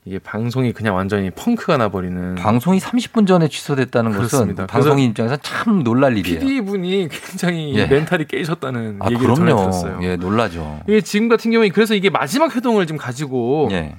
이게 0.04 0.18
방송이 0.18 0.72
그냥 0.72 0.96
완전히 0.96 1.30
펑크가 1.30 1.76
나버리는 1.76 2.34
방송이 2.34 2.80
30분 2.80 3.28
전에 3.28 3.46
취소됐다는 3.46 4.10
그렇습니다. 4.12 4.66
것은 4.66 4.66
방송인 4.66 5.10
입장에서 5.10 5.36
참 5.36 5.84
놀랄 5.84 6.16
일이에요. 6.16 6.40
PD 6.40 6.60
분이 6.62 7.08
굉장히 7.08 7.74
예. 7.76 7.86
멘탈이 7.86 8.24
깨졌다는 8.24 8.96
아, 8.98 9.06
얘기를 9.12 9.32
그럼요. 9.32 9.36
전해들었어요. 9.36 9.98
예, 10.02 10.16
놀라죠. 10.16 10.80
이게 10.88 11.02
지금 11.02 11.28
같은 11.28 11.52
경우에 11.52 11.68
그래서 11.68 11.94
이게 11.94 12.10
마지막 12.10 12.56
회동을 12.56 12.86
지금 12.88 12.98
가지고 12.98 13.68
예. 13.70 13.94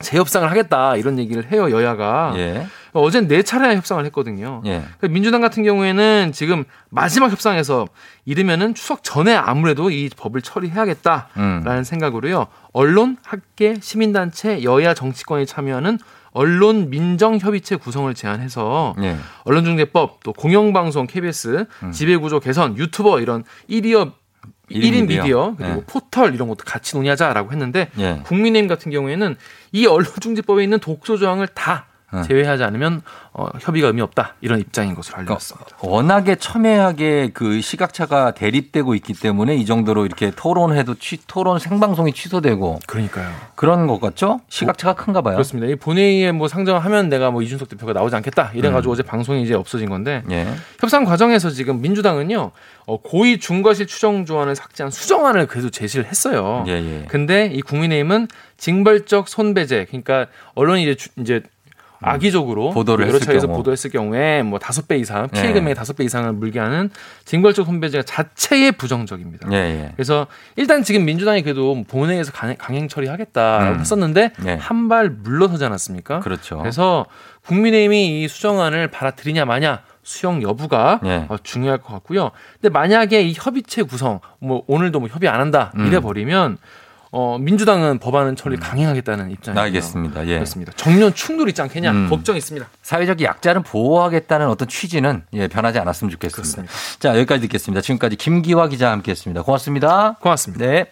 재협상을 0.00 0.48
하겠다 0.50 0.96
이런 0.96 1.18
얘기를 1.18 1.50
해요 1.50 1.70
여야가. 1.70 2.34
예. 2.36 2.66
어젠 2.92 3.28
네 3.28 3.42
차례나 3.42 3.76
협상을 3.76 4.04
했거든요. 4.06 4.62
예. 4.64 4.80
그러니까 4.80 5.08
민주당 5.08 5.40
같은 5.40 5.62
경우에는 5.62 6.32
지금 6.32 6.64
마지막 6.88 7.30
협상에서 7.30 7.86
이르면은 8.24 8.74
추석 8.74 9.02
전에 9.02 9.34
아무래도 9.34 9.90
이 9.90 10.08
법을 10.16 10.42
처리해야겠다라는 10.42 11.66
음. 11.66 11.84
생각으로요. 11.84 12.46
언론, 12.72 13.16
학계, 13.24 13.76
시민단체, 13.80 14.62
여야 14.62 14.94
정치권이 14.94 15.46
참여하는 15.46 15.98
언론 16.32 16.90
민정협의체 16.90 17.76
구성을 17.76 18.12
제안해서 18.14 18.94
예. 19.02 19.16
언론중재법 19.44 20.20
또 20.22 20.32
공영방송 20.32 21.06
KBS 21.06 21.66
음. 21.82 21.92
지배구조 21.92 22.40
개선 22.40 22.76
유튜버 22.76 23.20
이런 23.20 23.44
1위업 23.68 24.12
1인 24.70 24.82
1인 24.82 25.06
미디어. 25.06 25.22
미디어 25.22 25.54
그리고 25.56 25.76
예. 25.78 25.84
포털 25.86 26.34
이런 26.34 26.48
것도 26.48 26.64
같이 26.64 26.96
논의하자라고 26.96 27.52
했는데 27.52 27.90
예. 27.98 28.20
국민의힘 28.24 28.68
같은 28.68 28.90
경우에는 28.90 29.36
이 29.72 29.86
언론중재법에 29.86 30.62
있는 30.62 30.78
독소 30.78 31.16
조항을 31.16 31.48
다 31.48 31.86
어. 31.86 31.87
제외하지 32.26 32.64
않으면 32.64 33.02
어, 33.34 33.48
협의가 33.60 33.88
의미 33.88 34.00
없다 34.00 34.34
이런 34.40 34.58
입장인 34.60 34.94
것으로 34.94 35.18
알려졌습니다. 35.18 35.76
워낙에 35.82 36.36
첨예하게 36.36 37.30
그 37.34 37.60
시각차가 37.60 38.30
대립되고 38.32 38.94
있기 38.94 39.12
때문에 39.12 39.54
이 39.56 39.66
정도로 39.66 40.06
이렇게 40.06 40.30
토론해도 40.34 40.94
취, 40.94 41.18
토론 41.26 41.58
생방송이 41.58 42.12
취소되고 42.12 42.78
그러니까요. 42.86 43.30
그런 43.54 43.86
것 43.86 44.00
같죠? 44.00 44.40
시각차가 44.48 44.94
큰가 44.94 45.20
봐요. 45.20 45.34
그렇습니다. 45.34 45.70
이 45.70 45.76
본회의에 45.76 46.32
뭐 46.32 46.48
상정하면 46.48 47.08
내가 47.10 47.30
뭐 47.30 47.42
이준석 47.42 47.68
대표가 47.68 47.92
나오지 47.92 48.16
않겠다 48.16 48.52
이래 48.54 48.70
가지고 48.70 48.94
어제 48.94 49.02
방송이 49.02 49.42
이제 49.42 49.54
없어진 49.54 49.90
건데 49.90 50.22
예. 50.30 50.46
협상 50.80 51.04
과정에서 51.04 51.50
지금 51.50 51.82
민주당은요 51.82 52.52
어, 52.86 52.96
고의 53.02 53.38
중과실 53.38 53.86
추정 53.86 54.24
조항을 54.24 54.56
삭제한 54.56 54.90
수정안을 54.90 55.46
그래도 55.46 55.68
제시를 55.68 56.06
했어요. 56.06 56.64
예, 56.68 56.72
예. 56.72 57.04
근데 57.08 57.46
이 57.52 57.60
국민의힘은 57.60 58.28
징벌적 58.56 59.28
손배제 59.28 59.86
그러니까 59.88 60.26
언론이 60.54 60.82
이제 60.82 60.94
주- 60.96 61.10
이제 61.18 61.42
악의적으로 62.00 62.68
음. 62.68 62.74
보도를 62.74 63.06
여러 63.06 63.14
했을 63.14 63.26
차례에서 63.26 63.46
경우. 63.46 63.58
보도했을 63.58 63.90
경우에 63.90 64.42
뭐 64.42 64.58
다섯 64.58 64.86
배 64.86 64.96
이상 64.96 65.28
피해 65.28 65.48
예. 65.48 65.52
금액의 65.52 65.74
다섯 65.74 65.96
배 65.96 66.04
이상을 66.04 66.32
물게 66.32 66.58
하는 66.58 66.90
징벌적 67.24 67.66
손배제가 67.66 68.04
자체에 68.04 68.70
부정적입니다. 68.72 69.48
예, 69.52 69.56
예. 69.56 69.92
그래서 69.96 70.26
일단 70.56 70.82
지금 70.82 71.04
민주당이 71.04 71.42
그래도 71.42 71.82
본회의에서 71.88 72.32
강행, 72.32 72.56
강행 72.58 72.88
처리하겠다라고 72.88 73.74
음. 73.76 73.80
했었는데 73.80 74.32
예. 74.46 74.54
한발 74.54 75.10
물러서지 75.10 75.64
않았습니까? 75.64 76.20
그렇죠. 76.20 76.58
그래서 76.58 77.06
국민의힘이 77.46 78.22
이 78.22 78.28
수정안을 78.28 78.88
받아들이냐 78.88 79.44
마냐 79.44 79.82
수용 80.02 80.42
여부가 80.42 81.00
예. 81.04 81.26
어, 81.28 81.36
중요할 81.42 81.78
것 81.78 81.92
같고요. 81.94 82.30
근데 82.54 82.68
만약에 82.70 83.22
이 83.22 83.34
협의체 83.36 83.82
구성 83.82 84.20
뭐 84.38 84.62
오늘도 84.66 85.00
뭐 85.00 85.08
협의 85.08 85.28
안 85.28 85.40
한다 85.40 85.72
음. 85.76 85.86
이래 85.86 86.00
버리면 86.00 86.58
어, 87.10 87.38
민주당은 87.38 87.98
법안은 87.98 88.36
처리 88.36 88.56
강행하겠다는 88.56 89.30
입장이에요. 89.30 89.62
알겠습니다. 89.64 90.26
예. 90.26 90.34
그렇습니다. 90.34 90.72
정면 90.76 91.14
충돌 91.14 91.48
있지 91.48 91.62
않겠냐 91.62 91.90
음. 91.90 92.08
걱정이 92.10 92.38
있습니다. 92.38 92.68
사회적 92.82 93.22
약자를 93.22 93.62
보호하겠다는 93.62 94.48
어떤 94.48 94.68
취지는 94.68 95.22
예, 95.32 95.48
변하지 95.48 95.78
않았으면 95.78 96.10
좋겠습니다. 96.10 96.72
자, 96.98 97.10
여기까지 97.16 97.40
듣겠습니다. 97.42 97.80
지금까지 97.80 98.16
김기화 98.16 98.68
기자 98.68 98.90
함께 98.90 99.12
했습니다. 99.12 99.42
고맙습니다. 99.42 100.16
고맙습니다. 100.20 100.66
네. 100.66 100.84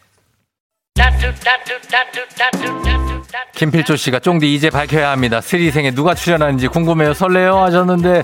김필조 3.55 3.97
씨가 3.97 4.19
쫑디 4.21 4.55
이제 4.55 4.71
밝혀야 4.71 5.11
합니다. 5.11 5.41
슬의생에 5.41 5.91
누가 5.91 6.15
출연하는지 6.15 6.69
궁금해요. 6.69 7.13
설레요 7.15 7.59
하셨는데 7.59 8.23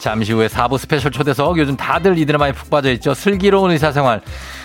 잠시 0.00 0.32
후에 0.32 0.46
4부 0.46 0.78
special 0.78 1.10
초대석 1.10 1.58
요즘 1.58 1.76
다들 1.76 2.18
이 2.18 2.24
드라마에 2.24 2.52
푹 2.52 2.70
빠져 2.70 2.90
있죠. 2.92 3.14
슬기로운 3.14 3.72
의사생활 3.72 4.20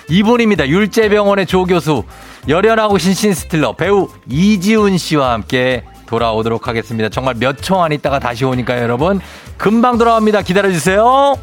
이분입니다. 0.09 0.67
율제병원의 0.67 1.45
조 1.45 1.65
교수 1.65 2.03
열연하고 2.47 2.97
scene, 2.97 3.17
scene 3.17 3.33
stealer 3.33 3.73
배우 3.73 4.07
이지훈 4.29 4.97
씨와 4.97 5.33
함께 5.33 5.83
돌아오도록 6.05 6.67
하겠습니다. 6.67 7.09
정말 7.09 7.35
몇 7.35 7.57
초 7.61 7.81
안 7.83 7.91
있다가 7.91 8.19
다시 8.19 8.45
오니까요, 8.45 8.81
여러분. 8.83 9.19
금방 9.57 9.97
돌아옵니다. 9.97 10.41
기다려 10.41 10.71
주세요. 10.71 11.35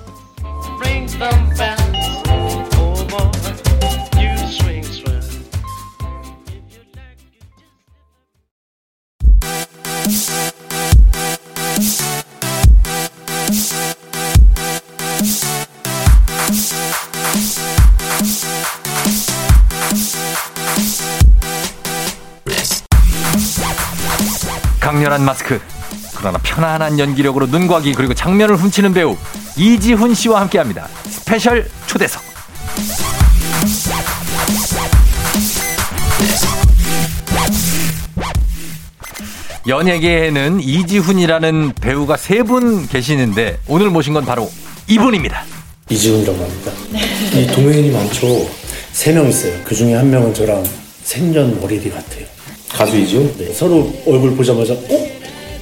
강렬한 24.90 25.24
마스크. 25.24 25.60
그러나 26.16 26.36
편안한 26.42 26.98
연기력으로 26.98 27.46
눈과 27.46 27.80
귀 27.82 27.92
그리고 27.94 28.12
장면을 28.12 28.56
훔치는 28.56 28.92
배우 28.92 29.16
이지훈 29.56 30.14
씨와 30.14 30.40
함께합니다. 30.40 30.88
스페셜 31.08 31.70
초대석. 31.86 32.20
연예계에는 39.68 40.60
이지훈이라는 40.60 41.72
배우가 41.80 42.16
세 42.16 42.42
분 42.42 42.88
계시는데 42.88 43.58
오늘 43.68 43.90
모신 43.90 44.14
건 44.14 44.24
바로 44.24 44.50
이분입니다. 44.88 45.44
이지훈이라고 45.90 46.42
합니다. 46.42 46.72
이 47.38 47.46
동명인이 47.46 47.90
많죠. 47.90 48.48
세 48.92 49.12
명 49.12 49.28
있어요. 49.28 49.52
그 49.64 49.74
중에 49.74 49.94
한 49.94 50.10
명은 50.10 50.34
저랑 50.34 50.64
생년 51.04 51.58
월일이 51.60 51.90
같아요. 51.90 52.26
가수 52.72 52.96
이지훈? 52.96 53.34
네. 53.38 53.52
서로 53.52 53.92
얼굴 54.06 54.34
보자마자 54.36 54.72
어? 54.72 55.10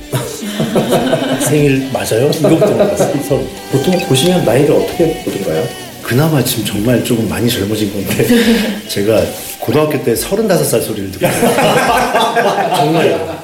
생일 1.41 1.91
맞아요? 1.93 2.31
물어봤어요. 2.41 3.23
서로. 3.23 3.45
보통 3.73 3.99
보시면 4.07 4.45
나이를 4.45 4.75
어떻게 4.75 5.23
보던가요? 5.25 5.65
그나마 6.03 6.43
지금 6.43 6.65
정말 6.65 7.05
조금 7.05 7.29
많이 7.29 7.49
젊어진 7.51 7.93
건데 7.93 8.27
제가 8.89 9.21
고등학교 9.61 10.03
때 10.03 10.15
35살 10.15 10.83
소리를 10.83 11.11
듣고 11.13 11.27
정말요. 12.77 13.39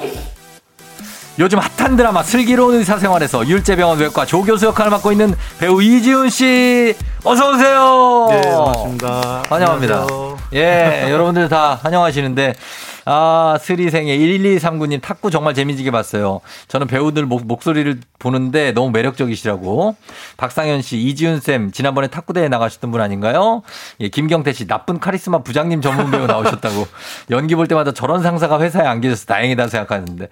요즘 1.39 1.59
핫한 1.59 1.97
드라마 1.97 2.23
슬기로운 2.23 2.77
의사생활에서 2.77 3.47
율제병원 3.49 3.99
외과 3.99 4.25
조교수 4.25 4.67
역할을 4.67 4.93
맡고 4.93 5.11
있는 5.11 5.35
배우 5.59 5.83
이지훈 5.83 6.31
씨 6.31 6.95
어서 7.25 7.51
오세요. 7.51 8.29
네, 8.31 8.41
반갑습니다. 8.43 9.43
환영합니다. 9.49 9.95
안녕하세요. 10.03 10.37
예, 10.55 11.07
여러분들 11.11 11.49
다 11.49 11.81
환영하시는데 11.83 12.55
아, 13.07 13.59
스리생의 13.61 14.19
1239님 14.19 15.01
탁구 15.03 15.31
정말 15.31 15.55
재미지게 15.55 15.91
봤어요. 15.91 16.41
저는 16.69 16.87
배우들 16.87 17.27
목, 17.27 17.47
목소리를 17.47 18.01
보는데 18.19 18.73
너무 18.73 18.91
매력적이시라고. 18.91 19.97
박상현 20.37 20.83
씨, 20.83 20.99
이지훈 20.99 21.41
쌤, 21.41 21.71
지난번에 21.73 22.07
탁구대회 22.09 22.49
나가셨던 22.49 22.91
분 22.91 23.01
아닌가요? 23.01 23.63
예, 24.01 24.09
김경태 24.09 24.53
씨, 24.53 24.67
나쁜 24.67 24.99
카리스마 24.99 25.43
부장님 25.43 25.83
전문 25.83 26.11
배우 26.11 26.27
나오셨다고. 26.27 26.87
연기 27.31 27.55
볼 27.55 27.67
때마다 27.69 27.93
저런 27.93 28.23
상사가 28.23 28.61
회사에 28.61 28.87
안 28.87 29.01
계셔서 29.01 29.27
다행이다 29.27 29.69
생각하는데. 29.69 30.29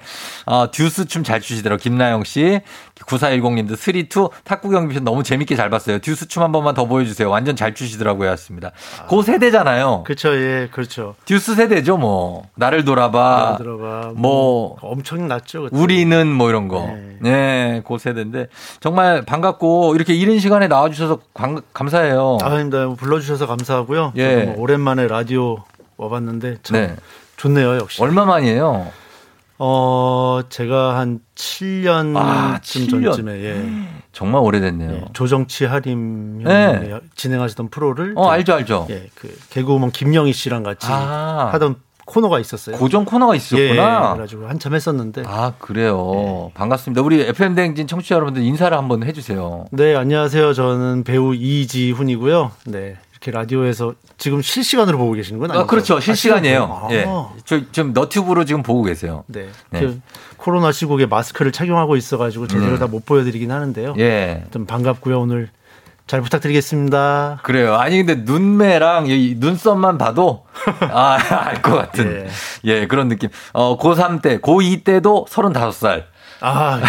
아, 0.46 0.68
듀스 0.72 1.06
춤 1.06 1.22
잘 1.22 1.40
추시더라고. 1.40 1.80
김나영 1.80 2.24
씨, 2.24 2.60
9410님도 3.06 3.76
3, 3.76 3.96
2 3.96 4.08
탁구 4.44 4.70
경기 4.70 5.00
너무 5.00 5.22
재밌게 5.22 5.56
잘 5.56 5.70
봤어요. 5.70 5.98
듀스 5.98 6.28
춤 6.28 6.42
한 6.42 6.50
번만 6.52 6.74
더 6.74 6.86
보여주세요. 6.86 7.30
완전 7.30 7.54
잘 7.56 7.74
추시더라고요. 7.74 8.30
하셨습니다. 8.30 8.72
그 9.08 9.22
세대잖아요. 9.22 10.02
그렇죠, 10.04 10.34
예, 10.34 10.68
그렇죠. 10.72 11.14
듀스 11.24 11.54
세대죠, 11.54 11.96
뭐. 11.98 12.48
나를 12.56 12.84
돌아봐. 12.84 13.52
나를 13.52 13.64
돌아봐. 13.64 14.12
뭐. 14.14 14.76
엄청 14.80 15.28
났죠. 15.28 15.64
그때. 15.64 15.76
우리는 15.76 16.26
뭐 16.26 16.48
이런 16.48 16.68
거. 16.68 16.88
네. 17.20 17.82
그 17.86 17.98
세대인데. 17.98 18.48
정말 18.80 19.24
반갑고, 19.24 19.94
이렇게 19.94 20.14
이른 20.14 20.38
시간에 20.38 20.68
나와주셔서 20.68 21.20
감, 21.34 21.60
감사해요. 21.72 22.38
아닙니다. 22.42 22.88
불러주셔서 22.96 23.46
감사하고요. 23.46 24.14
예. 24.16 24.36
뭐 24.44 24.54
오랜만에 24.58 25.06
라디오 25.06 25.58
와봤는데 25.96 26.56
참 26.62 26.76
네. 26.76 26.96
좋네요, 27.36 27.76
역시. 27.76 28.02
얼마 28.02 28.24
만이에요? 28.24 28.86
어, 29.64 30.40
제가 30.48 30.98
한 30.98 31.20
7년쯤 31.36 32.16
아, 32.16 32.58
7년. 32.60 33.04
전쯤에 33.04 33.44
예. 33.44 33.64
정말 34.10 34.42
오래됐네요. 34.42 35.06
조정치 35.12 35.66
하림 35.66 36.40
형이 36.42 36.88
네. 36.88 37.00
진행하시던 37.14 37.68
프로를 37.68 38.14
어, 38.16 38.28
알죠, 38.28 38.54
알죠. 38.54 38.88
예, 38.90 39.08
그 39.14 39.32
개그우먼 39.50 39.92
김영희 39.92 40.32
씨랑 40.32 40.64
같이 40.64 40.88
아. 40.90 41.50
하던 41.52 41.76
코너가 42.06 42.40
있었어요. 42.40 42.76
고정 42.76 43.04
코너가 43.04 43.36
있었구나. 43.36 43.70
예, 43.70 44.14
그래가지고 44.14 44.48
한참 44.48 44.74
했었는데. 44.74 45.22
아, 45.26 45.52
그래요. 45.60 46.50
반갑습니다. 46.54 47.00
우리 47.00 47.20
FM대행진 47.20 47.86
청취자 47.86 48.16
여러분들 48.16 48.42
인사를 48.42 48.76
한번 48.76 49.04
해주세요. 49.04 49.66
네, 49.70 49.94
안녕하세요. 49.94 50.54
저는 50.54 51.04
배우 51.04 51.36
이지훈이고요. 51.36 52.50
네. 52.66 52.96
이렇게 53.22 53.30
라디오에서 53.30 53.94
지금 54.18 54.42
실시간으로 54.42 54.98
보고 54.98 55.12
계시는 55.12 55.38
건 55.38 55.50
아니죠? 55.52 55.62
아, 55.62 55.66
그렇죠. 55.66 56.00
실시간이에요. 56.00 56.64
아, 56.64 56.88
예. 56.92 57.06
저, 57.44 57.60
지금 57.70 57.92
너튜브로 57.92 58.44
지금 58.44 58.62
보고 58.64 58.82
계세요. 58.82 59.22
네. 59.28 59.48
네. 59.70 59.80
그 59.80 60.00
코로나 60.36 60.72
시국에 60.72 61.06
마스크를 61.06 61.52
착용하고 61.52 61.96
있어가지고 61.96 62.48
제대로 62.48 62.72
음. 62.72 62.78
다못 62.80 63.06
보여드리긴 63.06 63.52
하는데요. 63.52 63.94
예. 63.98 64.44
좀 64.50 64.66
반갑고요. 64.66 65.20
오늘 65.20 65.50
잘 66.08 66.20
부탁드리겠습니다. 66.20 67.38
그래요. 67.44 67.76
아니 67.76 68.02
근데 68.02 68.16
눈매랑 68.30 69.06
이 69.06 69.36
눈썹만 69.38 69.98
봐도 69.98 70.44
아, 70.90 71.16
알 71.30 71.62
것 71.62 71.76
같은 71.76 72.28
예. 72.64 72.86
그런 72.88 73.06
느낌. 73.08 73.30
어, 73.52 73.78
고3 73.78 74.20
때, 74.20 74.38
고2 74.38 74.82
때도 74.82 75.26
35살. 75.30 76.04
아, 76.40 76.80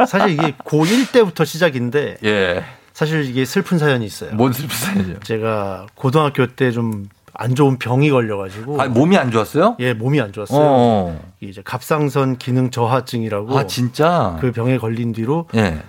예. 0.00 0.04
사실 0.06 0.30
이게 0.30 0.52
고1 0.64 1.10
때부터 1.10 1.44
시작인데 1.44 2.18
예. 2.24 2.64
사실 3.02 3.24
이게 3.28 3.44
슬픈 3.44 3.78
사연이 3.78 4.06
있어요. 4.06 4.34
뭔 4.34 4.52
슬픈 4.52 4.76
사연이죠? 4.76 5.20
제가 5.20 5.86
고등학교 5.94 6.46
때 6.46 6.70
좀 6.70 7.08
안 7.34 7.54
좋은 7.54 7.78
병이 7.78 8.10
걸려가지고 8.10 8.80
아, 8.80 8.86
몸이 8.86 9.16
안 9.16 9.30
좋았어요? 9.30 9.76
예, 9.80 9.94
몸이 9.94 10.20
안 10.20 10.32
좋았어요. 10.32 10.60
어. 10.62 11.20
이게 11.40 11.50
이제 11.50 11.62
갑상선 11.64 12.36
기능 12.38 12.70
저하증이라고 12.70 13.58
아, 13.58 13.66
진짜? 13.66 14.36
그 14.40 14.52
병에 14.52 14.78
걸린 14.78 15.12
뒤로 15.12 15.48
예. 15.54 15.82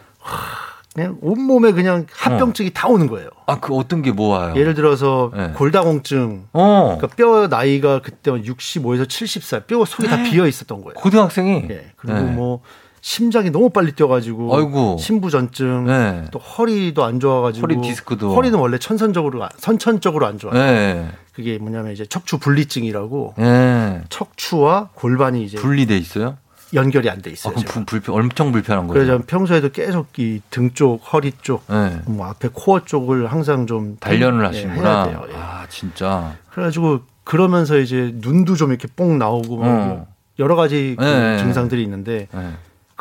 그냥 0.95 1.18
온 1.22 1.41
몸에 1.41 1.72
그냥 1.74 2.05
합병증이 2.11 2.70
다 2.74 2.88
오는 2.88 3.07
거예요. 3.07 3.30
아, 3.45 3.59
그 3.59 3.76
어떤 3.76 4.01
게 4.01 4.11
뭐와요? 4.11 4.55
예를 4.55 4.74
들어서 4.74 5.32
예. 5.36 5.51
골다공증. 5.55 6.45
어. 6.53 6.95
그러니까 6.97 7.07
뼈 7.16 7.47
나이가 7.47 7.99
그때 8.01 8.32
65에서 8.32 9.05
70살, 9.05 9.68
뼈 9.68 9.84
속이 9.84 10.07
다 10.07 10.24
비어 10.24 10.47
있었던 10.47 10.82
거예요. 10.82 10.93
고등학생이? 10.93 11.66
예. 11.70 11.91
그리고 11.97 12.18
예. 12.20 12.22
뭐 12.22 12.61
심장이 13.08 13.49
너무 13.49 13.70
빨리 13.70 13.91
뛰어가지고 13.91 14.56
아이고. 14.56 14.95
신부전증, 14.97 15.88
네. 15.88 16.24
또 16.32 16.39
허리도 16.39 17.04
안 17.04 17.20
좋아가지고 17.20 17.62
허리 17.68 17.82
디스크도. 17.82 18.34
허리는 18.34 18.58
원래 18.58 18.78
천선적으로 18.78 19.43
안- 19.43 19.49
선천적으로 19.58 20.26
안 20.26 20.38
좋아요. 20.39 20.58
예. 20.58 21.08
그게 21.34 21.58
뭐냐면 21.58 21.91
이제 21.91 22.06
척추 22.06 22.38
분리증이라고 22.38 23.34
예. 23.39 24.04
척추와 24.08 24.91
골반이 24.93 25.43
이제 25.43 25.58
분리돼 25.58 25.97
있어요? 25.97 26.38
연결이 26.74 27.10
안돼 27.10 27.30
아, 27.30 27.34
있어요. 27.34 27.51
그럼 27.54 27.66
제가. 27.66 27.74
불, 27.74 27.86
불편, 27.86 28.16
엄청 28.16 28.54
불편한 28.54 28.88
거예요. 28.88 29.06
그래서 29.06 29.24
평소에도 29.28 29.70
계속 29.74 30.08
이 30.18 30.39
등 30.49 30.72
쪽, 30.74 30.99
허리 31.12 31.34
쪽, 31.41 31.66
예. 31.72 31.99
뭐 32.06 32.28
앞에 32.28 32.47
코어 32.54 32.86
쪽을 32.86 33.30
항상 33.30 33.68
좀 33.68 33.97
단련을 33.99 34.43
예, 34.43 34.47
하시는구나. 34.47 35.04
돼요. 35.08 35.26
예. 35.30 35.34
아, 35.36 35.66
진짜. 35.68 36.38
그래가지고 36.51 37.01
그러면서 37.26 37.78
이제 37.80 38.12
눈도 38.16 38.56
좀 38.56 38.70
이렇게 38.70 38.88
뽕 38.95 39.18
나오고 39.18 39.58
뭐 39.58 39.66
어. 39.68 40.08
여러 40.39 40.56
가지 40.56 40.95
그 40.97 41.04
네. 41.04 41.38
증상들이 41.39 41.84
있는데 41.84 42.30
예. 42.34 42.39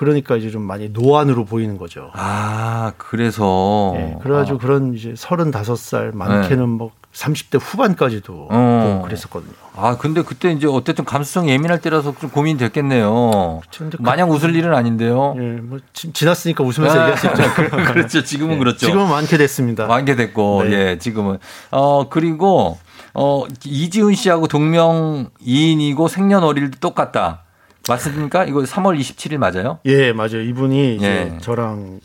그러니까 0.03 0.35
이제 0.37 0.51
좀 0.51 0.63
많이 0.63 0.89
노안으로 0.89 1.45
보이는 1.45 1.79
거죠. 1.79 2.11
아, 2.15 2.93
그래서. 2.99 3.95
예, 3.97 4.17
그래가지고 4.21 4.59
그런 4.59 4.95
이제 4.95 5.13
35살 5.13 6.13
많게는 6.13 6.69
뭐 6.69 6.91
30대 7.15 7.61
후반까지도 7.63 8.33
네. 8.51 8.57
어. 8.57 8.91
보고 8.95 9.03
그랬었거든요. 9.03 9.53
아, 9.77 9.97
근데 9.99 10.23
그때 10.23 10.51
이제 10.51 10.67
어쨌든 10.67 11.05
감수성 11.05 11.49
예민할 11.49 11.81
때라서 11.81 12.13
좀 12.19 12.31
고민이 12.31 12.59
됐겠네요. 12.59 13.61
근데 13.79 13.97
그- 13.97 14.03
마냥 14.03 14.33
웃을 14.33 14.57
일은 14.57 14.75
아닌데요. 14.75 15.37
예, 15.39 15.41
뭐 15.61 15.79
지, 15.93 16.13
지났으니까 16.13 16.65
웃으면서 16.65 16.99
아, 17.01 17.09
얘기할 17.11 17.19
수 17.19 17.27
있죠. 17.29 17.43
그렇죠. 17.93 18.25
지금은 18.25 18.55
예, 18.55 18.59
그렇죠. 18.59 18.79
지금은 18.87 19.09
많게 19.09 19.37
됐습니다. 19.39 19.87
많게 19.87 20.17
됐고, 20.17 20.65
네. 20.65 20.73
예, 20.73 20.99
지금은. 20.99 21.39
어, 21.71 22.09
그리고, 22.09 22.79
어, 23.15 23.45
이지훈 23.65 24.17
씨하고 24.17 24.49
동명 24.49 25.31
이인이고 25.41 26.09
생년월일도 26.09 26.81
똑같다. 26.81 27.42
맞습니까? 27.89 28.45
이거 28.45 28.61
3월 28.61 28.99
27일 28.99 29.39
맞아요? 29.39 29.79
예, 29.87 30.13
맞아요. 30.13 30.41
이분이 30.41 30.97
이제 30.97 31.33
예. 31.35 31.39
저랑 31.41 32.01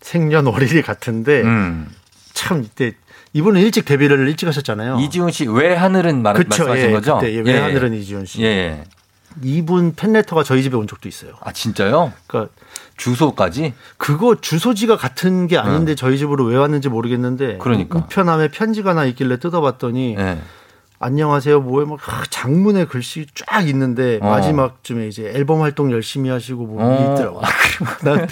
생년월일이 0.00 0.82
같은데 0.82 1.42
음. 1.42 1.88
참 2.32 2.62
이때 2.62 2.92
이분은 3.32 3.60
일찍 3.60 3.84
데뷔를 3.84 4.28
일찍 4.28 4.46
하셨잖아요. 4.46 5.00
이지훈 5.00 5.30
씨, 5.32 5.46
왜 5.48 5.74
하늘은 5.74 6.22
말, 6.22 6.34
그쵸, 6.34 6.64
말씀하신 6.64 6.86
예, 6.86 6.92
거죠? 6.92 7.18
그때 7.18 7.34
예, 7.34 7.40
왜 7.40 7.58
하늘은 7.58 7.94
이지훈 7.94 8.26
씨. 8.26 8.42
예, 8.42 8.46
예. 8.46 8.84
이분 9.42 9.94
팬레터가 9.96 10.44
저희 10.44 10.62
집에 10.62 10.76
온 10.76 10.86
적도 10.86 11.08
있어요. 11.08 11.32
아, 11.40 11.52
진짜요? 11.52 12.12
그러니까 12.28 12.52
주소까지? 12.96 13.74
그거 13.96 14.36
주소지가 14.40 14.96
같은 14.96 15.48
게 15.48 15.58
아닌데 15.58 15.96
저희 15.96 16.18
집으로 16.18 16.44
왜 16.44 16.56
왔는지 16.56 16.88
모르겠는데 16.88 17.56
어. 17.56 17.58
그러니까. 17.58 17.98
우편함에 17.98 18.48
편지가 18.48 18.90
하나 18.90 19.04
있길래 19.06 19.38
뜯어봤더니 19.38 20.14
예. 20.16 20.38
안녕하세요 21.00 21.60
뭐에 21.60 21.84
막 21.84 21.98
아, 22.08 22.22
장문의 22.30 22.86
글씨 22.86 23.26
쫙 23.34 23.68
있는데 23.68 24.18
어. 24.22 24.30
마지막쯤에 24.30 25.08
이제 25.08 25.24
앨범 25.34 25.60
활동 25.60 25.90
열심히 25.90 26.30
하시고 26.30 26.64
뭐 26.66 26.82
어. 26.82 27.14
있더라고. 27.14 27.40
난 28.02 28.28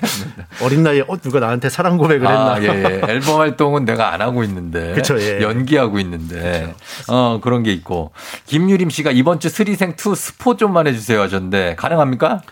어린 0.63 0.83
나이에 0.83 1.03
어 1.09 1.17
누가 1.17 1.41
나한테 1.41 1.69
사랑 1.69 1.99
고백을 1.99 2.27
했나? 2.27 2.55
아, 2.55 2.63
예, 2.63 2.67
예. 2.67 3.13
앨범 3.13 3.41
활동은 3.41 3.85
내가 3.85 4.13
안 4.13 4.23
하고 4.23 4.45
있는데. 4.45 4.95
그쵸, 4.95 5.21
예. 5.21 5.41
연기하고 5.43 5.99
있는데. 5.99 6.73
어, 7.09 7.41
그런 7.43 7.63
게 7.63 7.73
있고. 7.73 8.13
김유림 8.47 8.91
씨가 8.91 9.11
이번 9.11 9.41
주 9.41 9.49
스리생 9.49 9.97
2 9.99 10.15
스포 10.15 10.57
좀만 10.57 10.87
해주세요 10.87 11.21
하셨는데, 11.21 11.75
가능합니까? 11.77 12.43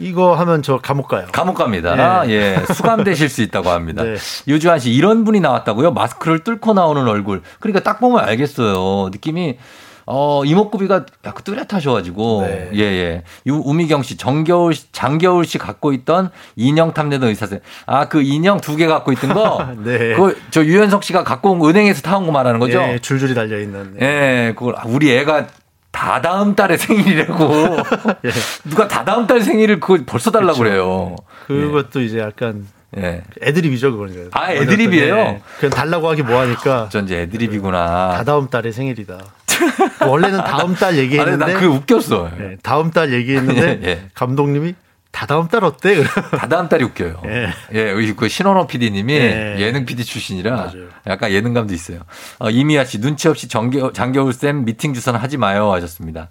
이거 0.00 0.34
하면 0.34 0.62
저 0.62 0.78
감옥 0.78 1.08
가요. 1.08 1.26
감옥 1.32 1.56
갑니다. 1.56 2.24
네. 2.24 2.32
예. 2.32 2.72
수감되실 2.74 3.28
수 3.28 3.42
있다고 3.42 3.68
합니다. 3.70 4.02
네. 4.04 4.16
유주환 4.48 4.78
씨, 4.80 4.90
이런 4.92 5.24
분이 5.24 5.40
나왔다고요? 5.40 5.92
마스크를 5.92 6.42
뚫고 6.44 6.72
나오는 6.74 7.06
얼굴. 7.06 7.42
그러니까 7.60 7.82
딱 7.82 8.00
보면 8.00 8.20
알겠어요. 8.24 9.10
느낌이, 9.12 9.58
어, 10.06 10.42
이목구비가 10.44 11.04
약간 11.24 11.42
뚜렷하셔가지고. 11.44 12.42
네. 12.48 12.70
예, 12.74 12.80
예. 12.80 13.22
유, 13.46 13.54
우미경 13.64 14.02
씨, 14.02 14.16
정겨울, 14.16 14.74
씨- 14.74 14.90
장겨울 14.90 15.44
씨 15.44 15.58
갖고 15.58 15.92
있던 15.92 16.30
인형 16.56 16.92
탐내던 16.94 17.28
의사생. 17.28 17.60
아, 17.86 18.08
그 18.08 18.20
인형 18.22 18.60
두 18.60 18.76
개 18.76 18.86
갖고 18.86 19.12
있던 19.12 19.34
거? 19.34 19.64
네. 19.84 20.14
그거 20.14 20.32
저 20.50 20.64
유현석 20.64 21.04
씨가 21.04 21.22
갖고 21.22 21.52
온 21.52 21.68
은행에서 21.68 22.00
타온 22.02 22.26
거 22.26 22.32
말하는 22.32 22.58
거죠? 22.58 22.80
예, 22.80 22.98
줄줄이 22.98 23.34
달려 23.34 23.60
있는. 23.60 23.96
예, 24.00 24.52
그걸 24.56 24.74
우리 24.86 25.12
애가 25.12 25.46
다 25.90 26.20
다음 26.20 26.54
달에 26.54 26.76
생일이라고. 26.78 27.76
예. 28.24 28.30
누가 28.64 28.88
다 28.88 29.04
다음 29.04 29.26
달 29.26 29.40
생일을 29.42 29.80
그걸 29.80 30.04
벌써 30.06 30.30
달라고 30.30 30.58
그래요. 30.58 31.16
그것도 31.46 32.00
이제 32.00 32.18
약간 32.18 32.66
예. 32.96 33.22
애드립이죠 33.42 33.92
그거는. 33.92 34.30
아, 34.32 34.52
애드립이에요? 34.52 35.16
예. 35.16 35.40
그냥 35.58 35.70
달라고 35.74 36.08
하기 36.10 36.22
뭐하니까. 36.22 36.88
전지 36.90 37.14
애드립이구나. 37.16 38.14
다 38.16 38.24
다음 38.24 38.48
달에 38.48 38.72
생일이다. 38.72 39.18
원래는 40.06 40.42
다음 40.44 40.74
달 40.74 40.96
얘기했는데. 40.96 41.44
아니, 41.44 41.54
나 41.54 41.60
그거 41.60 41.74
웃겼어. 41.74 42.30
예, 42.40 42.56
다음 42.62 42.90
달 42.90 43.12
얘기했는데 43.12 43.80
예, 43.82 43.86
예. 43.88 44.02
감독님이 44.14 44.74
다 45.12 45.26
다음 45.26 45.48
달 45.48 45.64
어때? 45.64 46.02
다 46.04 46.48
다음 46.48 46.68
달이 46.68 46.84
웃겨요. 46.84 47.22
예. 47.26 47.48
예, 47.74 47.92
우리 47.92 48.14
그 48.14 48.28
신원호 48.28 48.66
PD님이 48.66 49.12
예. 49.12 49.56
예능 49.58 49.84
PD 49.84 50.04
출신이라 50.04 50.54
맞아요. 50.54 50.88
약간 51.06 51.32
예능감도 51.32 51.74
있어요. 51.74 52.00
어, 52.38 52.48
이미아 52.48 52.84
씨 52.84 53.00
눈치 53.00 53.28
없이 53.28 53.48
정겨, 53.48 53.92
장겨울 53.92 54.32
쌤 54.32 54.64
미팅 54.64 54.94
주선 54.94 55.16
하지 55.16 55.36
마요 55.36 55.72
하셨습니다. 55.72 56.28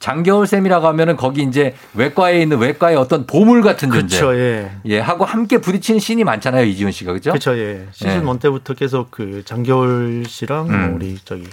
장겨울 0.00 0.46
쌤이라고 0.46 0.86
하면은 0.88 1.16
거기 1.16 1.42
이제 1.42 1.74
외과에 1.94 2.42
있는 2.42 2.58
외과의 2.58 2.96
어떤 2.96 3.26
보물 3.26 3.62
같은 3.62 3.90
존재. 3.90 4.18
그렇죠. 4.18 4.38
예. 4.38 4.72
예, 4.86 4.98
하고 4.98 5.24
함께 5.24 5.58
부딪히는 5.58 6.00
신이 6.00 6.24
많잖아요, 6.24 6.64
이지훈 6.64 6.90
씨가 6.92 7.12
그죠? 7.12 7.30
그렇죠. 7.30 7.56
예. 7.56 7.86
시즌 7.92 8.22
예. 8.22 8.26
원 8.26 8.38
때부터 8.40 8.74
계속 8.74 9.10
그 9.12 9.42
장겨울 9.44 10.24
씨랑 10.26 10.68
음. 10.68 10.86
뭐 10.86 10.96
우리 10.96 11.18
저기 11.24 11.44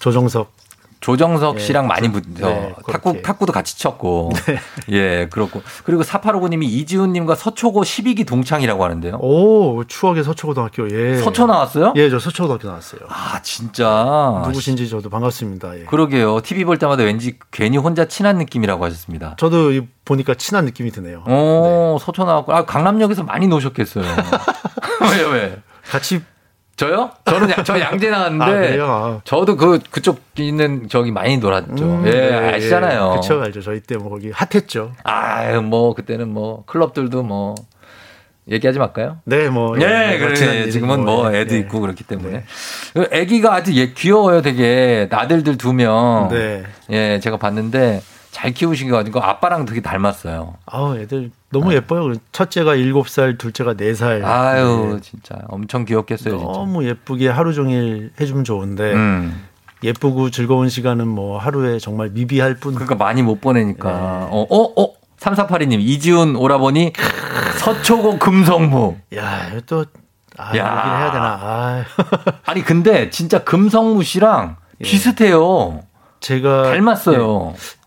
조정석 0.00 0.57
조정석 1.00 1.56
예, 1.56 1.60
씨랑 1.60 1.86
많이 1.86 2.10
그- 2.10 2.20
붙어. 2.20 2.48
네, 2.48 2.74
탁구, 2.90 3.02
그렇게. 3.12 3.22
탁구도 3.22 3.52
같이 3.52 3.78
쳤고. 3.78 4.32
예, 4.90 5.28
그렇고. 5.30 5.62
그리고 5.84 6.02
4859님이 6.02 6.64
이지훈님과 6.64 7.34
서초고 7.36 7.82
12기 7.82 8.26
동창이라고 8.26 8.82
하는데요. 8.82 9.14
오, 9.20 9.84
추억의 9.84 10.24
서초고등학교. 10.24 10.90
예. 10.90 11.18
서초 11.18 11.46
나왔어요? 11.46 11.92
예, 11.96 12.10
저 12.10 12.18
서초고등학교 12.18 12.66
나왔어요. 12.68 13.00
아, 13.08 13.40
진짜. 13.42 14.42
누구신지 14.46 14.88
저도 14.88 15.08
반갑습니다. 15.08 15.78
예. 15.80 15.84
그러게요. 15.84 16.40
TV 16.40 16.64
볼 16.64 16.78
때마다 16.78 17.04
왠지 17.04 17.38
괜히 17.52 17.76
혼자 17.78 18.06
친한 18.06 18.38
느낌이라고 18.38 18.84
하셨습니다. 18.84 19.36
저도 19.38 19.72
이- 19.72 19.86
보니까 20.04 20.34
친한 20.34 20.64
느낌이 20.64 20.90
드네요. 20.90 21.22
오, 21.28 21.98
서초 22.00 22.24
나왔고. 22.24 22.52
아, 22.54 22.64
강남역에서 22.64 23.22
많이 23.22 23.46
노셨겠어요. 23.46 24.04
왜, 25.12 25.22
왜? 25.32 25.56
같이 25.90 26.22
저요? 26.78 27.10
저는 27.24 27.50
양, 27.50 27.64
저 27.64 27.78
양재 27.80 28.08
나왔는데. 28.08 28.78
아? 28.80 28.84
아. 28.84 29.20
저도 29.24 29.56
그, 29.56 29.80
그쪽 29.90 30.20
있는 30.36 30.88
저기 30.88 31.10
많이 31.10 31.36
놀았죠. 31.38 31.84
음, 31.84 32.04
예, 32.06 32.10
네, 32.12 32.54
아시잖아요. 32.54 33.18
그쵸, 33.20 33.42
알죠. 33.42 33.60
저희 33.60 33.80
때 33.80 33.96
뭐 33.96 34.10
거기 34.10 34.30
핫했죠. 34.30 34.92
아유, 35.02 35.60
뭐, 35.60 35.92
그때는 35.92 36.28
뭐, 36.28 36.62
클럽들도 36.66 37.24
뭐, 37.24 37.56
얘기하지 38.48 38.78
말까요? 38.78 39.18
네, 39.24 39.48
뭐. 39.48 39.74
예, 39.80 40.18
뭐 40.20 40.34
지난 40.34 40.54
그래. 40.54 40.70
지금은 40.70 41.04
뭐, 41.04 41.24
뭐 41.24 41.34
예, 41.34 41.40
애도 41.40 41.56
예. 41.56 41.58
있고 41.58 41.80
그렇기 41.80 42.04
때문에. 42.04 42.44
그 42.94 43.08
애기가 43.10 43.54
아주 43.56 43.74
예, 43.74 43.92
귀여워요, 43.92 44.40
되게. 44.40 45.08
아들들 45.10 45.58
두 45.58 45.72
명. 45.72 46.28
네. 46.30 46.62
예, 46.90 47.18
제가 47.20 47.38
봤는데 47.38 48.00
잘 48.38 48.52
키우신 48.52 48.88
거 48.88 48.96
가지고 48.98 49.20
아빠랑 49.20 49.64
되게 49.64 49.80
닮았어요. 49.80 50.54
아우, 50.66 50.96
애들 50.96 51.32
너무 51.50 51.74
예뻐요. 51.74 52.12
첫째가 52.30 52.76
7살, 52.76 53.36
둘째가 53.36 53.74
4살. 53.74 54.24
아유, 54.24 55.00
진짜 55.02 55.34
엄청 55.48 55.84
귀엽겠어요, 55.84 56.38
진짜. 56.38 56.52
너무 56.52 56.86
예쁘게 56.86 57.26
하루 57.30 57.52
종일 57.52 58.12
해주면 58.20 58.44
좋은데 58.44 58.92
음. 58.92 59.44
예쁘고 59.82 60.30
즐거운 60.30 60.68
시간은 60.68 61.08
뭐 61.08 61.36
하루에 61.36 61.80
정말 61.80 62.10
미비할 62.10 62.54
뿐. 62.54 62.74
그러니까 62.74 62.94
많이 62.94 63.22
못 63.22 63.40
보내니까. 63.40 63.90
네. 63.90 63.98
어, 64.30 64.46
어, 64.48 64.82
어. 64.82 64.92
3382님, 65.18 65.80
이지훈 65.80 66.36
오라버니 66.36 66.92
서초고 67.58 68.20
금성무. 68.20 68.98
야, 69.16 69.50
또 69.66 69.84
아, 70.36 70.50
야. 70.50 70.50
얘기를 70.50 70.98
해야 70.98 71.10
되나? 71.10 71.38
아. 71.42 71.84
아니, 72.46 72.62
근데 72.62 73.10
진짜 73.10 73.42
금성무 73.42 74.04
씨랑 74.04 74.58
비슷해요. 74.80 75.80
제가 76.20 76.64
닮았어요. 76.64 77.54
예, 77.54 77.77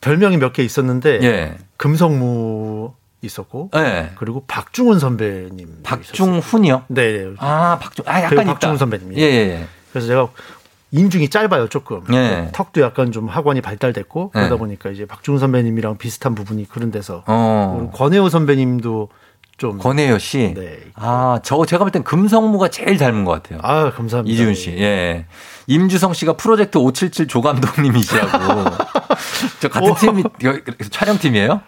별명이 0.00 0.36
몇 0.38 0.52
개 0.52 0.62
있었는데 0.62 1.20
예. 1.22 1.54
금성무 1.76 2.92
있었고 3.22 3.70
예. 3.76 4.10
그리고 4.16 4.44
박중훈 4.46 4.98
선배님 4.98 5.80
박중훈이요? 5.82 6.84
네, 6.88 7.24
네. 7.24 7.30
아, 7.38 7.78
박중, 7.80 8.04
아, 8.08 8.22
약간. 8.22 8.44
박중훈 8.46 8.78
선배님. 8.78 9.16
예, 9.18 9.22
예. 9.22 9.66
그래서 9.92 10.06
제가 10.06 10.28
인중이 10.92 11.28
짧아요 11.28 11.68
조금 11.68 12.02
예. 12.12 12.48
턱도 12.52 12.80
약간 12.80 13.12
좀 13.12 13.28
학원이 13.28 13.60
발달됐고 13.60 14.32
예. 14.34 14.38
그러다 14.38 14.56
보니까 14.56 14.90
이제 14.90 15.04
박중훈 15.06 15.38
선배님이랑 15.38 15.98
비슷한 15.98 16.34
부분이 16.34 16.68
그런 16.68 16.90
데서 16.90 17.22
어. 17.26 17.90
권혜호 17.94 18.28
선배님도 18.30 19.08
좀 19.58 19.76
권혜요 19.76 20.18
씨. 20.18 20.54
네. 20.54 20.78
아, 20.94 21.38
저 21.42 21.66
제가 21.66 21.84
볼 21.84 21.90
땐 21.92 22.02
금성무가 22.02 22.68
제일 22.68 22.96
닮은 22.96 23.26
것 23.26 23.32
같아요. 23.32 23.58
아 23.62 23.90
감사합니다. 23.90 24.32
이지훈 24.32 24.54
씨. 24.54 24.70
예. 24.78 25.26
임주성 25.74 26.14
씨가 26.14 26.32
프로젝트 26.32 26.78
577 26.78 27.28
조감독님이시라고. 27.28 28.70
저 29.60 29.68
같은 29.68 29.94
팀이 29.94 30.24
여기 30.42 30.62
촬영팀이에요? 30.90 31.60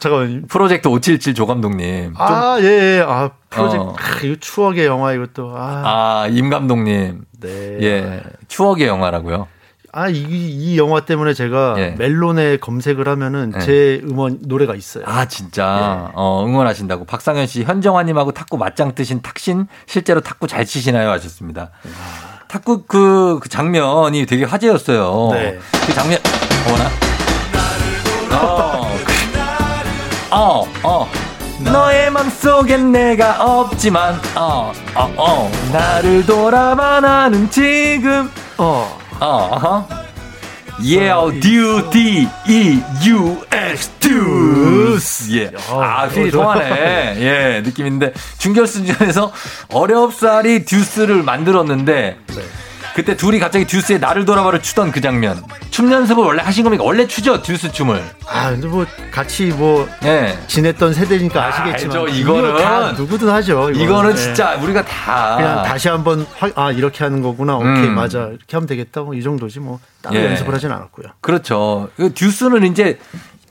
잠깐 0.00 0.44
프로젝트 0.48 0.88
577 0.88 1.34
조감독님. 1.34 2.14
좀- 2.14 2.20
아, 2.20 2.58
예, 2.60 2.64
예. 2.98 3.04
아, 3.06 3.30
프로젝트. 3.48 3.82
어. 3.82 3.94
아, 3.96 4.20
이거 4.24 4.36
추억의 4.40 4.86
영화 4.86 5.12
이것도. 5.12 5.52
아, 5.56 5.82
아, 6.24 6.26
임 6.30 6.50
감독님. 6.50 7.22
네. 7.40 7.48
예. 7.80 8.22
추억의 8.48 8.88
영화라고요. 8.88 9.46
아, 9.92 10.08
이, 10.08 10.16
이 10.20 10.76
영화 10.76 11.00
때문에 11.00 11.32
제가 11.32 11.74
예. 11.78 11.90
멜론에 11.96 12.56
검색을 12.58 13.06
하면은 13.08 13.52
예. 13.54 13.60
제 13.60 14.00
음원 14.04 14.38
노래가 14.42 14.74
있어요. 14.74 15.04
아, 15.06 15.26
진짜. 15.26 16.10
어, 16.14 16.44
응원하신다고. 16.44 17.04
박상현 17.04 17.46
씨, 17.46 17.62
현정화님하고 17.62 18.32
탁구 18.32 18.58
맞짱 18.58 18.94
뜨신 18.96 19.22
탁신, 19.22 19.66
실제로 19.86 20.20
탁구 20.20 20.46
잘 20.48 20.64
치시나요? 20.66 21.10
하셨습니다. 21.10 21.70
탁구 22.48 22.84
그, 22.86 23.38
그 23.42 23.48
장면이 23.48 24.24
되게 24.24 24.44
화제였어요. 24.44 25.28
네. 25.32 25.58
그 25.86 25.94
장면, 25.94 26.18
뭐나? 26.66 26.90
어, 28.40 28.88
어, 30.30 30.66
어. 30.82 31.08
너의 31.60 32.10
맘속엔 32.10 32.92
내가 32.92 33.44
없지만, 33.44 34.18
어, 34.34 34.72
어, 34.94 35.14
어. 35.16 35.52
나를 35.72 36.24
돌아봐 36.24 37.00
나는 37.00 37.50
지금, 37.50 38.30
어. 38.56 38.98
어, 39.20 39.26
어허. 39.52 39.86
Yeah, 40.80 41.40
D, 41.40 41.82
D, 41.90 42.28
E, 42.48 42.80
U, 43.04 43.36
S, 43.52 43.90
듀스. 44.08 45.32
예. 45.36 45.50
아, 45.70 46.08
필이 46.08 46.30
통하네. 46.30 47.16
예, 47.20 47.62
느낌인데. 47.64 48.12
준결승전에서 48.38 49.32
어렵사리 49.72 50.64
듀스를 50.64 51.22
만들었는데, 51.22 52.18
그때 52.94 53.16
둘이 53.16 53.38
갑자기 53.38 53.64
듀스의 53.64 54.00
나를 54.00 54.24
돌아봐를 54.24 54.60
추던 54.60 54.90
그 54.90 55.00
장면. 55.00 55.40
춤 55.70 55.92
연습을 55.92 56.24
원래 56.24 56.42
하신 56.42 56.64
겁니까? 56.64 56.82
원래 56.82 57.06
추죠, 57.06 57.40
듀스 57.42 57.70
춤을. 57.70 58.02
아, 58.26 58.50
근데 58.50 58.66
뭐 58.66 58.84
같이 59.12 59.46
뭐 59.46 59.88
예. 60.02 60.36
지냈던 60.48 60.94
세대니까 60.94 61.44
아시겠지만 61.46 61.96
알죠, 61.96 62.08
이거는. 62.08 62.50
이거 62.50 62.58
다 62.58 62.92
누구든 62.92 63.28
하죠. 63.28 63.70
이거는, 63.70 63.80
이거는 63.80 64.10
예. 64.12 64.16
진짜 64.16 64.54
우리가 64.56 64.84
다. 64.84 65.36
그냥 65.36 65.62
다시 65.62 65.88
한번 65.88 66.26
확- 66.38 66.58
아 66.58 66.72
이렇게 66.72 67.04
하는 67.04 67.22
거구나. 67.22 67.56
오케이 67.56 67.86
음. 67.86 67.94
맞아 67.94 68.18
이렇게 68.26 68.56
하면 68.56 68.66
되겠다. 68.66 69.02
뭐 69.02 69.14
이 69.14 69.22
정도지 69.22 69.60
뭐 69.60 69.78
따로 70.02 70.16
예. 70.16 70.24
연습을 70.30 70.52
하진 70.52 70.72
않았고요. 70.72 71.06
그렇죠. 71.20 71.88
그 71.96 72.12
듀스는 72.12 72.64
이제 72.64 72.98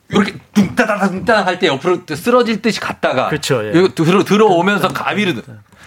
이렇게 0.10 0.36
둥따다닥 0.53 1.12
둥따닥 1.12 1.47
할때 1.47 1.68
옆으로 1.68 2.01
쓰러질 2.08 2.62
듯이 2.62 2.80
갔다가 2.80 3.30
그쵸, 3.30 3.66
예. 3.66 3.72
들어 3.89 4.24
들어오면서 4.24 4.89
가위로 4.89 5.41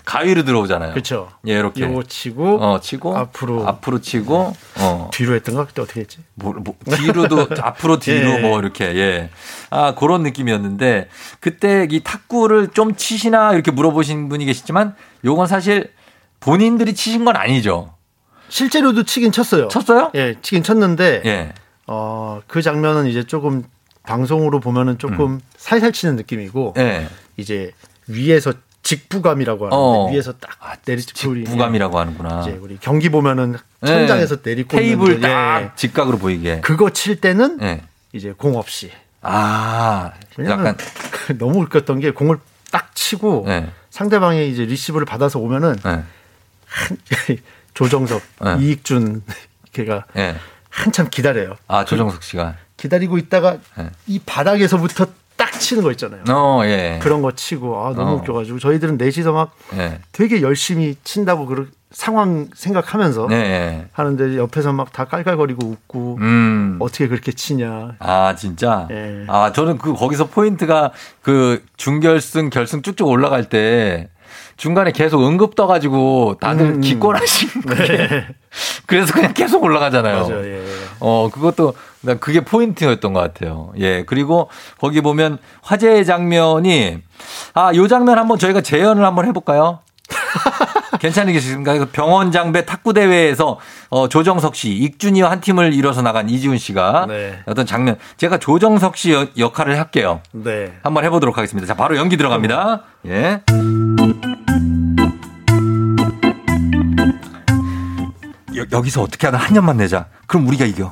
가위로 0.05 0.45
들어오잖아요. 0.45 0.91
그렇죠. 0.93 1.31
예, 1.47 1.53
이렇게. 1.53 1.83
요거 1.83 2.05
치고 2.05 2.63
어, 2.63 2.81
치고 2.81 3.17
앞으로 3.17 3.67
앞으로 3.67 4.01
치고 4.01 4.55
어. 4.79 5.11
뒤로 5.13 5.35
했던가 5.35 5.67
그때 5.67 5.83
어떻게 5.83 6.01
했지? 6.01 6.19
뭐, 6.35 6.53
뭐 6.53 6.75
뒤로도 6.85 7.49
앞으로 7.63 7.99
뒤로 7.99 8.31
예. 8.33 8.39
뭐 8.39 8.59
이렇게 8.59 8.87
예. 8.97 9.31
아, 9.71 9.95
그런 9.95 10.23
느낌이었는데 10.23 11.09
그때 11.39 11.87
이 11.91 12.01
탁구를 12.03 12.69
좀 12.69 12.97
치시나 12.97 13.53
이렇게 13.53 13.71
물어보신 13.71 14.29
분이 14.29 14.47
계시지만 14.47 14.97
요건 15.25 15.47
사실 15.47 15.93
본인들이 16.41 16.95
치신 16.95 17.25
건 17.25 17.37
아니죠. 17.37 17.95
실제로도 18.49 19.05
치긴 19.05 19.31
쳤어요. 19.33 19.69
쳤어요? 19.69 20.11
예, 20.15 20.37
치긴 20.43 20.63
쳤는데 20.63 21.23
예. 21.25 21.53
어, 21.87 22.41
그 22.47 22.63
장면은 22.63 23.07
이제 23.07 23.23
조금 23.25 23.65
방송으로 24.03 24.61
보면은 24.61 24.99
조금 24.99 25.41
살살 25.57 25.93
치는 25.93 26.17
느낌이고 26.17 26.75
음. 26.77 26.81
예. 26.81 27.09
이제 27.37 27.73
위에서 28.07 28.53
직부감이라고 28.83 29.67
하는데 29.67 29.77
어. 29.77 30.11
위에서 30.11 30.33
딱 30.39 30.81
내리치고 30.85 31.31
우리 31.31 31.45
부감이라고 31.45 31.99
하는구나. 31.99 32.43
이제 32.43 32.59
우리 32.61 32.79
경기 32.81 33.09
보면은 33.09 33.57
예. 33.83 33.87
천장에서 33.87 34.39
내리꽂는 34.43 34.85
테이블 34.85 35.07
그, 35.07 35.15
예. 35.17 35.21
딱 35.21 35.77
직각으로 35.77 36.19
보이게. 36.19 36.61
그거 36.61 36.91
칠 36.91 37.21
때는 37.21 37.59
예. 37.63 37.83
이제 38.13 38.33
공 38.37 38.57
없이 38.57 38.91
아, 39.23 40.13
약간 40.41 40.77
너무 41.39 41.61
웃겼던 41.61 42.01
게 42.01 42.11
공을 42.13 42.39
딱 42.71 42.95
치고 42.95 43.45
예. 43.49 43.71
상대방이 43.91 44.49
이제 44.51 44.65
리시브를 44.65 45.05
받아서 45.05 45.39
오면은 45.39 45.77
예. 45.87 47.37
조정석, 47.75 48.23
예. 48.47 48.65
이익준 48.65 49.23
걔가 49.73 50.07
예. 50.17 50.37
한참 50.71 51.09
기다려요. 51.11 51.57
아, 51.69 51.85
조정석 51.85 52.23
씨가. 52.23 52.57
기다리고 52.81 53.19
있다가 53.19 53.59
예. 53.79 53.91
이 54.07 54.19
바닥에서부터 54.25 55.07
딱 55.37 55.53
치는 55.59 55.83
거 55.83 55.91
있잖아요. 55.93 56.23
어, 56.31 56.63
예. 56.65 56.99
그런 57.03 57.21
거 57.23 57.33
치고 57.33 57.79
아 57.87 57.93
너무 57.95 58.13
어. 58.13 58.15
웃겨가지고 58.17 58.59
저희들은 58.59 58.97
넷이서 58.97 59.33
막 59.33 59.55
예. 59.75 59.99
되게 60.13 60.41
열심히 60.43 60.97
친다고 61.05 61.47
그 61.47 61.71
상황 61.93 62.49
생각하면서 62.55 63.27
네. 63.29 63.37
예. 63.37 63.89
하는데 63.93 64.37
옆에서 64.37 64.73
막 64.73 64.93
다 64.93 65.05
깔깔거리고 65.07 65.67
웃고 65.67 66.19
음. 66.21 66.77
어떻게 66.81 67.09
그렇게 67.09 67.33
치냐. 67.33 67.97
아, 67.99 68.35
진짜? 68.37 68.87
예. 68.91 69.25
아, 69.29 69.53
저는 69.53 69.79
그, 69.79 69.93
거기서 69.95 70.27
포인트가 70.29 70.93
그 71.23 71.65
준결승, 71.77 72.51
결승 72.51 72.83
쭉쭉 72.83 73.09
올라갈 73.09 73.49
때 73.49 74.09
중간에 74.61 74.93
계속 74.93 75.27
응급 75.27 75.55
떠가지고 75.55 76.37
다들 76.39 76.67
음. 76.67 76.81
기권하신 76.83 77.49
게 77.63 78.27
그래서 78.85 79.11
그냥 79.15 79.33
계속 79.33 79.63
올라가잖아요. 79.65 80.29
맞아요. 80.29 80.45
예. 80.45 80.63
어, 81.01 81.31
그것도 81.33 81.73
난 82.03 82.21
그게 82.21 82.41
포인트였던 82.45 83.15
것 83.15 83.21
같아요. 83.21 83.73
예. 83.79 84.05
그리고 84.05 84.51
거기 84.79 85.01
보면 85.01 85.39
화제의 85.63 86.05
장면이 86.05 86.99
아, 87.55 87.73
요 87.75 87.89
장면 87.89 88.19
한번 88.19 88.39
저희가 88.39 88.61
재연을 88.61 89.03
한번 89.07 89.25
해볼까요? 89.27 89.79
괜찮으겠습니까? 91.01 91.79
그 91.79 91.87
병원 91.87 92.31
장배 92.31 92.67
탁구 92.67 92.93
대회에서 92.93 93.59
어, 93.89 94.09
조정석 94.09 94.55
씨, 94.55 94.73
익준이와 94.73 95.31
한 95.31 95.41
팀을 95.41 95.73
이뤄서 95.73 96.03
나간 96.03 96.29
이지훈 96.29 96.59
씨가 96.59 97.07
네. 97.09 97.39
어떤 97.47 97.65
장면 97.65 97.97
제가 98.19 98.37
조정석 98.39 98.99
씨 98.99 99.13
여- 99.15 99.27
역할을 99.39 99.79
할게요. 99.79 100.21
네. 100.33 100.75
한번 100.83 101.05
해보도록 101.05 101.39
하겠습니다. 101.39 101.67
자, 101.67 101.75
바로 101.75 101.97
연기 101.97 102.19
들어갑니다. 102.19 102.83
예. 103.07 103.41
여, 108.73 108.83
기서 108.83 109.03
어떻게 109.03 109.27
하든 109.27 109.39
한 109.39 109.53
년만 109.55 109.77
내자. 109.79 110.07
그럼 110.27 110.47
우리가 110.49 110.65
이겨. 110.65 110.87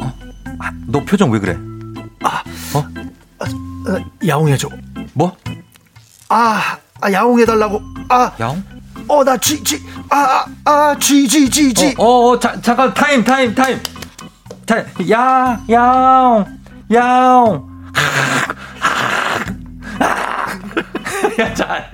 어? 0.00 0.14
아, 0.58 0.70
너 0.86 1.04
표정 1.04 1.30
왜 1.30 1.38
그래? 1.38 1.56
어, 2.74 2.84
야옹해줘. 4.26 4.68
뭐? 5.14 5.36
아, 6.28 6.78
아 7.00 7.12
야옹해달라고. 7.12 7.80
아, 8.08 8.32
야옹? 8.38 8.62
어, 9.08 9.24
나 9.24 9.36
쥐, 9.38 9.62
쥐, 9.64 9.82
아, 10.10 10.16
아, 10.16 10.70
아, 10.70 10.96
쥐, 10.98 11.26
쥐, 11.26 11.48
쥐, 11.48 11.72
쥐. 11.72 11.94
어, 11.96 12.04
어, 12.04 12.30
어, 12.30 12.38
자, 12.38 12.60
잠깐 12.60 12.92
타임, 12.92 13.24
타임, 13.24 13.54
타임. 13.54 13.80
타임. 14.66 14.84
야, 15.10 15.58
야옹, 15.70 16.44
야옹. 16.92 17.68
야, 21.38 21.52
자, 21.54 21.90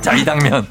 자, 0.00 0.12
이 0.14 0.24
장면. 0.24 0.66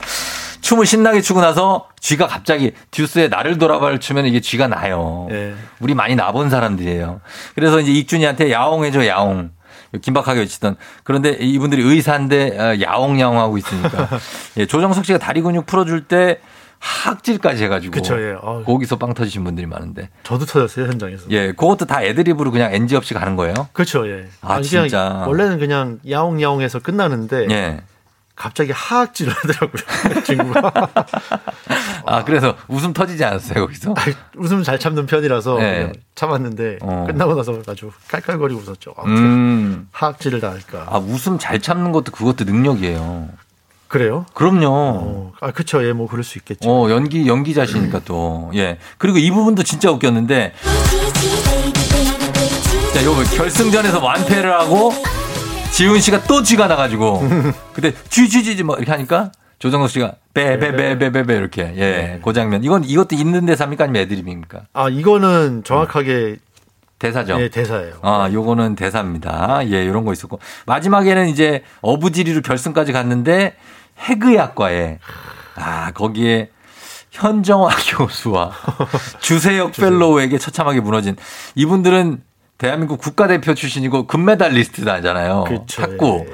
춤을 0.61 0.85
신나게 0.85 1.21
추고 1.21 1.41
나서 1.41 1.87
쥐가 1.99 2.27
갑자기 2.27 2.71
듀스에 2.91 3.27
나를 3.27 3.57
돌아봐를 3.57 3.99
추면 3.99 4.25
이게 4.25 4.39
쥐가 4.39 4.67
나요. 4.67 5.27
예. 5.31 5.53
우리 5.79 5.93
많이 5.95 6.15
나본 6.15 6.49
사람들이에요. 6.49 7.19
그래서 7.55 7.79
이제 7.79 7.91
익준이한테 7.91 8.51
야옹해줘, 8.51 9.05
야옹. 9.07 9.51
긴박하게 10.01 10.41
외치던. 10.41 10.77
그런데 11.03 11.31
이분들이 11.31 11.81
의사인데 11.83 12.57
어, 12.57 12.81
야옹야옹 12.81 13.39
하고 13.39 13.57
있으니까. 13.57 14.07
예, 14.57 14.65
조정석 14.65 15.05
씨가 15.05 15.17
다리 15.17 15.41
근육 15.41 15.65
풀어줄 15.65 16.07
때 16.07 16.39
하악질까지 16.81 17.63
해가지고. 17.63 17.91
그쵸, 17.93 18.19
예. 18.19 18.35
거기서 18.65 18.97
빵 18.97 19.13
터지신 19.13 19.43
분들이 19.43 19.67
많은데. 19.67 20.09
저도 20.23 20.45
터졌어요 20.45 20.87
현장에서. 20.87 21.25
예, 21.29 21.51
그것도 21.51 21.85
다 21.85 22.03
애드립으로 22.03 22.51
그냥 22.51 22.73
NG 22.73 22.95
없이 22.95 23.13
가는 23.13 23.35
거예요? 23.35 23.53
그렇죠, 23.71 24.07
예. 24.09 24.27
아, 24.41 24.55
그냥 24.55 24.63
진짜. 24.63 25.23
원래는 25.27 25.59
그냥 25.59 25.99
야옹야옹해서 26.09 26.79
끝나는데 26.79 27.47
예. 27.51 27.81
갑자기 28.35 28.71
하악질을 28.71 29.31
하더라고요 29.31 30.23
친구가. 30.25 30.71
아, 32.07 32.23
그래서 32.23 32.57
웃음 32.67 32.93
터지지 32.93 33.23
않았어요, 33.23 33.59
거기서? 33.65 33.93
웃음 34.37 34.63
잘 34.63 34.79
참는 34.79 35.05
편이라서 35.05 35.59
네. 35.59 35.91
참았는데 36.15 36.79
어. 36.81 37.05
끝나고 37.07 37.35
나서 37.35 37.61
아주 37.67 37.91
깔깔거리고 38.07 38.59
웃었죠. 38.61 38.95
아, 38.97 39.03
음. 39.05 39.87
하악질을 39.91 40.39
당할까. 40.41 40.87
아, 40.89 40.97
웃음 40.97 41.37
잘 41.37 41.59
참는 41.59 41.91
것도 41.91 42.11
그것도 42.11 42.45
능력이에요. 42.45 43.29
그래요? 43.91 44.25
그럼요. 44.33 45.33
아, 45.41 45.51
그쵸. 45.51 45.85
예, 45.85 45.91
뭐 45.91 46.07
그럴 46.07 46.23
수 46.23 46.37
있겠죠. 46.37 46.69
어, 46.69 46.89
연기, 46.89 47.27
연기자시니까 47.27 47.99
또. 48.05 48.49
예. 48.55 48.77
그리고 48.97 49.17
이 49.17 49.29
부분도 49.31 49.63
진짜 49.63 49.91
웃겼는데. 49.91 50.53
자, 52.93 53.03
요거 53.03 53.23
결승전에서 53.35 54.01
완패를 54.01 54.53
하고 54.53 54.93
지훈 55.71 55.99
씨가 55.99 56.23
또 56.23 56.41
쥐가 56.41 56.67
나가지고. 56.67 57.21
그때 57.75 57.93
쥐쥐쥐쥐 58.07 58.63
뭐 58.63 58.77
이렇게 58.77 58.91
하니까 58.91 59.33
조정석 59.59 59.89
씨가 59.89 60.13
빼빼빼빼빼빼 60.35 61.35
이렇게. 61.35 61.73
예. 61.75 62.21
그 62.23 62.31
장면. 62.31 62.63
이건 62.63 62.85
이것도 62.85 63.17
있는 63.17 63.45
대사입니까 63.45 63.83
아니면 63.83 64.03
애드립입니까? 64.03 64.61
아, 64.71 64.87
이거는 64.87 65.65
정확하게 65.65 66.37
대사죠. 66.97 67.41
예, 67.41 67.49
대사예요. 67.49 67.95
아, 68.03 68.29
요거는 68.31 68.75
대사입니다. 68.75 69.67
예, 69.67 69.87
요런 69.87 70.05
거 70.05 70.13
있었고. 70.13 70.39
마지막에는 70.67 71.27
이제 71.27 71.63
어부지리로 71.81 72.41
결승까지 72.41 72.93
갔는데 72.93 73.55
해그약과에 74.01 74.99
아, 75.55 75.91
거기에 75.91 76.49
현정화 77.11 77.69
교수와 77.97 78.51
주세혁 79.19 79.73
펠로우에게 79.73 80.37
처참하게 80.37 80.79
무너진 80.79 81.15
이분들은 81.55 82.21
대한민국 82.57 82.99
국가대표 82.99 83.53
출신이고 83.53 84.07
금메달리스트잖아요. 84.07 85.45
그쵸, 85.47 85.81
탁구. 85.81 86.25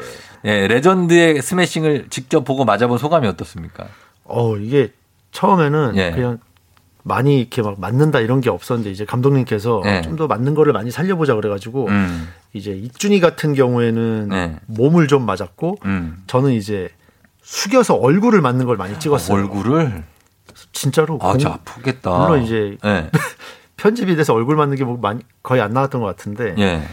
예, 0.45 0.67
레전드의 0.67 1.41
스매싱을 1.41 2.07
직접 2.09 2.43
보고 2.43 2.65
맞아본 2.65 2.97
소감이 2.97 3.27
어떻습니까? 3.27 3.87
어, 4.25 4.57
이게 4.57 4.91
처음에는 5.31 5.93
예. 5.95 6.11
그냥 6.11 6.39
많이 7.03 7.39
이렇게 7.39 7.61
막 7.61 7.79
맞는다 7.79 8.19
이런 8.19 8.41
게 8.41 8.49
없었는데 8.49 8.91
이제 8.91 9.05
감독님께서 9.05 9.81
예. 9.85 10.01
좀더 10.01 10.27
맞는 10.27 10.53
거를 10.53 10.73
많이 10.73 10.91
살려보자 10.91 11.35
그래가지고 11.35 11.87
음. 11.87 12.27
이제 12.53 12.71
익준이 12.71 13.21
같은 13.21 13.53
경우에는 13.53 14.27
네. 14.27 14.55
몸을 14.65 15.07
좀 15.07 15.25
맞았고 15.25 15.77
음. 15.85 16.23
저는 16.27 16.51
이제 16.51 16.89
숙여서 17.51 17.95
얼굴을 17.95 18.41
맞는 18.41 18.65
걸 18.65 18.75
많이 18.75 18.99
찍었어요. 18.99 19.37
얼굴을 19.37 20.03
진짜로. 20.73 21.17
아, 21.21 21.29
공- 21.31 21.39
저 21.39 21.49
아프겠다. 21.49 22.11
물론 22.11 22.43
이제 22.43 22.77
예. 22.83 23.09
편집이 23.77 24.15
돼서 24.17 24.33
얼굴 24.33 24.57
맞는 24.57 24.75
게 24.75 24.83
뭐 24.83 24.97
많이 24.97 25.21
거의 25.43 25.61
안 25.61 25.71
나왔던 25.71 26.01
것 26.01 26.07
같은데 26.07 26.55
예. 26.57 26.83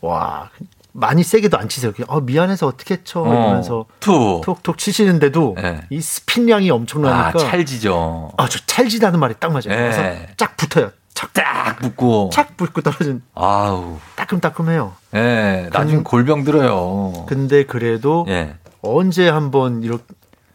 와 0.00 0.50
많이 0.92 1.24
세게도 1.24 1.58
안 1.58 1.68
치세요. 1.68 1.92
그냥 1.92 2.06
어, 2.08 2.20
미안해서 2.20 2.68
어떻게 2.68 3.02
쳐 3.02 3.20
어, 3.22 3.26
이러면서 3.28 3.86
투. 3.98 4.40
톡톡 4.44 4.78
치시는데도 4.78 5.56
예. 5.58 5.82
이 5.90 6.00
스핀량이 6.00 6.70
엄청나니까 6.70 7.28
아, 7.28 7.32
찰지죠. 7.32 8.30
아, 8.36 8.48
저 8.48 8.60
찰지다는 8.64 9.18
말이 9.18 9.34
딱 9.40 9.48
맞아요. 9.48 9.70
예. 9.70 9.76
그래서 9.76 10.02
쫙 10.36 10.56
붙어요. 10.56 10.90
착, 11.14 11.32
딱 11.32 11.78
붙고. 11.80 12.30
착 12.32 12.56
붙고 12.56 12.80
떨어진 12.82 13.22
아우. 13.34 13.96
따끔따끔해요. 14.14 14.92
예. 15.14 15.68
나중에 15.72 16.02
골병 16.04 16.44
들어요. 16.44 17.24
근데 17.26 17.64
그래도 17.66 18.24
예. 18.28 18.54
언제 18.82 19.28
한번 19.28 19.82
이렇게 19.82 20.04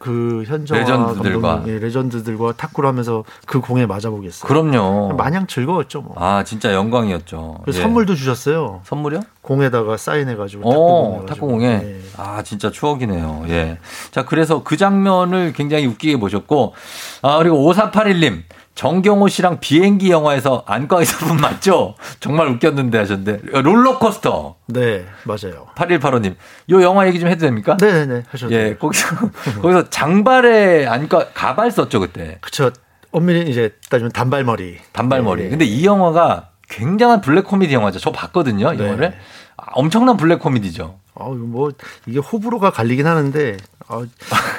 그 0.02 0.44
현정화 0.48 0.82
레전드들과. 0.82 1.48
감독님, 1.48 1.76
예, 1.76 1.80
레전드들과 1.80 2.54
탁구를 2.54 2.90
하면서 2.90 3.24
그 3.46 3.62
공에 3.62 3.86
맞아보겠어요. 3.86 4.48
그럼요. 4.48 5.14
마냥 5.16 5.46
즐거웠죠. 5.46 6.02
뭐. 6.02 6.16
아, 6.18 6.44
진짜 6.44 6.74
영광이었죠. 6.74 7.60
그래서 7.62 7.80
예. 7.80 7.84
선물도 7.84 8.16
주셨어요. 8.16 8.82
선물이요? 8.84 9.20
공에다가 9.44 9.98
사인해가지고 9.98 10.68
어, 10.68 11.26
탁구공에. 11.28 11.78
탁구공에. 11.78 12.00
아, 12.18 12.42
진짜 12.42 12.72
추억이네요. 12.72 13.46
예. 13.50 13.78
자, 14.10 14.26
그래서 14.26 14.64
그 14.64 14.76
장면을 14.76 15.54
굉장히 15.54 15.86
웃기게 15.86 16.18
보셨고, 16.20 16.74
아, 17.22 17.38
그리고 17.38 17.58
5481님. 17.72 18.42
정경호 18.76 19.28
씨랑 19.28 19.60
비행기 19.60 20.10
영화에서 20.12 20.64
안과 20.66 21.00
의사분 21.00 21.38
맞죠? 21.38 21.96
정말 22.20 22.48
웃겼는데 22.48 22.98
하셨는데. 22.98 23.62
롤러코스터. 23.62 24.56
네, 24.68 25.06
맞아요. 25.26 25.68
8185님. 25.76 26.36
요 26.72 26.82
영화 26.82 27.08
얘기 27.08 27.20
좀 27.20 27.30
해도 27.30 27.42
됩니까? 27.42 27.78
네네네. 27.80 28.24
하셔도 28.30 28.54
예. 28.54 28.76
거기서, 28.78 29.16
거기서 29.62 29.90
장발에 29.90 30.88
안과, 30.88 31.28
가발 31.34 31.70
썼죠, 31.72 32.00
그때. 32.00 32.38
그쵸. 32.42 32.72
엄밀히 33.12 33.50
이제 33.50 33.74
따지면 33.90 34.12
단발머리. 34.14 34.78
단발머리. 34.94 35.44
네. 35.44 35.50
근데 35.50 35.66
이 35.66 35.86
영화가 35.86 36.48
굉장한 36.70 37.20
블랙 37.22 37.44
코미디 37.44 37.74
영화죠. 37.74 38.00
저 38.00 38.12
봤거든요, 38.12 38.74
이 38.74 38.78
네. 38.78 38.86
영화를. 38.86 39.14
아, 39.58 39.66
엄청난 39.74 40.16
블랙 40.16 40.40
코미디죠. 40.40 41.01
어, 41.14 41.34
뭐 41.34 41.72
이게 42.06 42.20
호불호가 42.20 42.72
갈리긴 42.72 43.06
하는데 43.06 43.58
어, 43.90 44.04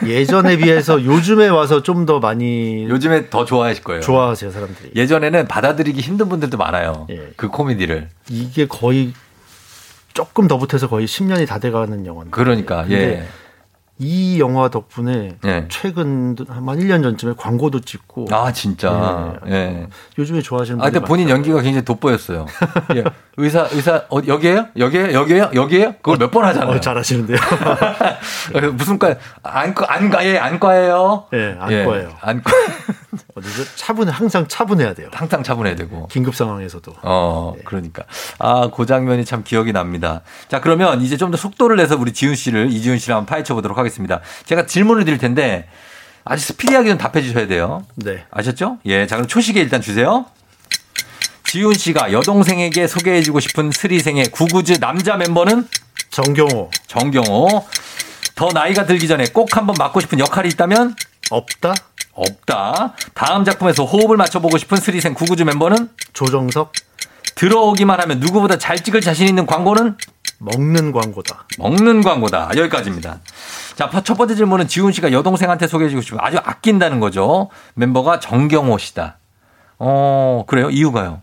예전에 0.04 0.56
비해서 0.58 1.02
요즘에 1.04 1.48
와서 1.48 1.82
좀 1.82 2.04
더 2.06 2.18
많이 2.20 2.84
요즘에 2.88 3.30
더 3.30 3.44
좋아하실 3.44 3.84
거예요. 3.84 4.00
좋아하세요 4.02 4.50
사람들이. 4.50 4.90
예전에는 4.96 5.46
받아들이기 5.48 6.00
힘든 6.00 6.28
분들도 6.28 6.56
많아요. 6.58 7.06
예. 7.10 7.32
그 7.36 7.48
코미디를. 7.48 8.08
이게 8.28 8.66
거의 8.66 9.12
조금 10.14 10.48
더 10.48 10.58
붙어서 10.58 10.88
거의 10.88 11.06
10년이 11.06 11.46
다 11.46 11.58
돼가는 11.58 12.04
영화인데. 12.04 12.30
그러니까, 12.32 12.84
예. 12.90 13.26
이 14.02 14.40
영화 14.40 14.68
덕분에 14.68 15.36
예. 15.44 15.66
최근 15.68 16.34
한 16.48 16.64
1년 16.64 17.04
전쯤에 17.04 17.34
광고도 17.36 17.80
찍고 17.82 18.26
아, 18.32 18.52
진짜. 18.52 19.38
예. 19.46 19.86
요즘에 20.18 20.42
좋아하시는 20.42 20.80
아, 20.80 20.84
근데 20.90 20.98
본인 21.00 21.28
연기가 21.28 21.60
굉장히 21.62 21.84
돋보였어요. 21.84 22.46
예. 22.96 23.04
의사, 23.36 23.68
의사, 23.70 24.02
어, 24.10 24.18
여기에요? 24.26 24.66
여기에요? 24.76 25.12
여기에요? 25.12 25.50
여기에요? 25.54 25.92
그걸 26.02 26.18
몇 26.18 26.32
번 26.32 26.44
하잖아요. 26.46 26.76
어, 26.76 26.80
잘하시는데요. 26.80 27.38
무슨 28.74 28.98
과, 28.98 29.14
안과, 29.42 29.86
안과에, 29.94 30.36
안과예요? 30.38 31.26
예, 31.34 31.56
안과예요. 31.60 32.12
안과. 32.20 32.50
어디서 33.34 33.64
차분해 33.76 34.10
항상 34.12 34.46
차분해야 34.48 34.94
돼요. 34.94 35.08
항상 35.12 35.42
차분해야 35.42 35.76
되고. 35.76 36.06
긴급 36.08 36.34
상황에서도. 36.34 36.92
어, 37.02 37.54
그러니까. 37.64 38.04
아, 38.38 38.68
그 38.74 38.86
장면이 38.86 39.24
참 39.24 39.42
기억이 39.44 39.72
납니다. 39.72 40.22
자, 40.48 40.60
그러면 40.60 41.00
이제 41.02 41.16
좀 41.16 41.30
더 41.32 41.36
속도를 41.38 41.76
내서 41.76 41.96
우리 41.96 42.12
지훈 42.12 42.34
씨를, 42.34 42.70
이지훈 42.70 42.98
한번 43.08 43.24
파헤쳐 43.26 43.54
보도록 43.54 43.78
하겠습니다. 43.78 43.91
제가 44.44 44.66
질문을 44.66 45.04
드릴 45.04 45.18
텐데, 45.18 45.68
아주 46.24 46.44
스피디하게 46.44 46.90
좀 46.90 46.98
답해 46.98 47.22
주셔야 47.22 47.46
돼요. 47.46 47.84
네. 47.96 48.24
아셨죠? 48.30 48.78
예, 48.86 49.06
자, 49.06 49.16
그럼 49.16 49.28
초식에 49.28 49.60
일단 49.60 49.80
주세요. 49.80 50.26
지훈 51.44 51.74
씨가 51.74 52.12
여동생에게 52.12 52.86
소개해 52.86 53.22
주고 53.22 53.40
싶은 53.40 53.72
스리생의 53.72 54.26
구구즈 54.30 54.78
남자 54.80 55.16
멤버는? 55.16 55.68
정경호. 56.10 56.70
정경호. 56.86 57.66
더 58.34 58.48
나이가 58.54 58.86
들기 58.86 59.06
전에 59.06 59.24
꼭 59.32 59.56
한번 59.56 59.76
맡고 59.78 60.00
싶은 60.00 60.18
역할이 60.18 60.48
있다면? 60.48 60.94
없다. 61.30 61.74
없다. 62.14 62.94
다음 63.14 63.44
작품에서 63.44 63.84
호흡을 63.84 64.16
맞춰보고 64.16 64.56
싶은 64.58 64.78
스리생 64.78 65.14
구구즈 65.14 65.42
멤버는? 65.42 65.90
조정석. 66.12 66.72
들어오기만 67.34 68.00
하면 68.00 68.20
누구보다 68.20 68.56
잘 68.58 68.78
찍을 68.78 69.00
자신 69.00 69.28
있는 69.28 69.46
광고는? 69.46 69.96
먹는 70.42 70.90
광고다. 70.92 71.46
먹는 71.58 72.02
광고다. 72.02 72.50
여기까지입니다. 72.56 73.20
자, 73.76 73.90
첫 74.02 74.14
번째 74.16 74.34
질문은 74.34 74.66
지훈 74.66 74.92
씨가 74.92 75.12
여동생한테 75.12 75.68
소개해주고 75.68 76.02
싶은 76.02 76.18
아주 76.20 76.38
아낀다는 76.42 76.98
거죠. 76.98 77.48
멤버가 77.74 78.18
정경호 78.18 78.78
씨다. 78.78 79.18
어, 79.78 80.44
그래요? 80.46 80.68
이유가요? 80.70 81.22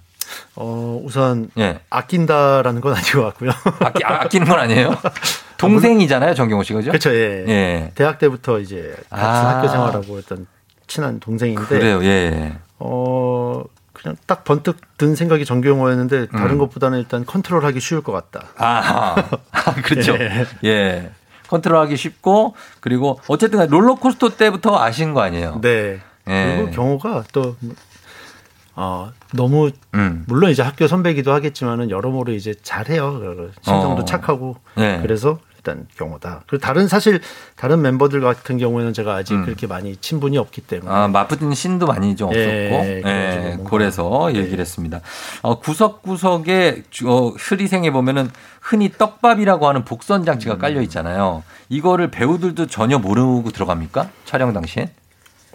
어, 0.56 1.02
우선 1.04 1.50
예. 1.58 1.80
아낀다라는 1.90 2.82
건 2.82 2.94
아닌 2.94 3.12
것 3.12 3.24
같고요. 3.26 3.52
아끼, 3.80 4.04
아, 4.06 4.22
아끼는 4.22 4.48
건 4.48 4.60
아니에요? 4.60 4.96
동생이잖아요, 5.58 6.34
정경호 6.34 6.64
씨, 6.64 6.74
그죠? 6.74 6.92
그렇죠. 6.92 7.14
예. 7.14 7.46
예. 7.48 7.92
대학 7.96 8.20
때부터 8.20 8.60
이제 8.60 8.96
같이 9.10 9.24
아. 9.26 9.58
학교 9.58 9.68
생활하고 9.68 10.18
했던 10.18 10.48
친한 10.88 11.20
동생인데 11.20 11.66
그래요. 11.68 12.04
예. 12.04 12.54
어 12.80 13.64
그냥 14.02 14.16
딱 14.26 14.44
번뜩 14.44 14.78
든 14.98 15.16
생각이 15.16 15.46
정경호였는데 15.46 16.28
다른 16.28 16.52
음. 16.52 16.58
것보다는 16.60 17.00
일단 17.00 17.26
컨트롤하기 17.26 17.80
쉬울 17.80 18.02
것 18.02 18.12
같다. 18.12 18.48
아, 18.58 19.16
그렇죠. 19.84 20.16
예. 20.16 20.46
예. 20.64 21.12
컨트롤하기 21.48 21.98
쉽고 21.98 22.56
그리고 22.80 23.20
어쨌든 23.28 23.68
롤러코스터 23.68 24.30
때부터 24.38 24.80
아신 24.80 25.14
거 25.14 25.22
아니에요. 25.22 25.60
네. 25.62 26.00
예. 26.28 26.56
그리고 26.56 26.72
경호가 26.72 27.24
또 27.34 27.56
어, 28.76 29.12
너무 29.34 29.72
음. 29.96 30.24
물론 30.28 30.52
이제 30.52 30.64
학교 30.64 30.88
선배기도 30.88 31.34
하겠지만은 31.34 31.90
여러모로 31.90 32.32
이제 32.32 32.54
잘해요. 32.62 33.50
심성도 33.62 34.04
어. 34.04 34.06
착하고 34.06 34.56
네. 34.76 35.00
그래서 35.02 35.40
일단 35.60 35.88
경호다. 35.98 36.44
그리고 36.48 36.62
다른 36.62 36.88
사실 36.88 37.20
다른 37.56 37.82
멤버들 37.82 38.22
같은 38.22 38.58
경우에는 38.58 38.94
제가 38.94 39.14
아직 39.16 39.34
음. 39.36 39.46
그렇게 39.46 39.68
많이 39.68 39.96
친분이 39.98 40.38
없기 40.38 40.62
때문에 40.62 40.90
아, 40.90 41.08
마푸틴 41.10 41.54
신도 41.54 41.86
많이 41.86 42.16
좀 42.16 42.30
없었고, 42.30 42.42
예, 42.46 43.02
예, 43.06 43.58
그래서 43.70 44.34
얘기를 44.34 44.60
했습니다. 44.60 45.02
어, 45.42 45.60
구석구석에 45.60 46.84
주- 46.90 47.10
어, 47.12 47.34
스리생에 47.38 47.92
보면은 47.92 48.30
흔히 48.62 48.90
떡밥이라고 48.90 49.68
하는 49.68 49.84
복선 49.84 50.24
장치가 50.24 50.54
음. 50.56 50.60
깔려 50.60 50.82
있잖아요. 50.84 51.44
이거를 51.68 52.10
배우들도 52.10 52.68
전혀 52.68 52.98
모르고 52.98 53.52
들어갑니까? 53.52 54.10
촬영 54.26 54.54
당시엔? 54.54 54.90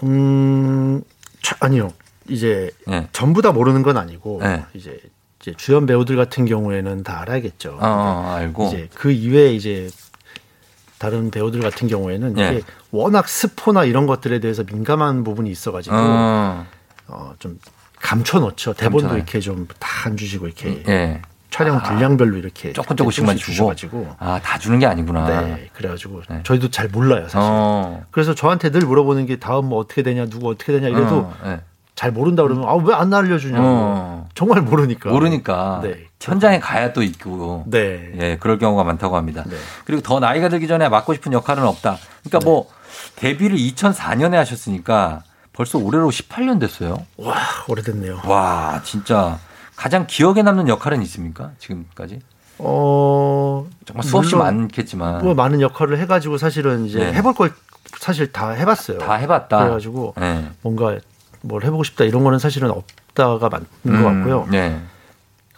음 0.03 1.03
차- 1.43 1.57
아니요. 1.61 1.91
이제 2.29 2.71
예. 2.91 3.09
전부 3.13 3.41
다 3.43 3.53
모르는 3.53 3.83
건 3.83 3.97
아니고 3.97 4.41
네. 4.43 4.65
이제, 4.75 4.99
이제 5.45 5.53
주연 5.59 5.85
배우들 5.85 6.17
같은 6.17 6.47
경우에는 6.47 7.03
다 7.03 7.21
알아야겠죠. 7.21 7.77
어, 7.81 8.35
알고. 8.39 8.69
이제 8.69 8.89
그 8.95 9.11
이외에 9.13 9.53
이제 9.53 9.91
다른 10.99 11.31
배우들 11.31 11.61
같은 11.61 11.87
경우에는 11.87 12.39
예. 12.39 12.49
이게 12.55 12.63
워낙 12.91 13.29
스포나 13.29 13.85
이런 13.85 14.07
것들에 14.07 14.39
대해서 14.41 14.65
민감한 14.65 15.23
부분이 15.23 15.51
있어가지고 15.51 15.95
어, 15.99 16.67
어, 17.09 17.35
좀 17.39 17.59
감춰 18.01 18.39
놓죠. 18.39 18.73
대본도 18.73 19.09
감춰놔요. 19.09 19.17
이렇게 19.19 19.41
좀 19.41 19.67
다 19.79 19.95
안 20.07 20.17
주시고 20.19 20.47
이렇게 20.47 20.83
예. 20.89 21.23
촬영 21.51 21.83
분량별로 21.83 22.37
이렇게 22.37 22.73
조금 22.75 22.95
조금씩만. 22.97 23.37
주셔가지고 23.37 24.17
아, 24.19 24.39
다 24.43 24.59
주는 24.59 24.79
게 24.79 24.87
아니구나. 24.87 25.27
네, 25.41 25.71
그래가지고 25.73 26.23
저희도 26.43 26.71
잘 26.71 26.89
몰라요 26.89 27.23
사실. 27.25 27.39
어. 27.41 28.03
그래서 28.11 28.35
저한테 28.35 28.71
늘 28.71 28.81
물어보는 28.83 29.25
게 29.27 29.37
다음 29.39 29.67
뭐 29.71 29.79
어떻게 29.79 30.03
되냐, 30.03 30.27
누구 30.27 30.49
어떻게 30.51 30.73
되냐 30.73 30.89
이래도 30.89 31.17
어, 31.17 31.35
예. 31.47 31.61
잘 31.95 32.11
모른다 32.11 32.43
그러면 32.43 32.67
아 32.69 32.75
왜 32.75 32.93
안 32.95 33.13
알려주냐고 33.15 33.63
어. 33.67 34.29
정말 34.35 34.63
모르니까. 34.63 35.11
모르니까 35.11 35.81
네. 35.83 36.07
현장에 36.21 36.59
가야 36.59 36.93
또 36.93 37.03
있고 37.03 37.65
네. 37.67 38.13
예 38.19 38.37
그럴 38.39 38.59
경우가 38.59 38.83
많다고 38.85 39.17
합니다. 39.17 39.45
그리고 39.85 40.03
더 40.03 40.19
나이가 40.21 40.49
들기 40.49 40.67
전에 40.67 40.89
맡고 40.89 41.15
싶은 41.15 41.33
역할은 41.33 41.65
없다. 41.65 41.99
그러니까 42.25 42.39
네. 42.41 42.45
뭐 42.45 42.69
데뷔를 43.17 43.57
2004년에 43.59 44.33
하셨으니까 44.33 45.23
벌써 45.53 45.79
올해로 45.79 46.09
18년 46.11 46.59
됐어요. 46.59 46.97
와 47.17 47.37
오래됐네요. 47.69 48.23
와 48.27 48.81
진짜 48.85 49.39
가장 49.77 50.07
기억에 50.09 50.43
남는 50.43 50.69
역할은 50.69 51.03
있습니까 51.03 51.51
지금까지? 51.59 52.21
어 52.59 53.67
정말 53.85 54.05
수없이 54.05 54.35
많겠지만 54.37 55.23
뭐 55.25 55.35
많은 55.35 55.61
역할을 55.61 55.99
해가지고 55.99 56.39
사실은 56.39 56.87
이제 56.87 56.99
네. 56.99 57.13
해볼 57.13 57.35
걸 57.35 57.53
사실 58.01 58.33
다 58.33 58.51
해봤어요. 58.51 58.99
다 58.99 59.15
해봤다. 59.15 59.59
그래가지고 59.59 60.15
네. 60.19 60.49
뭔가 60.63 60.97
뭘 61.45 61.63
해보고 61.65 61.85
싶다 61.85 62.05
이런 62.05 62.25
거는 62.25 62.39
사실은 62.39 62.71
없다가 62.71 63.49
맞는 63.49 63.67
음, 63.87 64.03
것 64.03 64.09
같고요. 64.09 64.49
네. 64.51 64.81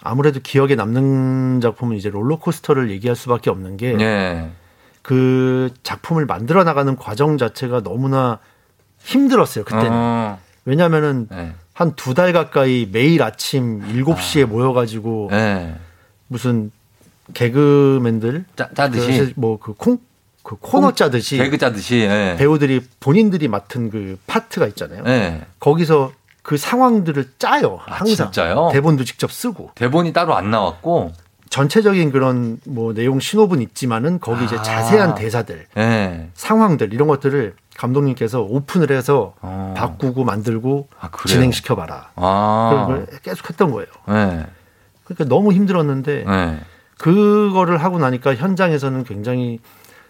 아무래도 0.02 0.40
기억에 0.40 0.74
남는 0.74 1.60
작품은 1.60 1.96
이제 1.96 2.10
롤러코스터를 2.10 2.90
얘기할 2.90 3.16
수밖에 3.16 3.50
없는 3.50 3.76
게그 3.76 3.96
네. 3.98 4.50
작품을 5.82 6.26
만들어 6.26 6.64
나가는 6.64 6.94
과정 6.96 7.38
자체가 7.38 7.82
너무나 7.82 8.38
힘들었어요 8.98 9.64
그때는. 9.64 9.90
어, 9.92 10.38
왜냐하면은 10.64 11.28
네. 11.30 11.54
한두 11.72 12.14
달 12.14 12.32
가까이 12.32 12.88
매일 12.90 13.22
아침 13.22 13.80
7시에 13.82 14.46
모여가지고 14.46 15.28
네. 15.30 15.76
무슨 16.28 16.70
개그맨들 17.34 18.44
짜, 18.56 18.68
짜듯이 18.74 19.32
뭐 19.36 19.58
그 19.58 19.74
콩 19.74 19.98
그 20.46 20.54
코너 20.60 20.92
짜듯이 20.92 21.38
개그 21.38 21.58
짜듯이 21.58 21.96
예. 21.96 22.36
배우들이 22.38 22.80
본인들이 23.00 23.48
맡은 23.48 23.90
그 23.90 24.16
파트가 24.28 24.68
있잖아요. 24.68 25.02
네. 25.02 25.44
거기서 25.58 26.12
그 26.42 26.56
상황들을 26.56 27.32
짜요. 27.40 27.80
항상 27.82 28.28
아, 28.28 28.30
진짜요? 28.30 28.68
대본도 28.72 29.02
직접 29.02 29.32
쓰고 29.32 29.72
대본이 29.74 30.12
따로 30.12 30.36
안 30.36 30.52
나왔고 30.52 31.10
전체적인 31.50 32.12
그런 32.12 32.60
뭐 32.64 32.94
내용 32.94 33.18
신호분 33.18 33.60
있지만은 33.60 34.20
거기 34.20 34.44
이제 34.44 34.56
아. 34.56 34.62
자세한 34.62 35.16
대사들, 35.16 35.66
네. 35.74 36.30
상황들 36.34 36.94
이런 36.94 37.08
것들을 37.08 37.56
감독님께서 37.76 38.40
오픈을 38.42 38.92
해서 38.92 39.34
어. 39.40 39.74
바꾸고 39.76 40.22
만들고 40.22 40.86
그래요? 41.10 41.26
진행시켜 41.26 41.74
봐라. 41.74 42.10
아. 42.14 42.68
그런 42.70 42.86
걸 42.86 43.06
계속 43.24 43.50
했던 43.50 43.72
거예요. 43.72 43.88
네. 44.06 44.46
그러니까 45.02 45.24
너무 45.24 45.52
힘들었는데 45.52 46.24
네. 46.24 46.60
그거를 46.98 47.78
하고 47.78 47.98
나니까 47.98 48.36
현장에서는 48.36 49.02
굉장히 49.02 49.58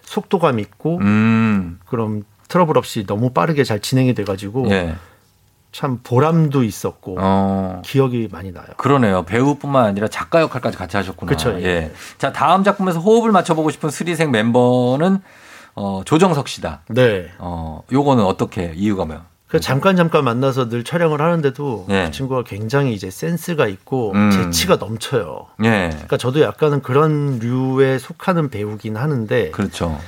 속도감 0.07 0.59
있고 0.61 0.99
음. 1.03 1.79
그럼 1.85 2.23
트러블 2.49 2.79
없이 2.79 3.05
너무 3.07 3.31
빠르게 3.31 3.65
잘 3.65 3.81
진행이 3.81 4.15
돼가지고 4.15 4.71
예. 4.71 4.95
참 5.73 6.01
보람도 6.03 6.63
있었고 6.63 7.17
어. 7.21 7.83
기억이 7.85 8.29
많이 8.33 8.53
나요. 8.53 8.65
그러네요. 8.79 9.25
배우뿐만 9.25 9.85
아니라 9.85 10.09
작가 10.09 10.41
역할까지 10.41 10.79
같이 10.79 10.97
하셨구나. 10.97 11.29
그쵸, 11.29 11.61
예. 11.61 11.65
예. 11.65 11.93
자, 12.17 12.33
다음 12.33 12.65
작품에서 12.65 13.01
호흡을 13.01 13.31
맞춰보고 13.31 13.71
싶은 13.71 13.91
슬의생 13.91 14.31
멤버는 14.31 15.21
어, 15.75 16.03
조정석 16.07 16.49
씨다. 16.49 16.81
네. 16.89 17.31
어, 17.39 17.83
요거는 17.93 18.25
어떻게 18.25 18.73
이유가 18.75 19.05
뭐야? 19.05 19.27
그 19.49 19.61
잠깐 19.61 19.95
잠깐 19.95 20.25
만나서 20.25 20.69
늘 20.69 20.83
촬영을 20.83 21.21
하는데도 21.21 21.87
예. 21.91 22.07
그 22.07 22.11
친구가 22.11 22.43
굉장히 22.43 22.95
이제 22.95 23.11
센스가 23.11 23.69
있고 23.69 24.13
음. 24.13 24.31
재치가 24.31 24.77
넘쳐요. 24.77 25.47
예. 25.65 25.89
그러니까 25.91 26.17
저도 26.17 26.41
약간은 26.41 26.83
그런 26.83 27.39
류에 27.39 27.99
속하는 27.99 28.51
배우긴 28.51 28.97
하는데 28.97 29.51
그렇죠. 29.53 29.99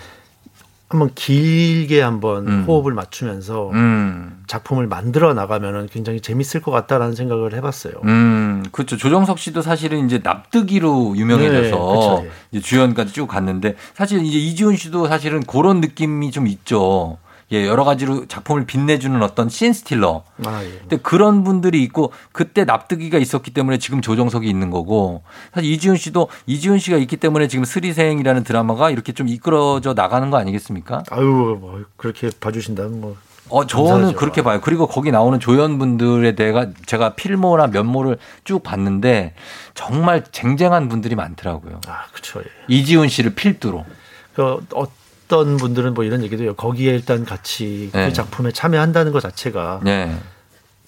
한번 0.89 1.11
길게 1.15 2.01
한번 2.01 2.49
음. 2.49 2.65
호흡을 2.67 2.95
맞추면서 2.95 3.71
음. 3.73 4.43
작품을 4.47 4.87
만들어 4.87 5.35
나가면은 5.35 5.87
굉장히 5.87 6.21
재밌을 6.21 6.63
것 6.63 6.71
같다라는 6.71 7.15
생각을 7.15 7.55
해봤어요. 7.55 7.93
음, 8.05 8.65
그렇죠. 8.73 8.97
조정석 8.97 9.39
씨도 9.39 9.61
사실은 9.61 10.07
이제 10.07 10.21
납득이로 10.23 11.15
유명해져서 11.17 12.21
네, 12.23 12.25
예. 12.25 12.31
이제 12.53 12.67
주연까지 12.67 13.13
쭉 13.13 13.27
갔는데 13.27 13.77
사실 13.95 14.25
이제 14.25 14.39
이지훈 14.39 14.77
씨도 14.77 15.09
사실은 15.09 15.43
그런 15.43 15.83
느낌이 15.83 16.31
좀 16.31 16.47
있죠. 16.47 17.19
예, 17.51 17.67
여러 17.67 17.85
가지로 17.85 18.27
작품을 18.27 18.67
빛내주는 18.67 19.23
어떤 19.23 19.49
씬 19.49 19.73
스틸러. 19.73 20.23
아, 20.45 20.63
예. 20.65 20.79
근데 20.81 20.97
그런 20.99 21.45
분들이 21.45 21.83
있고 21.83 22.13
그때 22.33 22.65
납득이가 22.65 23.19
있었기 23.19 23.53
때문에 23.53 23.79
지금 23.79 24.03
조정석이 24.03 24.49
있는 24.49 24.71
거고 24.71 25.23
사실 25.55 25.71
이지훈 25.73 25.97
씨도 25.97 26.29
이지훈 26.47 26.79
씨가 26.79 26.99
있기 26.99 27.17
때문에 27.17 27.49
지금 27.49 27.65
스리생이라는 27.65 28.45
드라마가 28.45 28.91
이렇게 28.91 29.13
좀 29.13 29.29
이끌어져 29.29 29.95
나가는 29.95 30.29
거 30.31 30.37
아니겠습니까? 30.37 31.05
아유 31.11 31.57
뭐 31.59 31.85
그렇게 31.97 32.31
봐주신다면 32.39 33.01
뭐 33.01 33.17
어, 33.51 33.67
저는 33.67 33.89
감사하죠. 33.91 34.17
그렇게 34.19 34.43
봐요. 34.43 34.61
그리고 34.63 34.87
거기 34.87 35.11
나오는 35.11 35.41
조연분들에 35.41 36.33
대해 36.33 36.53
제가 36.85 37.15
필모나 37.15 37.69
면모를 37.69 38.19
쭉 38.45 38.63
봤는데 38.63 39.35
정말 39.73 40.23
쟁쟁한 40.31 40.91
분들이 40.91 41.15
많더라고요. 41.15 41.81
아, 41.87 42.05
그쵸. 42.13 42.41
예. 42.41 42.45
이지훈 42.69 43.09
씨를 43.09 43.35
필두로. 43.35 43.87
그 44.35 44.43
어 44.75 44.87
떤 45.29 45.57
분들은 45.59 45.95
뭐 45.95 46.05
이런 46.05 46.23
얘기도 46.23 46.43
해요. 46.43 46.55
거기에 46.55 46.93
일단 46.95 47.25
같이 47.25 47.91
네. 47.93 48.07
그 48.07 48.13
작품에 48.13 48.51
참여한다는 48.51 49.13
것 49.13 49.21
자체가 49.21 49.81
네. 49.85 50.17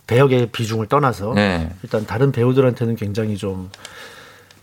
배역의 0.07 0.49
비중을 0.51 0.87
떠나서 0.87 1.35
네. 1.35 1.71
일단 1.83 2.07
다른 2.07 2.33
배우들한테는 2.33 2.97
굉장히 2.97 3.37
좀 3.37 3.71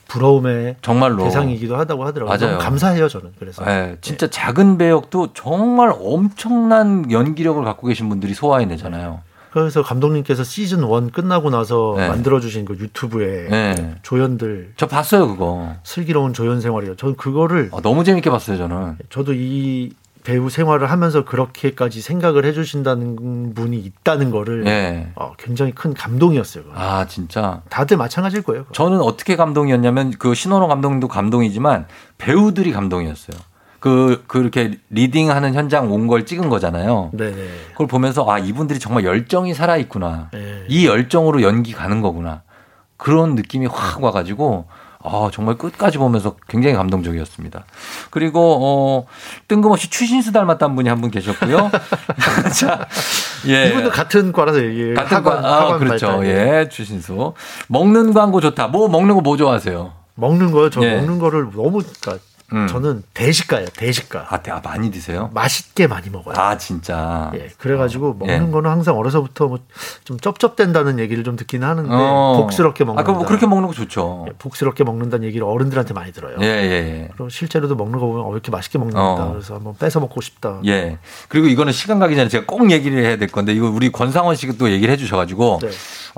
부러움의 0.07 0.77
정말로. 0.81 1.23
대상이기도 1.23 1.77
하다고 1.77 2.05
하더라고요. 2.05 2.37
맞아요. 2.37 2.57
감사해요 2.57 3.07
저는. 3.07 3.33
그래서 3.39 3.63
네, 3.63 3.95
진짜 4.01 4.27
작은 4.27 4.77
배역도 4.77 5.33
정말 5.33 5.93
엄청난 5.97 7.11
연기력을 7.11 7.63
갖고 7.63 7.87
계신 7.87 8.09
분들이 8.09 8.33
소화해내잖아요. 8.33 9.21
그래서 9.61 9.81
감독님께서 9.83 10.43
시즌 10.43 10.79
1 10.79 11.11
끝나고 11.11 11.49
나서 11.49 11.95
네. 11.97 12.07
만들어주신 12.07 12.65
그 12.65 12.75
유튜브에 12.75 13.47
네. 13.49 13.95
조연들 14.01 14.73
저 14.77 14.87
봤어요, 14.87 15.27
그거. 15.27 15.75
슬기로운 15.83 16.33
조연 16.33 16.61
생활이요. 16.61 16.95
저는 16.95 17.15
그거를 17.15 17.69
어, 17.71 17.81
너무 17.81 18.03
재밌게 18.03 18.29
봤어요, 18.29 18.57
저는. 18.57 18.97
저도 19.09 19.33
이 19.33 19.91
배우 20.23 20.49
생활을 20.49 20.91
하면서 20.91 21.23
그렇게까지 21.23 22.01
생각을 22.01 22.43
해주신다는 22.43 23.53
분이 23.53 23.77
있다는 23.77 24.29
거를 24.29 24.63
네. 24.65 25.09
어, 25.15 25.33
굉장히 25.37 25.71
큰 25.71 25.93
감동이었어요. 25.93 26.65
그거. 26.65 26.75
아, 26.77 27.05
진짜. 27.07 27.61
다들 27.69 27.95
마찬가지일 27.95 28.43
거예요. 28.43 28.63
그거. 28.63 28.73
저는 28.73 28.99
어떻게 28.99 29.37
감동이었냐면 29.37 30.11
그 30.19 30.33
신원호 30.35 30.67
감독님도 30.67 31.07
감동이지만 31.07 31.87
배우들이 32.17 32.73
감동이었어요. 32.73 33.37
그 33.87 34.23
그렇게 34.27 34.77
리딩하는 34.89 35.53
현장 35.53 35.91
온 35.91 36.07
걸 36.07 36.25
찍은 36.25 36.49
거잖아요. 36.49 37.09
네네. 37.13 37.35
그걸 37.71 37.87
보면서 37.87 38.25
아 38.29 38.37
이분들이 38.39 38.79
정말 38.79 39.03
열정이 39.03 39.53
살아 39.53 39.77
있구나. 39.77 40.29
네. 40.33 40.63
이 40.67 40.85
열정으로 40.87 41.41
연기 41.41 41.73
가는 41.73 42.01
거구나. 42.01 42.41
그런 42.97 43.35
느낌이 43.35 43.67
확 43.67 44.03
와가지고 44.03 44.65
아, 45.03 45.29
정말 45.31 45.57
끝까지 45.57 45.97
보면서 45.99 46.35
굉장히 46.49 46.75
감동적이었습니다. 46.75 47.65
그리고 48.09 48.57
어 48.61 49.05
뜬금없이 49.47 49.89
추신수 49.89 50.31
닮았다는 50.33 50.75
분이 50.75 50.89
한 50.89 50.99
분 51.01 51.11
계셨고요. 51.11 51.69
자, 52.59 52.85
예. 53.47 53.67
이분도 53.69 53.91
같은 53.91 54.31
과라서 54.31 54.63
얘기해요. 54.63 54.95
같은 54.95 55.17
학원, 55.17 55.41
과, 55.41 55.47
아, 55.47 55.61
학원 55.61 55.79
그렇죠. 55.79 56.07
발달. 56.07 56.25
예, 56.27 56.69
추신수. 56.69 57.33
먹는 57.67 58.13
광고 58.13 58.41
좋다. 58.41 58.67
뭐 58.67 58.87
먹는 58.89 59.15
거 59.15 59.21
뭐 59.21 59.37
좋아하세요? 59.37 59.93
먹는 60.15 60.51
거요. 60.51 60.69
저 60.69 60.81
예. 60.83 60.95
먹는 60.95 61.19
거를 61.19 61.43
너무 61.53 61.81
그러니까 62.01 62.17
음. 62.53 62.65
저는 62.67 63.03
대식가예요. 63.13 63.67
대식가. 63.75 64.27
아, 64.29 64.37
대- 64.41 64.51
아, 64.51 64.61
많이 64.63 64.89
드세요? 64.89 65.29
맛있게 65.33 65.85
많이 65.87 66.09
먹어요. 66.09 66.35
아, 66.37 66.57
진짜. 66.57 67.29
예, 67.35 67.49
그래가지고 67.57 68.17
예. 68.23 68.37
먹는 68.37 68.51
거는 68.51 68.69
항상 68.69 68.97
어려서부터 68.97 69.47
뭐 69.47 69.57
좀 70.05 70.17
쩝쩝댄다는 70.19 70.99
얘기를 70.99 71.23
좀 71.25 71.35
듣긴 71.35 71.63
하는데 71.63 71.89
어. 71.91 72.37
복스럽게 72.37 72.85
먹는다. 72.85 73.01
아, 73.01 73.03
그럼 73.03 73.17
뭐 73.17 73.27
그렇게 73.27 73.45
먹는 73.45 73.67
거 73.67 73.73
좋죠. 73.73 74.25
예, 74.29 74.33
복스럽게 74.39 74.85
먹는다는 74.85 75.27
얘기를 75.27 75.45
어른들한테 75.45 75.93
많이 75.93 76.13
들어요. 76.13 76.37
예, 76.39 76.45
예, 76.45 76.71
예. 77.03 77.09
그럼 77.13 77.29
실제로도 77.29 77.75
먹는 77.75 77.99
거 77.99 78.05
보면 78.05 78.21
어, 78.23 78.27
왜 78.29 78.33
이렇게 78.33 78.49
맛있게 78.51 78.77
먹는다. 78.77 79.01
어. 79.01 79.31
그래서 79.33 79.55
한번 79.55 79.75
뺏어 79.77 79.99
먹고 79.99 80.21
싶다. 80.21 80.61
예. 80.65 80.97
그리고 81.27 81.47
이거는 81.47 81.73
시간 81.73 81.99
가기 81.99 82.15
전에 82.15 82.29
제가 82.29 82.45
꼭 82.47 82.71
얘기를 82.71 83.03
해야 83.03 83.17
될 83.17 83.27
건데, 83.27 83.51
이거 83.53 83.69
우리 83.69 83.91
권상원 83.91 84.35
씨가 84.37 84.53
또 84.57 84.71
얘기를 84.71 84.93
해 84.93 84.97
주셔가지고, 84.97 85.59
네. 85.61 85.69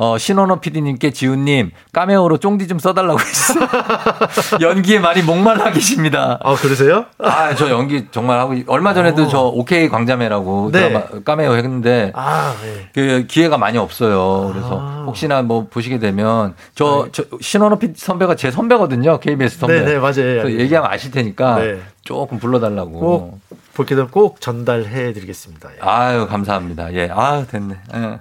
어, 0.02 0.18
신원호 0.18 0.62
PD님께 0.62 1.12
지훈님, 1.12 1.72
까메오로 1.92 2.38
쫑디 2.38 2.70
좀 2.70 2.80
써달라고 2.80 3.20
했어요. 3.20 3.68
연기에 4.62 4.98
많이 4.98 5.22
목말라 5.22 5.74
계십니다. 5.74 6.40
아, 6.42 6.56
그러세요? 6.56 7.04
아, 7.18 7.54
저 7.54 7.70
연기 7.70 8.08
정말 8.10 8.40
하고, 8.40 8.56
얼마 8.68 8.94
전에도 8.94 9.28
저 9.28 9.42
오케이 9.42 9.90
광자매라고 9.90 10.70
네. 10.72 10.88
드라마 10.88 11.06
까메오 11.26 11.56
했는데, 11.56 12.14
아, 12.16 12.56
예. 12.64 12.88
그 12.94 13.26
기회가 13.28 13.58
많이 13.58 13.78
없어요. 13.78 14.52
그래서 14.54 14.80
아. 14.80 15.04
혹시나 15.06 15.42
뭐 15.42 15.68
보시게 15.70 16.00
되면, 16.00 16.56
저, 16.76 17.10
저 17.12 17.26
신원호 17.42 17.78
PD 17.78 17.96
선배가 17.98 18.38
제 18.38 18.52
선배거든요. 18.52 19.20
KBS 19.20 19.60
선배. 19.60 19.82
네, 19.82 19.86
네, 19.86 20.00
맞아요. 20.00 20.14
그래서 20.14 20.52
얘기하면 20.54 20.90
아실 20.90 21.12
테니까 21.12 21.60
네. 21.60 21.82
조금 22.06 22.40
불러달라고. 22.40 22.92
꼭 22.92 23.42
볼게 23.74 23.96
되면 23.96 24.10
꼭 24.12 24.40
전달해 24.40 25.12
드리겠습니다. 25.12 25.70
예. 25.72 25.78
아유, 25.82 26.26
감사합니다. 26.28 26.94
예. 26.94 27.10
아유, 27.14 27.46
됐네. 27.48 27.76
예. 27.96 28.20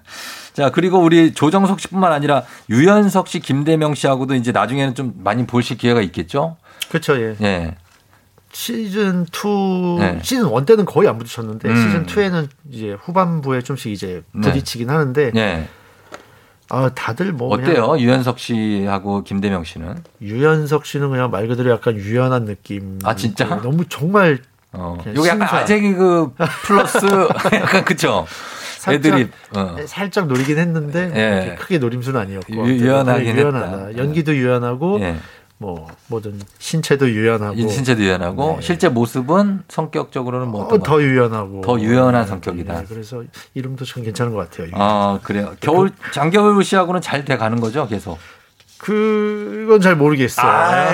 자, 0.59 0.70
그리고 0.70 0.98
우리 0.98 1.32
조정석 1.35 1.78
씨뿐만 1.78 2.12
아니라 2.12 2.43
유연석 2.68 3.28
씨, 3.28 3.39
김대명 3.39 3.94
씨하고도 3.94 4.35
이제 4.35 4.51
나중에는 4.51 4.97
좀 4.97 5.14
많이 5.22 5.47
보실 5.47 5.78
기회가 5.78 6.01
있겠죠? 6.01 6.56
그렇죠. 6.89 7.16
예. 7.16 7.36
예. 7.40 7.76
시즌 8.51 9.24
2 9.24 9.98
네. 10.01 10.18
시즌 10.20 10.52
1 10.52 10.66
때는 10.66 10.85
거의 10.85 11.06
안 11.06 11.16
부딪혔는데 11.16 11.68
음. 11.68 11.76
시즌 11.76 12.06
2에는 12.06 12.48
이제 12.72 12.97
후반부에 13.01 13.62
좀씩 13.62 13.93
이제 13.93 14.24
네. 14.32 14.51
부딪히긴 14.51 14.90
하는데 14.90 15.30
예. 15.36 15.68
아 16.70 16.90
다들 16.93 17.32
뭐 17.32 17.55
어때요? 17.55 17.97
유연석 17.97 18.40
씨하고 18.40 19.22
김대명 19.22 19.62
씨는? 19.62 20.02
유연석 20.20 20.86
씨는 20.86 21.10
그냥 21.10 21.30
말 21.30 21.47
그대로 21.47 21.70
약간 21.70 21.94
유연한 21.94 22.47
느낌. 22.47 22.98
아, 23.05 23.14
진짜? 23.14 23.44
너무 23.62 23.85
정말 23.89 24.40
어. 24.72 24.98
요게 25.06 25.28
약간 25.28 25.47
신선. 25.47 25.62
아재 25.62 25.80
개그 25.80 26.32
플러스 26.64 27.06
약간 27.55 27.85
그쵸? 27.85 28.26
살짝, 28.93 29.12
애드립. 29.12 29.32
어. 29.56 29.77
살짝 29.86 30.27
노리긴 30.27 30.59
했는데 30.59 31.12
예. 31.15 31.40
그렇게 31.44 31.55
크게 31.56 31.78
노림수는 31.78 32.20
아니었고 32.20 32.55
유- 32.69 32.78
유연하긴 32.81 33.27
되게 33.27 33.40
유연하다. 33.40 33.77
했다. 33.89 33.98
연기도 33.98 34.35
유연하고 34.35 35.01
예. 35.01 35.16
뭐 35.60 35.89
뭐든 36.06 36.39
신체도 36.59 37.10
유연하고 37.10 37.56
신체도 37.69 38.01
유연하고 38.02 38.59
실제 38.60 38.89
모습은 38.89 39.62
성격적으로는 39.69 40.48
뭐 40.48 40.69
네. 40.69 40.78
어, 40.93 41.01
유연하고 41.01 41.62
더 41.62 41.81
유연한 41.81 42.23
네, 42.23 42.28
성격이다. 42.28 42.74
네, 42.81 42.85
그래서 42.89 43.24
이름도 43.55 43.85
참 43.85 44.05
괜찮은 44.05 44.32
것 44.32 44.48
같아요. 44.51 44.69
아, 44.74 45.19
그래요. 45.24 45.55
겨울 45.60 45.90
장겨울 46.12 46.62
씨하고는 46.62 47.01
잘 47.01 47.24
돼 47.24 47.36
가는 47.36 47.59
거죠, 47.60 47.89
계속. 47.89 48.19
그건 48.78 49.81
잘 49.81 49.97
모르겠어요. 49.97 50.47
아, 50.48 50.93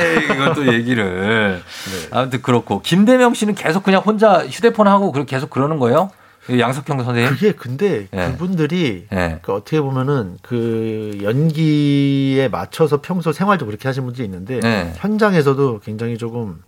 또 0.55 0.66
얘기를. 0.73 1.62
아무튼 2.11 2.41
그렇고 2.41 2.81
김대명 2.81 3.35
씨는 3.35 3.55
계속 3.55 3.83
그냥 3.83 4.01
혼자 4.01 4.47
휴대폰 4.47 4.89
하고 4.89 5.12
계속 5.27 5.51
그러는 5.51 5.79
거예요? 5.79 6.11
양석형 6.51 7.03
선생님? 7.05 7.33
그게 7.35 7.53
근데 7.53 8.07
예. 8.12 8.27
그분들이 8.33 9.07
예. 9.12 9.39
그 9.43 9.53
어떻게 9.53 9.81
보면은 9.81 10.37
그 10.43 11.19
연기에 11.23 12.49
맞춰서 12.49 13.01
평소 13.01 13.33
생활도 13.33 13.66
그렇게 13.66 13.89
하시는 13.89 14.05
분들이 14.07 14.25
있는데 14.27 14.61
네. 14.61 14.93
현장에서도 14.97 15.81
굉장히 15.81 16.19
조금 16.19 16.62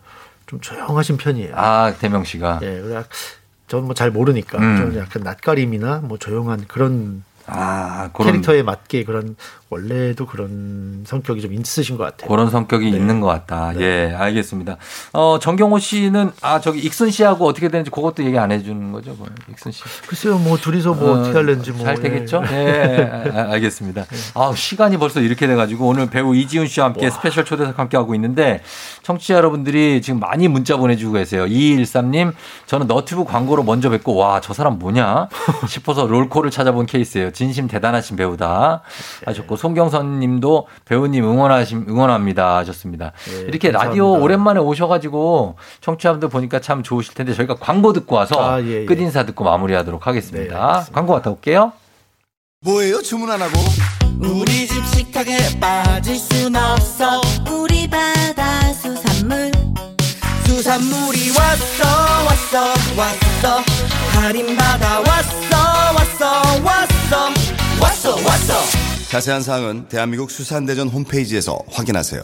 좀 0.47 0.61
조용하신 0.61 1.17
편이에요. 1.17 1.53
아, 1.57 1.93
대명 1.99 2.25
씨가. 2.25 2.61
예, 2.63 2.81
그래 2.81 3.03
저는 3.69 3.85
뭐 3.87 3.95
잘 3.95 4.11
모르니까 4.11 4.59
음. 4.59 4.77
좀 4.93 4.99
약간 4.99 5.23
낯가림이나 5.23 6.01
뭐 6.05 6.19
조용한 6.19 6.65
그런 6.69 7.25
아, 7.47 8.11
그런 8.13 8.33
캐릭터에 8.33 8.63
맞게 8.63 9.05
그런 9.05 9.37
원래도 9.69 10.27
그런 10.27 11.03
성격이 11.07 11.41
좀 11.43 11.53
있으신 11.53 11.97
것 11.97 12.05
같아요. 12.05 12.29
그런 12.29 12.51
성격이 12.51 12.89
있는 12.89 13.19
것 13.21 13.27
같다. 13.27 13.73
예, 13.81 14.15
알겠습니다. 14.17 14.77
어, 15.13 15.39
정경호 15.41 15.81
씨는 15.81 16.31
아, 16.41 16.61
저기 16.61 16.79
익순 16.81 17.11
씨하고 17.11 17.47
어떻게 17.47 17.69
되는지 17.69 17.91
그것도 17.91 18.25
얘기 18.25 18.39
안 18.39 18.53
해주는 18.53 18.93
거죠, 18.93 19.15
뭐. 19.19 19.27
익순 19.51 19.73
씨. 19.73 19.83
글쎄요, 20.07 20.39
뭐 20.39 20.57
둘이서 20.57 20.95
뭐 20.95 21.11
어, 21.13 21.23
떻게 21.25 21.33
할는지 21.37 21.73
뭐 21.73 21.85
잘 21.85 22.01
되겠죠? 22.01 22.43
예, 22.51 23.11
아, 23.35 23.53
알겠습니다. 23.53 24.07
아, 24.35 24.53
시간이 24.55 24.99
벌써 24.99 25.21
이렇게 25.21 25.47
돼가지고 25.49 25.87
오늘 25.89 26.09
배우 26.11 26.35
이지훈 26.37 26.67
씨와 26.69 26.87
함께 26.87 27.11
스페셜 27.11 27.45
초대석 27.45 27.79
함께 27.79 27.97
하고 27.97 28.15
있는데 28.15 28.63
청취자 29.03 29.35
여러분들이 29.35 30.01
지금 30.03 30.21
많이 30.21 30.47
문자 30.49 30.77
보내주고 30.77 31.15
계세요. 31.15 31.45
2213님, 31.45 32.33
저는 32.67 32.87
너튜브 32.87 33.25
광고로 33.25 33.63
먼저 33.65 33.91
뵙고 33.91 34.15
와, 34.15 34.41
저 34.41 34.53
사람 34.55 34.79
뭐냐 34.79 35.29
싶어서 35.69 36.07
롤코를 36.07 36.51
찾아본 36.53 36.87
케이스예요. 36.87 37.31
진심 37.37 37.69
대단하신 37.69 38.17
배우다 38.17 38.81
하셨고 39.27 39.57
송경선 39.57 40.21
님도 40.21 40.67
배우님 40.87 41.23
응원하심, 41.25 41.85
응원합니다 41.89 42.57
하셨습니다. 42.57 43.13
이렇게 43.47 43.71
감사합니다. 43.71 43.85
라디오 43.85 44.23
오랜만에 44.23 44.59
오셔 44.59 44.89
가지고 44.89 45.57
청취자분들 45.83 46.31
보니까 46.31 46.61
참 46.61 46.83
좋으실 46.83 47.13
텐데 47.13 47.35
저희가 47.35 47.57
광고 47.57 47.93
듣고 47.93 48.17
와서 48.17 48.37
아, 48.43 48.63
예, 48.63 48.83
예. 48.83 48.85
끝인사 48.87 49.27
듣고 49.27 49.45
마무리하도록 49.45 50.07
하겠습니다. 50.07 50.87
광고 50.93 51.13
갔다 51.13 51.31
올게요. 51.31 51.73
뭐예요 52.65 53.03
주문 53.03 53.31
안 53.31 53.43
하고? 53.43 53.53
우리 54.19 54.67
집 54.67 54.85
식탁에 54.87 55.37
빠질 55.61 56.17
순 56.17 56.57
없어 56.57 57.21
우리 57.53 57.87
바다 57.89 58.73
수산물 58.73 59.53
수산물이 60.47 61.31
왔어 61.37 61.85
왔어 62.25 62.69
왔어 62.97 63.63
할인받아 64.19 65.01
왔어 65.01 65.56
왔어 66.27 66.61
왔어 66.65 67.27
왔어 67.81 68.11
왔어 68.27 69.09
자세한 69.11 69.43
사항은 69.43 69.87
대한민국 69.87 70.29
수산대전 70.33 70.89
홈페이지에서 70.89 71.57
확인하세요 71.73 72.23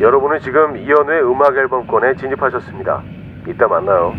여러분은 0.00 0.40
지금 0.44 0.76
이현우의 0.76 1.22
음악 1.24 1.56
앨범권에 1.56 2.14
진입하셨습니다. 2.20 3.02
이따 3.48 3.66
만나요. 3.66 4.14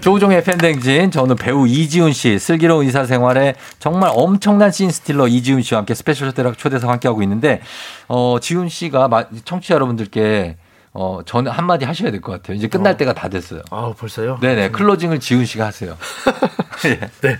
조우종의 0.00 0.42
FM 0.42 0.52
대행진, 0.52 1.12
저는 1.12 1.36
배우 1.36 1.68
이지훈 1.68 2.12
씨, 2.12 2.38
슬기로운 2.40 2.84
의사 2.86 3.04
생활에 3.04 3.54
정말 3.78 4.10
엄청난 4.12 4.72
씬스틸러 4.72 5.28
이지훈 5.28 5.62
씨와 5.62 5.78
함께 5.80 5.94
스페셜 5.94 6.30
초대석, 6.30 6.58
초대석 6.58 6.90
함께하고 6.90 7.22
있는데, 7.22 7.60
어, 8.08 8.38
지훈 8.40 8.68
씨가 8.68 9.06
마- 9.06 9.26
청취자 9.44 9.74
여러분들께 9.76 10.56
어, 10.98 11.20
저는 11.24 11.52
한마디 11.52 11.84
하셔야 11.84 12.10
될 12.10 12.20
것 12.20 12.32
같아요. 12.32 12.56
이제 12.56 12.68
끝날 12.68 12.96
때가 12.96 13.12
다 13.12 13.28
됐어요. 13.28 13.62
아, 13.70 13.92
벌써요? 13.98 14.38
네네, 14.40 14.70
클로징을 14.70 15.20
지훈 15.20 15.44
씨가 15.44 15.66
하세요. 15.66 15.96
네. 17.22 17.38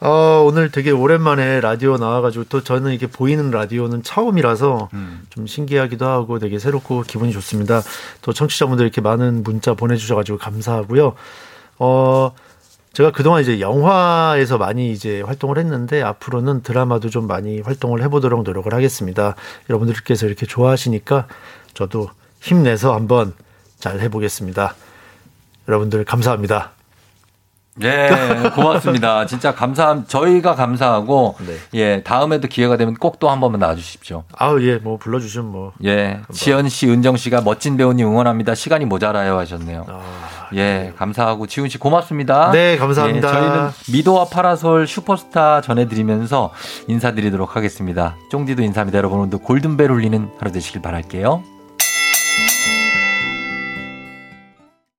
어, 0.00 0.44
오늘 0.46 0.70
되게 0.70 0.90
오랜만에 0.92 1.60
라디오 1.60 1.96
나와가지고 1.96 2.44
또 2.44 2.62
저는 2.62 2.92
이게 2.92 3.06
보이는 3.08 3.50
라디오는 3.50 4.02
처음이라서 4.04 4.88
음. 4.92 5.22
좀 5.28 5.46
신기하기도 5.46 6.06
하고 6.06 6.38
되게 6.38 6.58
새롭고 6.58 7.02
기분이 7.02 7.32
좋습니다. 7.32 7.82
또 8.22 8.32
청취자분들 8.32 8.84
이렇게 8.84 9.00
많은 9.00 9.42
문자 9.42 9.74
보내주셔가지고 9.74 10.38
감사하고요. 10.38 11.14
어, 11.80 12.32
제가 12.92 13.10
그동안 13.12 13.42
이제 13.42 13.60
영화에서 13.60 14.56
많이 14.56 14.92
이제 14.92 15.20
활동을 15.20 15.58
했는데 15.58 16.00
앞으로는 16.02 16.62
드라마도 16.62 17.10
좀 17.10 17.26
많이 17.26 17.60
활동을 17.60 18.02
해보도록 18.04 18.44
노력을 18.44 18.72
하겠습니다. 18.72 19.34
여러분들께서 19.68 20.26
이렇게 20.26 20.46
좋아하시니까 20.46 21.26
저도 21.74 22.08
힘내서 22.40 22.94
한번 22.94 23.34
잘 23.78 24.00
해보겠습니다. 24.00 24.74
여러분들 25.68 26.04
감사합니다. 26.04 26.72
네, 27.80 28.10
고맙습니다. 28.56 29.24
진짜 29.26 29.54
감사, 29.54 30.02
저희가 30.04 30.56
감사하고, 30.56 31.36
예, 31.74 32.02
다음에도 32.02 32.48
기회가 32.48 32.76
되면 32.76 32.94
꼭 32.94 33.20
또 33.20 33.30
한 33.30 33.38
번만 33.38 33.60
나와주십시오. 33.60 34.24
아우 34.36 34.60
예, 34.62 34.78
뭐 34.78 34.96
불러주시면 34.96 35.46
뭐 35.52 35.72
예, 35.84 36.18
지연 36.32 36.68
씨, 36.68 36.88
은정 36.88 37.16
씨가 37.16 37.42
멋진 37.42 37.76
배우님 37.76 38.04
응원합니다. 38.08 38.56
시간이 38.56 38.84
모자라요 38.84 39.38
하셨네요. 39.38 39.86
예, 40.56 40.92
감사하고 40.96 41.46
지훈 41.46 41.68
씨 41.68 41.78
고맙습니다. 41.78 42.50
네, 42.50 42.76
감사합니다. 42.78 43.28
예, 43.28 43.32
저희는 43.32 43.68
미도와 43.92 44.24
파라솔 44.24 44.88
슈퍼스타 44.88 45.60
전해드리면서 45.60 46.52
인사드리도록 46.88 47.54
하겠습니다. 47.54 48.16
쫑디도 48.32 48.62
인사합니다. 48.62 48.98
여러분 48.98 49.20
오늘도 49.20 49.38
골든벨 49.40 49.88
울리는 49.92 50.30
하루 50.40 50.50
되시길 50.50 50.82
바랄게요. 50.82 51.44